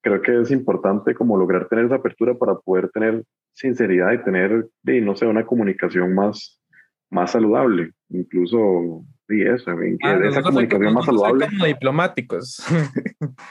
creo 0.00 0.22
que 0.22 0.40
es 0.40 0.50
importante 0.52 1.14
como 1.14 1.36
lograr 1.36 1.68
tener 1.68 1.86
esa 1.86 1.96
apertura 1.96 2.34
para 2.34 2.54
poder 2.54 2.88
tener 2.90 3.24
sinceridad 3.52 4.12
y 4.12 4.22
tener, 4.22 4.68
no 4.84 5.16
sé, 5.16 5.26
una 5.26 5.44
comunicación 5.44 6.14
más, 6.14 6.62
más 7.10 7.32
saludable, 7.32 7.92
incluso, 8.10 9.04
y 9.28 9.42
eso, 9.42 9.72
ah, 10.04 10.20
esa 10.24 10.42
comunicación 10.42 10.94
más 10.94 11.04
saludable. 11.04 11.48
Como 11.48 11.66
diplomáticos. 11.66 12.64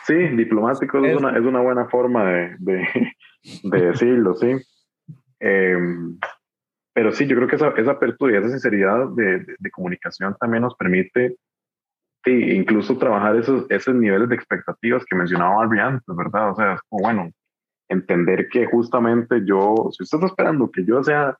Sí, 0.05 0.13
diplomáticos 0.15 1.05
es, 1.05 1.17
una, 1.17 1.37
es 1.37 1.43
una 1.43 1.59
buena 1.59 1.85
forma 1.89 2.23
de, 2.23 2.55
de, 3.63 3.81
decirlo, 3.87 4.33
sí. 4.35 4.55
Em, 5.39 6.17
pero 6.93 7.11
sí, 7.11 7.27
yo 7.27 7.35
creo 7.35 7.47
que 7.47 7.57
esa, 7.57 7.69
esa 7.71 7.91
apertura 7.91 8.33
y 8.33 8.37
esa 8.37 8.49
sinceridad 8.49 9.09
de, 9.15 9.45
de, 9.59 9.71
comunicación 9.71 10.35
también 10.39 10.63
nos 10.63 10.75
permite 10.75 11.35
Sí, 12.27 12.33
incluso 12.51 12.97
trabajar 12.97 13.37
esos, 13.37 13.65
esos 13.69 13.95
niveles 13.95 14.27
de 14.27 14.35
expectativas 14.35 15.05
que 15.05 15.15
mencionaba 15.15 15.55
Barbie 15.55 15.79
antes, 15.79 16.13
¿verdad? 16.13 16.51
O 16.51 16.55
sea, 16.55 16.73
es 16.73 16.81
como, 16.89 17.03
bueno, 17.03 17.31
entender 17.87 18.49
que 18.49 18.65
justamente 18.65 19.45
yo, 19.45 19.75
si 19.91 20.03
usted 20.03 20.17
está 20.17 20.27
esperando 20.27 20.69
que 20.69 20.83
yo 20.83 21.01
sea 21.01 21.37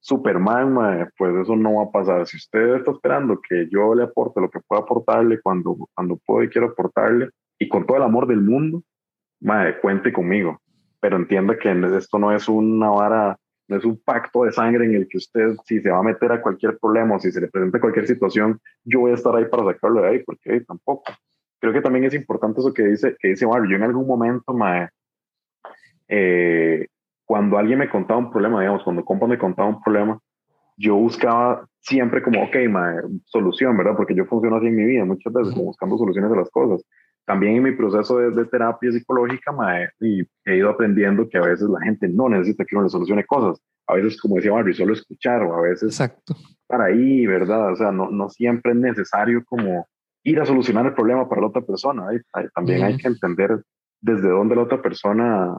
Superman, 0.00 1.08
pues 1.16 1.36
eso 1.36 1.54
no 1.54 1.74
va 1.76 1.84
a 1.84 1.90
pasar. 1.92 2.26
Si 2.26 2.36
usted 2.36 2.78
está 2.78 2.90
esperando 2.90 3.40
que 3.48 3.68
yo 3.70 3.94
le 3.94 4.02
aporte 4.02 4.40
lo 4.40 4.50
que 4.50 4.58
pueda 4.66 4.82
aportarle 4.82 5.40
cuando, 5.40 5.76
cuando 5.94 6.18
puedo 6.26 6.42
y 6.42 6.48
quiero 6.48 6.70
aportarle, 6.70 7.30
y 7.60 7.68
con 7.68 7.86
todo 7.86 7.98
el 7.98 8.02
amor 8.02 8.26
del 8.26 8.40
mundo, 8.40 8.82
madre, 9.40 9.78
cuente 9.80 10.12
conmigo. 10.12 10.60
Pero 10.98 11.16
entienda 11.16 11.56
que 11.56 11.70
esto 11.96 12.18
no 12.18 12.32
es 12.32 12.48
una 12.48 12.88
vara 12.88 13.38
no 13.68 13.76
es 13.76 13.84
un 13.84 14.00
pacto 14.02 14.44
de 14.44 14.52
sangre 14.52 14.84
en 14.84 14.94
el 14.94 15.08
que 15.08 15.18
usted, 15.18 15.56
si 15.64 15.80
se 15.80 15.90
va 15.90 15.98
a 15.98 16.02
meter 16.02 16.30
a 16.32 16.42
cualquier 16.42 16.78
problema 16.78 17.16
o 17.16 17.18
si 17.18 17.32
se 17.32 17.40
le 17.40 17.48
presenta 17.48 17.80
cualquier 17.80 18.06
situación, 18.06 18.60
yo 18.84 19.00
voy 19.00 19.12
a 19.12 19.14
estar 19.14 19.34
ahí 19.34 19.46
para 19.46 19.64
sacarlo 19.64 20.02
de 20.02 20.08
ahí, 20.08 20.22
porque 20.24 20.60
tampoco. 20.60 21.04
Creo 21.60 21.72
que 21.72 21.80
también 21.80 22.04
es 22.04 22.14
importante 22.14 22.60
eso 22.60 22.74
que 22.74 22.82
dice, 22.82 23.16
que 23.18 23.28
dice 23.28 23.46
Mario. 23.46 23.70
Yo 23.70 23.76
en 23.76 23.84
algún 23.84 24.06
momento, 24.06 24.52
mae, 24.52 24.88
eh, 26.08 26.86
cuando 27.24 27.56
alguien 27.56 27.78
me 27.78 27.88
contaba 27.88 28.20
un 28.20 28.30
problema, 28.30 28.60
digamos, 28.60 28.82
cuando 28.84 29.04
compa 29.04 29.26
me 29.26 29.38
contaba 29.38 29.68
un 29.68 29.82
problema, 29.82 30.18
yo 30.76 30.96
buscaba 30.96 31.66
siempre 31.80 32.22
como, 32.22 32.42
ok, 32.44 32.56
mae, 32.68 32.96
solución, 33.24 33.76
¿verdad? 33.78 33.96
Porque 33.96 34.14
yo 34.14 34.26
funciono 34.26 34.56
así 34.56 34.66
en 34.66 34.76
mi 34.76 34.84
vida 34.84 35.04
muchas 35.06 35.32
veces, 35.32 35.54
como 35.54 35.66
buscando 35.66 35.96
soluciones 35.96 36.30
a 36.30 36.36
las 36.36 36.50
cosas 36.50 36.84
también 37.26 37.56
en 37.56 37.62
mi 37.62 37.72
proceso 37.72 38.18
de, 38.18 38.44
terapia 38.46 38.92
psicológica 38.92 39.52
mae, 39.52 39.88
y 40.00 40.22
he 40.44 40.56
ido 40.56 40.70
aprendiendo 40.70 41.28
que 41.28 41.38
a 41.38 41.42
veces 41.42 41.68
la 41.68 41.80
gente 41.80 42.08
no 42.08 42.28
necesita 42.28 42.64
que 42.64 42.76
uno 42.76 42.84
le 42.84 42.90
solucione 42.90 43.24
cosas. 43.24 43.60
A 43.86 43.94
veces, 43.94 44.20
como 44.20 44.36
decía 44.36 44.52
Barbie, 44.52 44.74
solo 44.74 44.92
escuchar 44.92 45.42
o 45.42 45.54
a 45.54 45.60
veces 45.60 45.90
Exacto. 45.90 46.34
para 46.66 46.86
ahí, 46.86 47.26
¿verdad? 47.26 47.72
O 47.72 47.76
sea, 47.76 47.92
no, 47.92 48.10
no 48.10 48.28
siempre 48.28 48.72
es 48.72 48.78
necesario 48.78 49.44
como 49.44 49.86
ir 50.22 50.40
a 50.40 50.46
solucionar 50.46 50.86
el 50.86 50.94
problema 50.94 51.28
para 51.28 51.42
la 51.42 51.48
otra 51.48 51.62
persona. 51.62 52.06
También 52.54 52.82
hay 52.82 52.96
que 52.96 53.08
entender 53.08 53.62
desde 54.00 54.28
dónde 54.28 54.56
la 54.56 54.62
otra 54.62 54.80
persona 54.80 55.58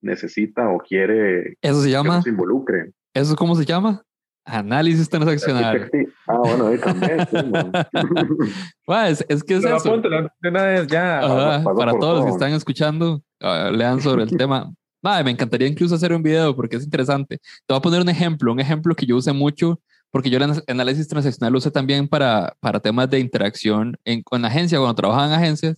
necesita 0.00 0.68
o 0.68 0.78
quiere 0.78 1.56
Eso 1.60 1.80
se 1.80 1.90
llama, 1.90 2.18
que 2.18 2.22
se 2.22 2.30
involucre. 2.30 2.92
¿Eso 3.14 3.36
cómo 3.36 3.54
se 3.54 3.64
llama? 3.64 4.02
Análisis 4.44 5.08
transaccional. 5.08 5.90
Ah, 6.26 6.38
bueno, 6.38 6.68
ahí 6.68 6.78
también. 6.78 7.20
es, 9.28 9.42
que 9.42 9.56
es 9.56 9.64
eso. 9.64 9.94
una 9.94 10.62
vez 10.62 10.86
ya. 10.86 11.62
para 11.76 11.98
todos 11.98 12.18
los 12.18 12.26
que 12.26 12.32
están 12.32 12.52
escuchando, 12.52 13.22
uh, 13.40 13.72
lean 13.72 14.00
sobre 14.00 14.24
el 14.24 14.30
tema. 14.36 14.72
me 15.02 15.30
encantaría 15.30 15.68
incluso 15.68 15.94
hacer 15.94 16.12
un 16.12 16.22
video 16.22 16.54
porque 16.54 16.76
es 16.76 16.84
interesante. 16.84 17.38
Te 17.38 17.72
voy 17.72 17.78
a 17.78 17.82
poner 17.82 18.02
un 18.02 18.08
ejemplo, 18.08 18.52
un 18.52 18.60
ejemplo 18.60 18.94
que 18.94 19.06
yo 19.06 19.16
usé 19.16 19.32
mucho 19.32 19.80
porque 20.14 20.30
yo 20.30 20.38
el 20.38 20.62
análisis 20.68 21.08
transaccional 21.08 21.52
lo 21.52 21.58
usé 21.58 21.72
también 21.72 22.06
para, 22.06 22.56
para 22.60 22.78
temas 22.78 23.10
de 23.10 23.18
interacción 23.18 23.98
en, 24.04 24.22
con 24.22 24.42
la 24.42 24.46
agencia, 24.46 24.78
cuando 24.78 24.94
trabajaba 24.94 25.26
en 25.26 25.32
agencias, 25.32 25.76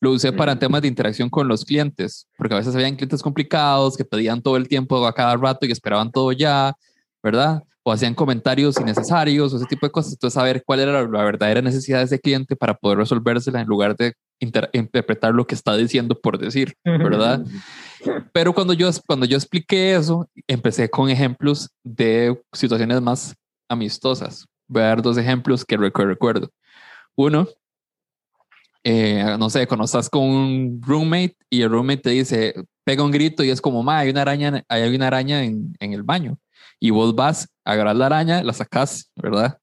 lo 0.00 0.12
usé 0.12 0.32
para 0.32 0.58
temas 0.58 0.82
de 0.82 0.88
interacción 0.88 1.30
con 1.30 1.48
los 1.48 1.64
clientes, 1.64 2.28
porque 2.36 2.52
a 2.52 2.58
veces 2.58 2.74
habían 2.74 2.96
clientes 2.96 3.22
complicados 3.22 3.96
que 3.96 4.04
pedían 4.04 4.42
todo 4.42 4.58
el 4.58 4.68
tiempo 4.68 5.06
a 5.06 5.14
cada 5.14 5.34
rato 5.36 5.64
y 5.64 5.72
esperaban 5.72 6.10
todo 6.10 6.30
ya, 6.32 6.74
¿verdad? 7.22 7.62
O 7.90 7.92
hacían 7.92 8.14
comentarios 8.14 8.80
innecesarios 8.80 9.52
o 9.52 9.56
ese 9.56 9.66
tipo 9.66 9.84
de 9.84 9.90
cosas. 9.90 10.12
Entonces, 10.12 10.34
saber 10.34 10.62
cuál 10.64 10.80
era 10.80 11.02
la, 11.02 11.24
verdadera 11.24 11.60
necesidad 11.60 11.98
de 11.98 12.04
ese 12.04 12.20
cliente 12.20 12.54
para 12.54 12.74
poder 12.74 12.98
resolvérsela 12.98 13.60
en 13.60 13.66
lugar 13.66 13.96
de 13.96 14.14
interpretar 14.38 15.34
lo 15.34 15.46
que 15.46 15.54
está 15.54 15.76
diciendo 15.76 16.18
por 16.18 16.38
decir, 16.38 16.74
¿verdad? 16.84 17.44
Pero 18.32 18.54
cuando 18.54 18.72
yo, 18.72 18.88
cuando 19.06 19.26
yo 19.26 19.36
expliqué 19.36 19.94
eso, 19.94 20.28
empecé 20.46 20.88
con 20.88 21.10
ejemplos 21.10 21.68
de 21.82 22.40
situaciones 22.52 23.02
más 23.02 23.34
amistosas. 23.68 24.46
Voy 24.68 24.82
a 24.82 24.86
dar 24.86 25.02
dos 25.02 25.18
ejemplos 25.18 25.64
que 25.64 25.76
recuerdo. 25.76 26.48
Uno, 27.16 27.48
eh, 28.84 29.36
no 29.38 29.50
sé, 29.50 29.66
cuando 29.66 29.84
estás 29.84 30.08
con 30.08 30.22
un 30.22 30.80
roommate 30.80 31.36
y 31.50 31.62
el 31.62 31.70
roommate 31.70 32.02
te 32.02 32.10
dice, 32.10 32.54
pega 32.84 33.02
un 33.02 33.10
grito 33.10 33.42
y 33.42 33.50
es 33.50 33.60
como, 33.60 33.82
ma, 33.82 33.98
hay 33.98 34.10
una 34.10 34.22
araña, 34.22 34.64
hay 34.68 34.94
una 34.94 35.08
araña 35.08 35.42
en, 35.42 35.74
en 35.80 35.92
el 35.92 36.04
baño 36.04 36.38
y 36.80 36.90
vos 36.90 37.14
vas, 37.14 37.48
agarras 37.64 37.96
la 37.96 38.06
araña, 38.06 38.42
la 38.42 38.52
sacas, 38.52 39.12
¿verdad? 39.14 39.58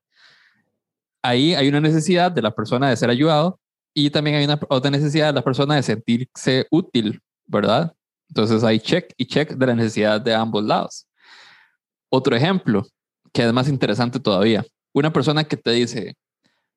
Ahí 1.23 1.55
hay 1.55 1.67
una 1.67 1.81
necesidad 1.81 2.31
de 2.31 2.41
la 2.41 2.51
persona 2.51 2.89
de 2.89 2.95
ser 2.95 3.09
ayudado 3.09 3.59
y 3.93 4.11
también 4.11 4.37
hay 4.37 4.45
una 4.45 4.59
otra 4.69 4.91
necesidad 4.91 5.27
de 5.27 5.33
la 5.33 5.43
persona 5.43 5.75
de 5.75 5.83
sentirse 5.83 6.67
útil, 6.69 7.19
¿verdad? 7.47 7.93
Entonces 8.29 8.63
hay 8.63 8.79
check 8.79 9.11
y 9.17 9.25
check 9.25 9.53
de 9.53 9.65
la 9.65 9.75
necesidad 9.75 10.21
de 10.21 10.35
ambos 10.35 10.63
lados. 10.63 11.07
Otro 12.09 12.35
ejemplo, 12.35 12.85
que 13.33 13.45
es 13.45 13.51
más 13.51 13.67
interesante 13.67 14.19
todavía, 14.19 14.63
una 14.93 15.11
persona 15.11 15.43
que 15.43 15.57
te 15.57 15.71
dice, 15.71 16.15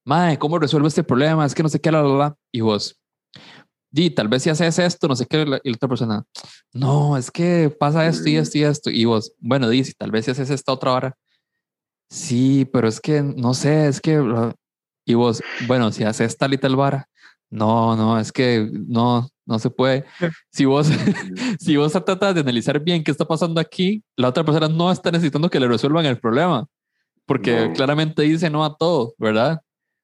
Mae, 0.05 0.38
¿cómo 0.38 0.59
resuelvo 0.59 0.88
este 0.88 1.05
problema? 1.05 1.45
Es 1.45 1.55
que 1.55 1.62
no 1.62 1.68
sé 1.68 1.80
qué, 1.80 1.93
la, 1.93 2.03
la, 2.03 2.14
la. 2.14 2.36
Y 2.51 2.62
vos, 2.62 3.00
di, 3.91 4.11
tal 4.11 4.28
vez 4.28 4.43
si 4.43 4.51
haces 4.51 4.78
esto, 4.78 5.09
no 5.09 5.16
sé 5.16 5.26
qué, 5.26 5.43
y 5.43 5.70
la 5.70 5.74
otra 5.74 5.88
persona, 5.88 6.24
no, 6.72 7.16
es 7.16 7.30
que 7.30 7.70
pasa 7.70 8.07
esto 8.07 8.28
y 8.28 8.36
esto 8.36 8.59
y 8.59 8.62
esto, 8.64 8.91
y 8.91 9.05
vos, 9.05 9.32
bueno, 9.38 9.68
di, 9.68 9.84
si 9.84 9.93
tal 9.95 10.11
vez 10.11 10.24
si 10.24 10.30
haces 10.30 10.51
esta 10.51 10.72
otra 10.72 10.93
hora, 10.93 11.16
sí, 12.09 12.68
pero 12.72 12.88
es 12.88 13.01
que, 13.01 13.22
no 13.22 13.55
sé, 13.55 13.88
es 13.88 14.01
que, 14.01 14.22
y 15.07 15.14
vos, 15.14 15.43
bueno, 15.66 15.93
si 15.93 16.05
haces 16.05 16.36
tal 16.36 16.55
y 16.55 16.59
tal 16.59 16.76
vara, 16.76 17.09
no, 17.51 17.97
no, 17.97 18.18
es 18.18 18.30
que 18.30 18.70
no, 18.72 19.28
no 19.45 19.59
se 19.59 19.70
puede. 19.70 20.05
Si 20.53 20.64
vos, 20.64 20.88
si 21.59 21.76
vos 21.76 21.93
tratas 21.93 22.34
de 22.34 22.41
analizar 22.41 22.78
bien 22.78 23.03
qué 23.03 23.11
está 23.11 23.24
pasando 23.24 23.61
aquí, 23.61 24.05
la 24.16 24.28
otra 24.28 24.45
persona 24.45 24.68
no 24.68 24.93
está 24.93 25.11
necesitando 25.11 25.51
que 25.51 25.59
le 25.59 25.66
resuelvan 25.66 26.07
el 26.07 26.18
problema, 26.20 26.66
porque 27.26 27.72
claramente 27.74 28.22
dice 28.22 28.51
no 28.51 28.64
a 28.64 28.76
todo, 28.76 29.14
¿verdad? 29.18 29.61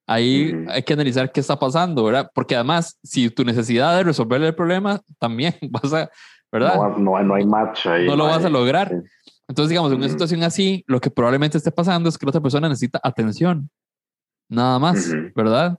Ahí 0.07 0.53
hay 0.69 0.83
que 0.83 0.93
analizar 0.93 1.31
qué 1.31 1.41
está 1.41 1.59
pasando, 1.59 2.03
¿verdad? 2.05 2.31
Porque 2.33 2.55
además, 2.55 2.97
si 3.03 3.29
tu 3.29 3.43
necesidad 3.43 3.97
de 3.97 4.03
resolver 4.03 4.41
el 4.41 4.55
problema, 4.55 5.01
también 5.19 5.53
vas 5.69 5.93
a, 5.93 6.09
¿verdad? 6.51 6.75
No, 6.97 7.21
no, 7.23 7.35
hay 7.35 7.45
match 7.45 7.87
ahí. 7.87 8.07
No, 8.07 8.15
lo 8.15 8.25
vas 8.25 8.45
a 8.45 8.49
lograr. 8.49 9.03
Entonces, 9.49 9.69
digamos, 9.69 9.91
en 9.91 9.97
una 9.97 10.09
situación 10.09 10.43
así, 10.43 10.83
lo 10.87 11.01
que 11.01 11.11
probablemente 11.11 11.57
esté 11.57 11.71
pasando 11.71 12.07
es 12.07 12.17
que 12.17 12.25
la 12.25 12.29
otra 12.29 12.41
persona 12.41 12.69
necesita 12.69 12.99
atención. 13.03 13.69
Nada 14.49 14.79
más, 14.79 15.11
¿verdad? 15.35 15.77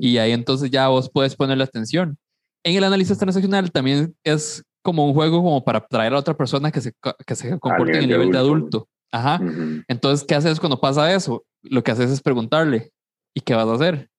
Y 0.00 0.18
ahí 0.18 0.32
entonces 0.32 0.70
ya 0.70 0.88
vos 0.88 1.10
puedes 1.10 1.34
ponerle 1.34 1.64
atención. 1.64 2.18
En 2.62 2.76
el 2.76 2.84
análisis 2.84 3.16
transaccional 3.16 3.72
también 3.72 4.14
es 4.22 4.62
como 4.82 5.06
un 5.06 5.14
juego 5.14 5.42
como 5.42 5.64
para 5.64 5.80
traer 5.80 6.12
a 6.12 6.18
otra 6.18 6.34
persona 6.34 6.70
que 6.70 6.82
se, 6.82 6.92
que 7.26 7.34
se 7.34 7.58
comporte 7.58 7.96
en 7.96 8.04
el 8.04 8.08
nivel 8.08 8.30
de 8.30 8.38
adulto. 8.38 8.88
Ajá. 9.10 9.40
Entonces, 9.88 10.26
¿qué 10.26 10.34
haces 10.34 10.60
cuando 10.60 10.80
pasa 10.80 11.12
eso? 11.14 11.44
Lo 11.62 11.82
que 11.82 11.90
haces 11.90 12.10
es 12.10 12.20
preguntarle, 12.20 12.92
¿y 13.34 13.40
qué 13.40 13.54
vas 13.54 13.68
a 13.68 13.74
hacer? 13.74 14.10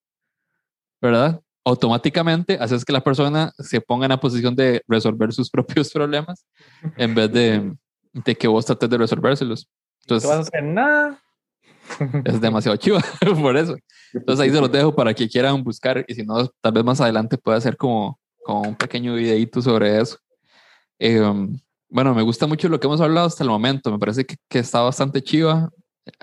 ¿Verdad? 1.00 1.40
Automáticamente 1.64 2.58
haces 2.60 2.84
que 2.84 2.92
la 2.92 3.02
persona 3.02 3.52
se 3.58 3.80
ponga 3.80 4.06
en 4.06 4.10
la 4.10 4.20
posición 4.20 4.54
de 4.54 4.82
resolver 4.86 5.32
sus 5.32 5.50
propios 5.50 5.90
problemas 5.90 6.46
en 6.96 7.14
vez 7.14 7.32
de, 7.32 7.74
de 8.12 8.34
que 8.34 8.48
vos 8.48 8.64
trates 8.66 8.88
de 8.88 8.98
resolvérselos. 8.98 9.68
Entonces, 10.02 10.28
no 10.28 10.36
vas 10.36 10.46
a 10.46 10.48
hacer 10.48 10.62
nada. 10.62 11.20
Es 12.24 12.40
demasiado 12.40 12.76
chivo 12.76 12.98
por 13.42 13.56
eso. 13.56 13.76
Entonces 14.12 14.44
ahí 14.44 14.50
se 14.50 14.60
los 14.60 14.70
dejo 14.70 14.94
para 14.94 15.12
que 15.14 15.28
quieran 15.28 15.62
buscar 15.62 16.04
y 16.06 16.14
si 16.14 16.24
no, 16.24 16.48
tal 16.60 16.72
vez 16.72 16.84
más 16.84 17.00
adelante 17.00 17.36
pueda 17.36 17.58
hacer 17.58 17.76
como, 17.76 18.18
como 18.42 18.62
un 18.62 18.74
pequeño 18.74 19.14
videito 19.14 19.60
sobre 19.60 20.00
eso. 20.00 20.18
Em, 20.98 21.58
bueno, 21.88 22.14
me 22.14 22.22
gusta 22.22 22.46
mucho 22.46 22.68
lo 22.68 22.80
que 22.80 22.86
hemos 22.86 23.00
hablado 23.00 23.26
hasta 23.26 23.44
el 23.44 23.50
momento. 23.50 23.90
Me 23.90 23.98
parece 23.98 24.24
que, 24.24 24.36
que 24.48 24.60
está 24.60 24.80
bastante 24.80 25.22
chiva. 25.22 25.70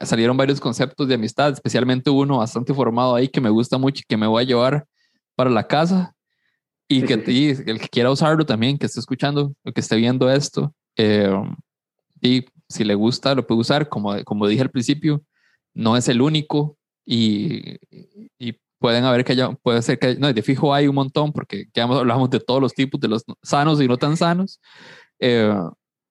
Salieron 0.03 0.37
varios 0.37 0.59
conceptos 0.59 1.07
de 1.07 1.15
amistad, 1.15 1.53
especialmente 1.53 2.09
uno 2.09 2.37
bastante 2.37 2.73
formado 2.73 3.15
ahí 3.15 3.27
que 3.27 3.41
me 3.41 3.49
gusta 3.49 3.77
mucho 3.77 4.01
y 4.01 4.05
que 4.07 4.17
me 4.17 4.27
voy 4.27 4.43
a 4.43 4.45
llevar 4.47 4.85
para 5.35 5.49
la 5.49 5.67
casa. 5.67 6.13
Y 6.87 7.03
que 7.03 7.13
el 7.13 7.79
que 7.79 7.87
quiera 7.89 8.11
usarlo 8.11 8.45
también, 8.45 8.77
que 8.77 8.85
esté 8.85 8.99
escuchando 8.99 9.53
o 9.63 9.71
que 9.71 9.79
esté 9.79 9.95
viendo 9.95 10.29
esto, 10.29 10.73
em, 10.97 11.55
y 12.21 12.45
si 12.67 12.83
le 12.83 12.95
gusta, 12.95 13.33
lo 13.33 13.47
puede 13.47 13.61
usar. 13.61 13.87
Como, 13.87 14.21
como 14.25 14.47
dije 14.47 14.61
al 14.61 14.71
principio, 14.71 15.23
no 15.73 15.95
es 15.95 16.09
el 16.09 16.21
único 16.21 16.77
y, 17.05 17.77
y 18.37 18.57
pueden 18.81 19.05
haber 19.05 19.23
que 19.23 19.33
haya, 19.33 19.51
puede 19.51 19.81
ser 19.83 19.99
que, 19.99 20.15
no, 20.15 20.33
de 20.33 20.41
fijo 20.41 20.73
hay 20.73 20.87
un 20.87 20.95
montón, 20.95 21.31
porque 21.31 21.67
ya 21.73 21.83
hablamos 21.83 22.29
de 22.29 22.39
todos 22.39 22.59
los 22.59 22.73
tipos, 22.73 22.99
de 22.99 23.07
los 23.07 23.23
sanos 23.43 23.79
y 23.79 23.87
no 23.87 23.97
tan 23.97 24.17
sanos. 24.17 24.59
Eh, 25.19 25.53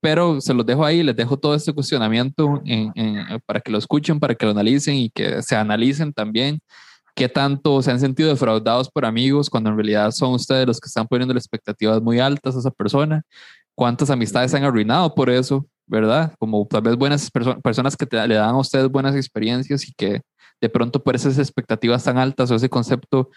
pero 0.00 0.40
se 0.40 0.54
los 0.54 0.64
dejo 0.64 0.84
ahí, 0.84 1.02
les 1.02 1.16
dejo 1.16 1.36
todo 1.36 1.54
este 1.54 1.72
cuestionamiento 1.72 2.62
en, 2.64 2.92
para 3.46 3.60
que 3.60 3.70
lo 3.70 3.78
escuchen, 3.78 4.18
para 4.18 4.34
que 4.34 4.46
lo 4.46 4.52
analicen 4.52 4.96
y 4.96 5.10
que 5.10 5.42
se 5.42 5.56
analicen 5.56 6.12
también 6.12 6.60
qué 7.14 7.28
tanto 7.28 7.82
se 7.82 7.90
han 7.90 8.00
sentido 8.00 8.30
defraudados 8.30 8.90
por 8.90 9.04
amigos 9.04 9.50
cuando 9.50 9.70
en 9.70 9.76
realidad 9.76 10.10
son 10.12 10.32
ustedes 10.32 10.66
los 10.66 10.80
que 10.80 10.86
están 10.86 11.06
poniendo 11.06 11.34
las 11.34 11.44
expectativas 11.44 12.00
muy 12.00 12.18
altas 12.18 12.56
a 12.56 12.60
esa 12.60 12.70
persona, 12.70 13.22
cuántas 13.74 14.10
amistades 14.10 14.54
han 14.54 14.64
arruinado 14.64 15.14
por 15.14 15.28
eso, 15.28 15.66
¿verdad? 15.86 16.34
Como 16.38 16.66
tal 16.66 16.82
vez 16.82 16.96
buenas 16.96 17.30
personas 17.62 17.96
que 17.96 18.06
le 18.10 18.34
dan 18.34 18.50
a 18.50 18.58
ustedes 18.58 18.88
buenas 18.88 19.16
experiencias 19.16 19.86
y 19.88 19.92
que 19.92 20.22
de 20.60 20.68
pronto 20.68 21.02
por 21.02 21.16
esas 21.16 21.38
expectativas 21.38 22.04
tan 22.04 22.18
altas 22.18 22.50
o 22.50 22.54
ese 22.54 22.68
concepto 22.68 23.30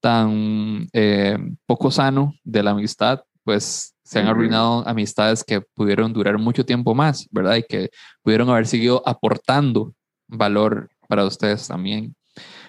tan 0.00 0.88
eh, 0.92 1.38
poco 1.66 1.90
sano 1.90 2.34
de 2.42 2.62
la 2.62 2.70
amistad, 2.70 3.20
pues 3.44 3.94
se 4.10 4.18
han 4.18 4.26
arruinado 4.26 4.82
amistades 4.88 5.44
que 5.44 5.60
pudieron 5.60 6.12
durar 6.12 6.36
mucho 6.36 6.66
tiempo 6.66 6.96
más, 6.96 7.28
¿verdad? 7.30 7.54
Y 7.54 7.62
que 7.62 7.90
pudieron 8.22 8.50
haber 8.50 8.66
seguido 8.66 9.04
aportando 9.06 9.94
valor 10.26 10.90
para 11.06 11.24
ustedes 11.24 11.68
también. 11.68 12.16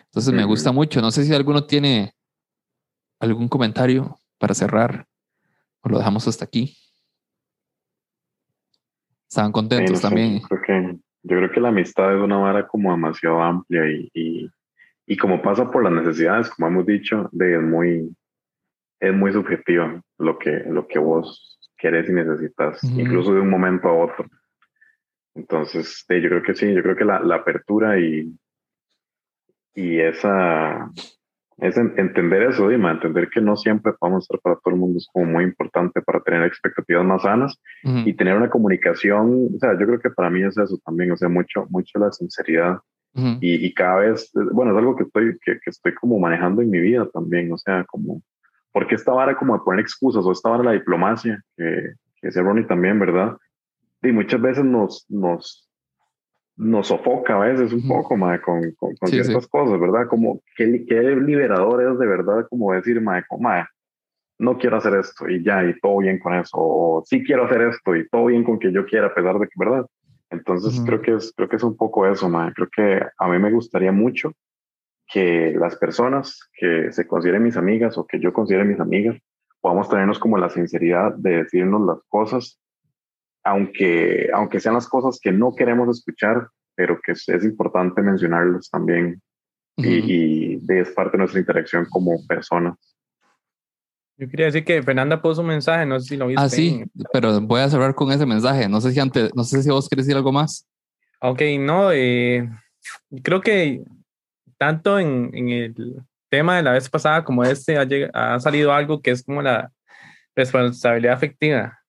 Entonces 0.05 0.31
me 0.31 0.43
gusta 0.43 0.71
mucho. 0.71 1.01
No 1.01 1.09
sé 1.09 1.23
si 1.23 1.33
alguno 1.33 1.65
tiene 1.65 2.13
algún 3.19 3.47
comentario 3.47 4.15
para 4.37 4.53
cerrar 4.53 5.07
o 5.81 5.89
lo 5.89 5.97
dejamos 5.97 6.27
hasta 6.27 6.45
aquí. 6.45 6.77
Estaban 9.27 9.51
contentos 9.51 9.99
también. 9.99 10.41
yo 10.41 10.57
creo 11.37 11.51
que 11.51 11.59
la 11.59 11.69
amistad 11.69 12.13
es 12.13 12.21
una 12.21 12.37
vara 12.37 12.67
como 12.67 12.91
demasiado 12.91 13.41
amplia 13.41 13.81
y, 13.89 14.47
y, 15.07 15.17
como 15.17 15.41
pasa 15.41 15.71
por 15.71 15.83
las 15.83 15.93
necesidades, 15.93 16.51
como 16.51 16.67
hemos 16.67 16.85
dicho, 16.85 17.29
de, 17.31 17.55
es 17.55 17.63
muy, 17.63 18.15
es 19.01 19.13
muy 19.13 19.33
subjetivo 19.33 20.01
lo 20.19 20.37
que, 20.37 20.63
lo 20.67 20.87
que 20.87 20.99
vos 20.99 21.59
querés 21.77 22.07
y 22.07 22.13
necesitas, 22.13 22.83
incluso 22.83 23.33
de 23.33 23.41
un 23.41 23.49
momento 23.49 23.89
a 23.89 23.93
otro. 23.93 24.25
Entonces, 25.33 26.05
yo 26.07 26.29
creo 26.29 26.43
que 26.43 26.53
sí, 26.53 26.71
yo 26.73 26.83
creo 26.83 26.95
que 26.95 27.05
la, 27.05 27.19
la 27.19 27.37
apertura 27.37 27.99
y, 27.99 28.31
y 29.73 29.99
esa, 29.99 30.91
es 31.57 31.77
entender 31.77 32.43
eso, 32.43 32.69
Dima, 32.69 32.91
entender 32.91 33.29
que 33.29 33.41
no 33.41 33.55
siempre 33.55 33.93
podemos 33.93 34.25
estar 34.25 34.39
para 34.41 34.57
todo 34.57 34.75
el 34.75 34.79
mundo 34.79 34.99
es 34.99 35.07
como 35.11 35.25
muy 35.25 35.45
importante 35.45 36.01
para 36.03 36.19
tener 36.21 36.43
expectativas 36.43 37.03
más 37.03 37.23
sanas 37.23 37.59
y 37.83 38.13
tener 38.13 38.37
una 38.37 38.51
comunicación, 38.51 39.49
o 39.55 39.59
sea, 39.59 39.71
yo 39.79 39.87
creo 39.87 39.99
que 39.99 40.11
para 40.11 40.29
mí 40.29 40.43
es 40.43 40.55
eso 40.57 40.79
también, 40.85 41.11
o 41.11 41.17
sea, 41.17 41.29
mucho, 41.29 41.65
mucho 41.69 41.97
la 41.97 42.11
sinceridad 42.11 42.77
y, 43.13 43.65
y, 43.65 43.73
cada 43.73 43.97
vez, 43.97 44.31
bueno, 44.53 44.71
es 44.71 44.77
algo 44.77 44.95
que 44.95 45.03
estoy, 45.03 45.37
que, 45.43 45.59
que, 45.59 45.69
estoy 45.69 45.93
como 45.95 46.17
manejando 46.17 46.61
en 46.61 46.69
mi 46.69 46.79
vida 46.79 47.09
también, 47.11 47.51
o 47.51 47.57
sea, 47.57 47.83
como 47.83 48.21
porque 48.71 48.95
esta 48.95 49.11
vara 49.11 49.35
como 49.35 49.53
de 49.53 49.63
poner 49.63 49.81
excusas 49.81 50.25
o 50.25 50.31
esta 50.31 50.49
vara 50.49 50.63
la 50.63 50.71
diplomacia, 50.71 51.43
que, 51.57 51.93
que 52.15 52.27
decía 52.27 52.41
Ronnie 52.41 52.65
también, 52.65 52.99
¿verdad? 52.99 53.37
Y 54.01 54.11
muchas 54.11 54.41
veces 54.41 54.63
nos, 54.63 55.05
nos, 55.09 55.69
nos 56.55 56.87
sofoca 56.87 57.35
a 57.35 57.47
veces 57.47 57.73
un 57.73 57.87
poco, 57.87 58.17
madre, 58.17 58.41
con, 58.41 58.71
con, 58.73 58.95
ciertas 59.07 59.47
cosas, 59.47 59.79
¿verdad? 59.79 60.07
Como 60.07 60.41
qué, 60.55 60.85
qué 60.87 61.01
liberador 61.15 61.91
es 61.91 61.99
de 61.99 62.07
verdad, 62.07 62.47
como 62.49 62.73
decir, 62.73 62.99
madre, 63.01 63.25
como, 63.27 63.43
madre, 63.43 63.67
no 64.39 64.57
quiero 64.57 64.77
hacer 64.77 64.95
esto 64.95 65.29
y 65.29 65.43
ya, 65.43 65.63
y 65.63 65.79
todo 65.79 65.99
bien 65.99 66.17
con 66.17 66.33
eso, 66.33 66.57
o 66.57 67.03
sí 67.05 67.23
quiero 67.23 67.45
hacer 67.45 67.61
esto 67.61 67.95
y 67.95 68.07
todo 68.09 68.25
bien 68.25 68.43
con 68.43 68.57
que 68.57 68.71
yo 68.71 68.85
quiera, 68.85 69.07
a 69.07 69.13
pesar 69.13 69.37
de 69.37 69.47
que, 69.47 69.53
¿verdad? 69.55 69.85
Entonces 70.31 70.81
creo, 70.85 71.01
que 71.01 71.13
es, 71.15 71.33
creo 71.35 71.49
que 71.49 71.57
es 71.57 71.63
un 71.63 71.75
poco 71.75 72.07
eso, 72.07 72.29
madre. 72.29 72.53
Creo 72.53 72.69
que 72.73 73.05
a 73.17 73.27
mí 73.27 73.37
me 73.37 73.51
gustaría 73.51 73.91
mucho 73.91 74.33
que 75.11 75.53
las 75.59 75.75
personas 75.75 76.39
que 76.53 76.91
se 76.91 77.05
consideren 77.05 77.43
mis 77.43 77.57
amigas 77.57 77.97
o 77.97 78.07
que 78.07 78.19
yo 78.19 78.31
considere 78.31 78.63
mis 78.63 78.79
amigas, 78.79 79.17
podamos 79.59 79.89
tenernos 79.89 80.17
como 80.17 80.37
la 80.37 80.49
sinceridad 80.49 81.13
de 81.15 81.43
decirnos 81.43 81.81
las 81.85 81.99
cosas, 82.07 82.59
aunque, 83.43 84.29
aunque 84.33 84.59
sean 84.59 84.75
las 84.75 84.87
cosas 84.87 85.19
que 85.21 85.31
no 85.31 85.53
queremos 85.53 85.89
escuchar, 85.89 86.47
pero 86.75 86.99
que 87.03 87.11
es, 87.11 87.43
importante 87.43 88.01
mencionarlas 88.01 88.69
también 88.69 89.21
y, 89.75 90.55
y 90.55 90.59
es 90.69 90.91
parte 90.91 91.13
de 91.13 91.17
nuestra 91.19 91.39
interacción 91.39 91.85
como 91.89 92.25
personas. 92.25 92.77
Yo 94.17 94.29
quería 94.29 94.45
decir 94.45 94.63
que 94.63 94.83
Fernanda 94.83 95.21
puso 95.21 95.41
un 95.41 95.47
mensaje, 95.47 95.85
no 95.85 95.99
sé 95.99 96.09
si 96.09 96.17
lo 96.17 96.27
viste. 96.27 96.43
Ah, 96.43 96.47
sí, 96.47 96.83
pero 97.11 97.41
voy 97.41 97.61
a 97.61 97.69
cerrar 97.69 97.95
con 97.95 98.11
ese 98.11 98.25
mensaje. 98.25 98.69
No 98.69 98.79
sé 98.79 98.91
si 98.91 98.99
antes, 98.99 99.31
no 99.35 99.43
sé 99.43 99.63
si 99.63 99.69
vos 99.69 99.89
querés 99.89 100.05
decir 100.05 100.15
algo 100.15 100.31
más. 100.31 100.67
Ok, 101.21 101.41
no, 101.59 101.91
eh, 101.91 102.47
creo 103.23 103.41
que 103.41 103.83
tanto 104.61 104.99
en, 104.99 105.31
en, 105.33 105.49
el 105.49 106.03
tema 106.29 106.57
de 106.57 106.61
la 106.61 106.73
vez 106.73 106.87
pasada 106.87 107.23
como 107.23 107.43
este 107.43 107.79
ha, 107.79 107.87
ha, 108.13 108.39
salido 108.39 108.71
algo 108.71 109.01
que 109.01 109.09
es 109.09 109.23
como 109.23 109.41
la 109.41 109.71
responsabilidad 110.35 111.15
afectiva, 111.15 111.79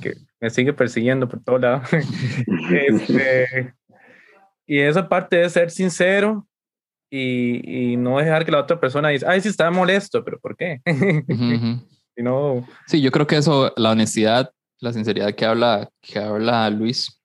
que 0.00 0.14
me 0.40 0.48
sigue 0.48 0.72
persiguiendo 0.72 1.28
por 1.28 1.44
todo 1.44 1.58
lado. 1.58 1.82
este, 2.72 3.74
y 4.66 4.78
esa 4.78 5.06
parte 5.06 5.36
de 5.36 5.50
ser 5.50 5.70
sincero 5.70 6.48
y, 7.10 7.92
y, 7.92 7.96
no 7.98 8.16
dejar 8.16 8.46
que 8.46 8.52
la 8.52 8.60
otra 8.60 8.80
persona 8.80 9.10
diga, 9.10 9.30
ay, 9.30 9.42
sí 9.42 9.50
está 9.50 9.70
molesto, 9.70 10.24
pero 10.24 10.40
¿por 10.40 10.56
qué? 10.56 10.80
no... 12.16 12.66
Sí, 12.86 13.02
yo 13.02 13.10
creo 13.10 13.26
que 13.26 13.36
eso, 13.36 13.74
la 13.76 13.90
honestidad, 13.90 14.50
la 14.80 14.94
sinceridad 14.94 15.34
que 15.34 15.44
habla, 15.44 15.90
que 16.00 16.18
habla 16.18 16.70
Luis, 16.70 17.20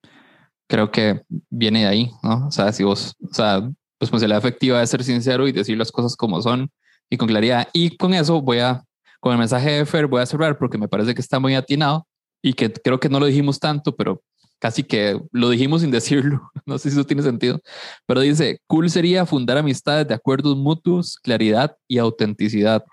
creo 0.67 0.91
que 0.91 1.21
viene 1.49 1.83
de 1.83 1.87
ahí, 1.87 2.11
¿no? 2.23 2.47
O 2.47 2.51
sea, 2.51 2.73
si 2.73 2.83
vos, 2.83 3.15
o 3.21 3.33
sea, 3.33 3.61
responsabilidad 3.99 4.39
efectiva 4.39 4.81
es 4.81 4.89
ser 4.89 5.03
sincero 5.03 5.47
y 5.47 5.51
decir 5.51 5.77
las 5.77 5.91
cosas 5.91 6.15
como 6.15 6.41
son 6.41 6.69
y 7.09 7.17
con 7.17 7.27
claridad. 7.27 7.67
Y 7.73 7.97
con 7.97 8.13
eso 8.13 8.41
voy 8.41 8.59
a, 8.59 8.83
con 9.19 9.31
el 9.31 9.39
mensaje 9.39 9.71
de 9.71 9.85
Fer, 9.85 10.07
voy 10.07 10.21
a 10.21 10.25
cerrar 10.25 10.57
porque 10.57 10.77
me 10.77 10.87
parece 10.87 11.13
que 11.15 11.21
está 11.21 11.39
muy 11.39 11.55
atinado 11.55 12.07
y 12.41 12.53
que 12.53 12.71
creo 12.71 12.99
que 12.99 13.09
no 13.09 13.19
lo 13.19 13.25
dijimos 13.25 13.59
tanto, 13.59 13.95
pero 13.95 14.21
casi 14.59 14.83
que 14.83 15.19
lo 15.31 15.49
dijimos 15.49 15.81
sin 15.81 15.91
decirlo. 15.99 16.51
No 16.65 16.77
sé 16.77 16.89
si 16.89 16.97
eso 16.97 17.05
tiene 17.05 17.23
sentido, 17.23 17.59
pero 18.05 18.21
dice, 18.21 18.59
cool 18.67 18.89
sería 18.89 19.25
fundar 19.25 19.57
amistades 19.57 20.07
de 20.07 20.13
acuerdos 20.13 20.55
mutuos, 20.55 21.17
claridad 21.17 21.75
y 21.87 21.97
autenticidad 21.97 22.83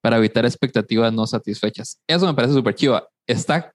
para 0.00 0.16
evitar 0.16 0.44
expectativas 0.44 1.12
no 1.12 1.26
satisfechas. 1.26 2.00
Eso 2.06 2.26
me 2.26 2.34
parece 2.34 2.54
súper 2.54 2.74
chiva. 2.74 3.06
Está, 3.26 3.72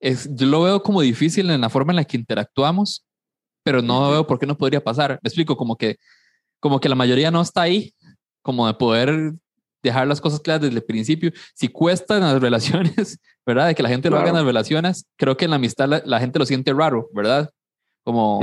es, 0.00 0.28
yo 0.34 0.46
lo 0.46 0.62
veo 0.62 0.82
como 0.82 1.02
difícil 1.02 1.50
en 1.50 1.60
la 1.60 1.68
forma 1.68 1.92
en 1.92 1.96
la 1.96 2.04
que 2.04 2.16
interactuamos 2.16 3.04
pero 3.62 3.82
no 3.82 4.10
veo 4.10 4.26
por 4.26 4.38
qué 4.38 4.46
no 4.46 4.56
podría 4.56 4.82
pasar. 4.82 5.18
Me 5.22 5.28
explico, 5.28 5.56
como 5.56 5.76
que, 5.76 5.96
como 6.60 6.80
que 6.80 6.88
la 6.88 6.94
mayoría 6.94 7.30
no 7.30 7.40
está 7.40 7.62
ahí, 7.62 7.94
como 8.42 8.66
de 8.66 8.74
poder 8.74 9.32
dejar 9.82 10.06
las 10.06 10.20
cosas 10.20 10.40
claras 10.40 10.62
desde 10.62 10.76
el 10.76 10.84
principio. 10.84 11.32
Si 11.54 11.68
cuesta 11.68 12.16
en 12.16 12.22
las 12.22 12.40
relaciones, 12.40 13.18
¿verdad? 13.46 13.68
De 13.68 13.74
que 13.74 13.82
la 13.82 13.88
gente 13.88 14.10
lo 14.10 14.18
haga 14.18 14.28
en 14.28 14.36
las 14.36 14.44
relaciones, 14.44 15.06
creo 15.16 15.36
que 15.36 15.44
en 15.46 15.50
la 15.50 15.56
amistad 15.56 16.02
la, 16.04 16.20
gente 16.20 16.38
lo 16.38 16.46
siente 16.46 16.72
raro, 16.72 17.08
¿verdad? 17.12 17.50
Como, 18.02 18.40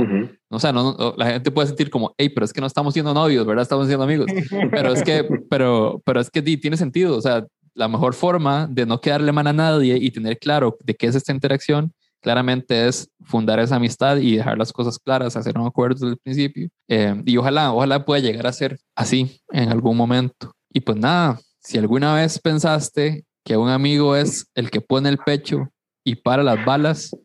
O 0.50 0.60
sea, 0.60 0.72
no, 0.72 1.14
la 1.16 1.26
gente 1.26 1.50
puede 1.50 1.66
sentir 1.66 1.90
como, 1.90 2.14
hey, 2.16 2.28
pero 2.28 2.44
es 2.44 2.52
que 2.52 2.60
no 2.60 2.66
estamos 2.66 2.94
siendo 2.94 3.12
novios, 3.12 3.44
¿verdad? 3.44 3.62
Estamos 3.62 3.86
siendo 3.86 4.04
amigos. 4.04 4.30
Pero 4.70 4.92
es 4.92 5.02
que, 5.02 5.24
pero, 5.50 6.00
pero 6.04 6.20
es 6.20 6.30
que 6.30 6.42
tiene 6.42 6.76
sentido. 6.76 7.16
O 7.16 7.20
sea, 7.20 7.44
la 7.74 7.88
mejor 7.88 8.14
forma 8.14 8.66
de 8.70 8.86
no 8.86 9.00
quedarle 9.00 9.32
mal 9.32 9.46
a 9.46 9.52
nadie 9.52 9.96
y 9.96 10.10
tener 10.10 10.38
claro 10.38 10.76
de 10.84 10.94
qué 10.94 11.06
es 11.06 11.14
esta 11.14 11.32
interacción, 11.32 11.92
claramente 12.20 12.88
es 12.88 13.08
fundar 13.24 13.58
esa 13.60 13.76
amistad 13.76 14.16
y 14.16 14.36
dejar 14.36 14.58
las 14.58 14.72
cosas 14.72 14.98
claras, 14.98 15.36
hacer 15.36 15.58
un 15.58 15.66
acuerdo 15.66 15.94
desde 15.94 16.12
el 16.12 16.18
principio. 16.18 16.68
Eh, 16.88 17.22
y 17.24 17.36
ojalá, 17.36 17.72
ojalá 17.72 18.04
pueda 18.04 18.20
llegar 18.20 18.46
a 18.46 18.52
ser 18.52 18.78
así 18.94 19.40
en 19.50 19.70
algún 19.70 19.96
momento. 19.96 20.52
Y 20.72 20.80
pues 20.80 20.98
nada, 20.98 21.38
si 21.60 21.78
alguna 21.78 22.14
vez 22.14 22.38
pensaste 22.38 23.24
que 23.44 23.56
un 23.56 23.68
amigo 23.68 24.16
es 24.16 24.46
el 24.54 24.70
que 24.70 24.80
pone 24.80 25.08
el 25.08 25.18
pecho 25.18 25.68
y 26.04 26.16
para 26.16 26.42
las 26.42 26.64
balas, 26.64 27.16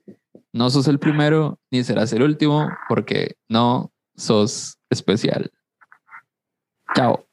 no 0.52 0.70
sos 0.70 0.88
el 0.88 1.00
primero 1.00 1.60
ni 1.72 1.84
serás 1.84 2.14
el 2.14 2.24
último 2.24 2.70
porque 2.88 3.36
no 3.50 3.92
sos 4.16 4.78
especial. 4.90 5.52
Chao. 6.96 7.26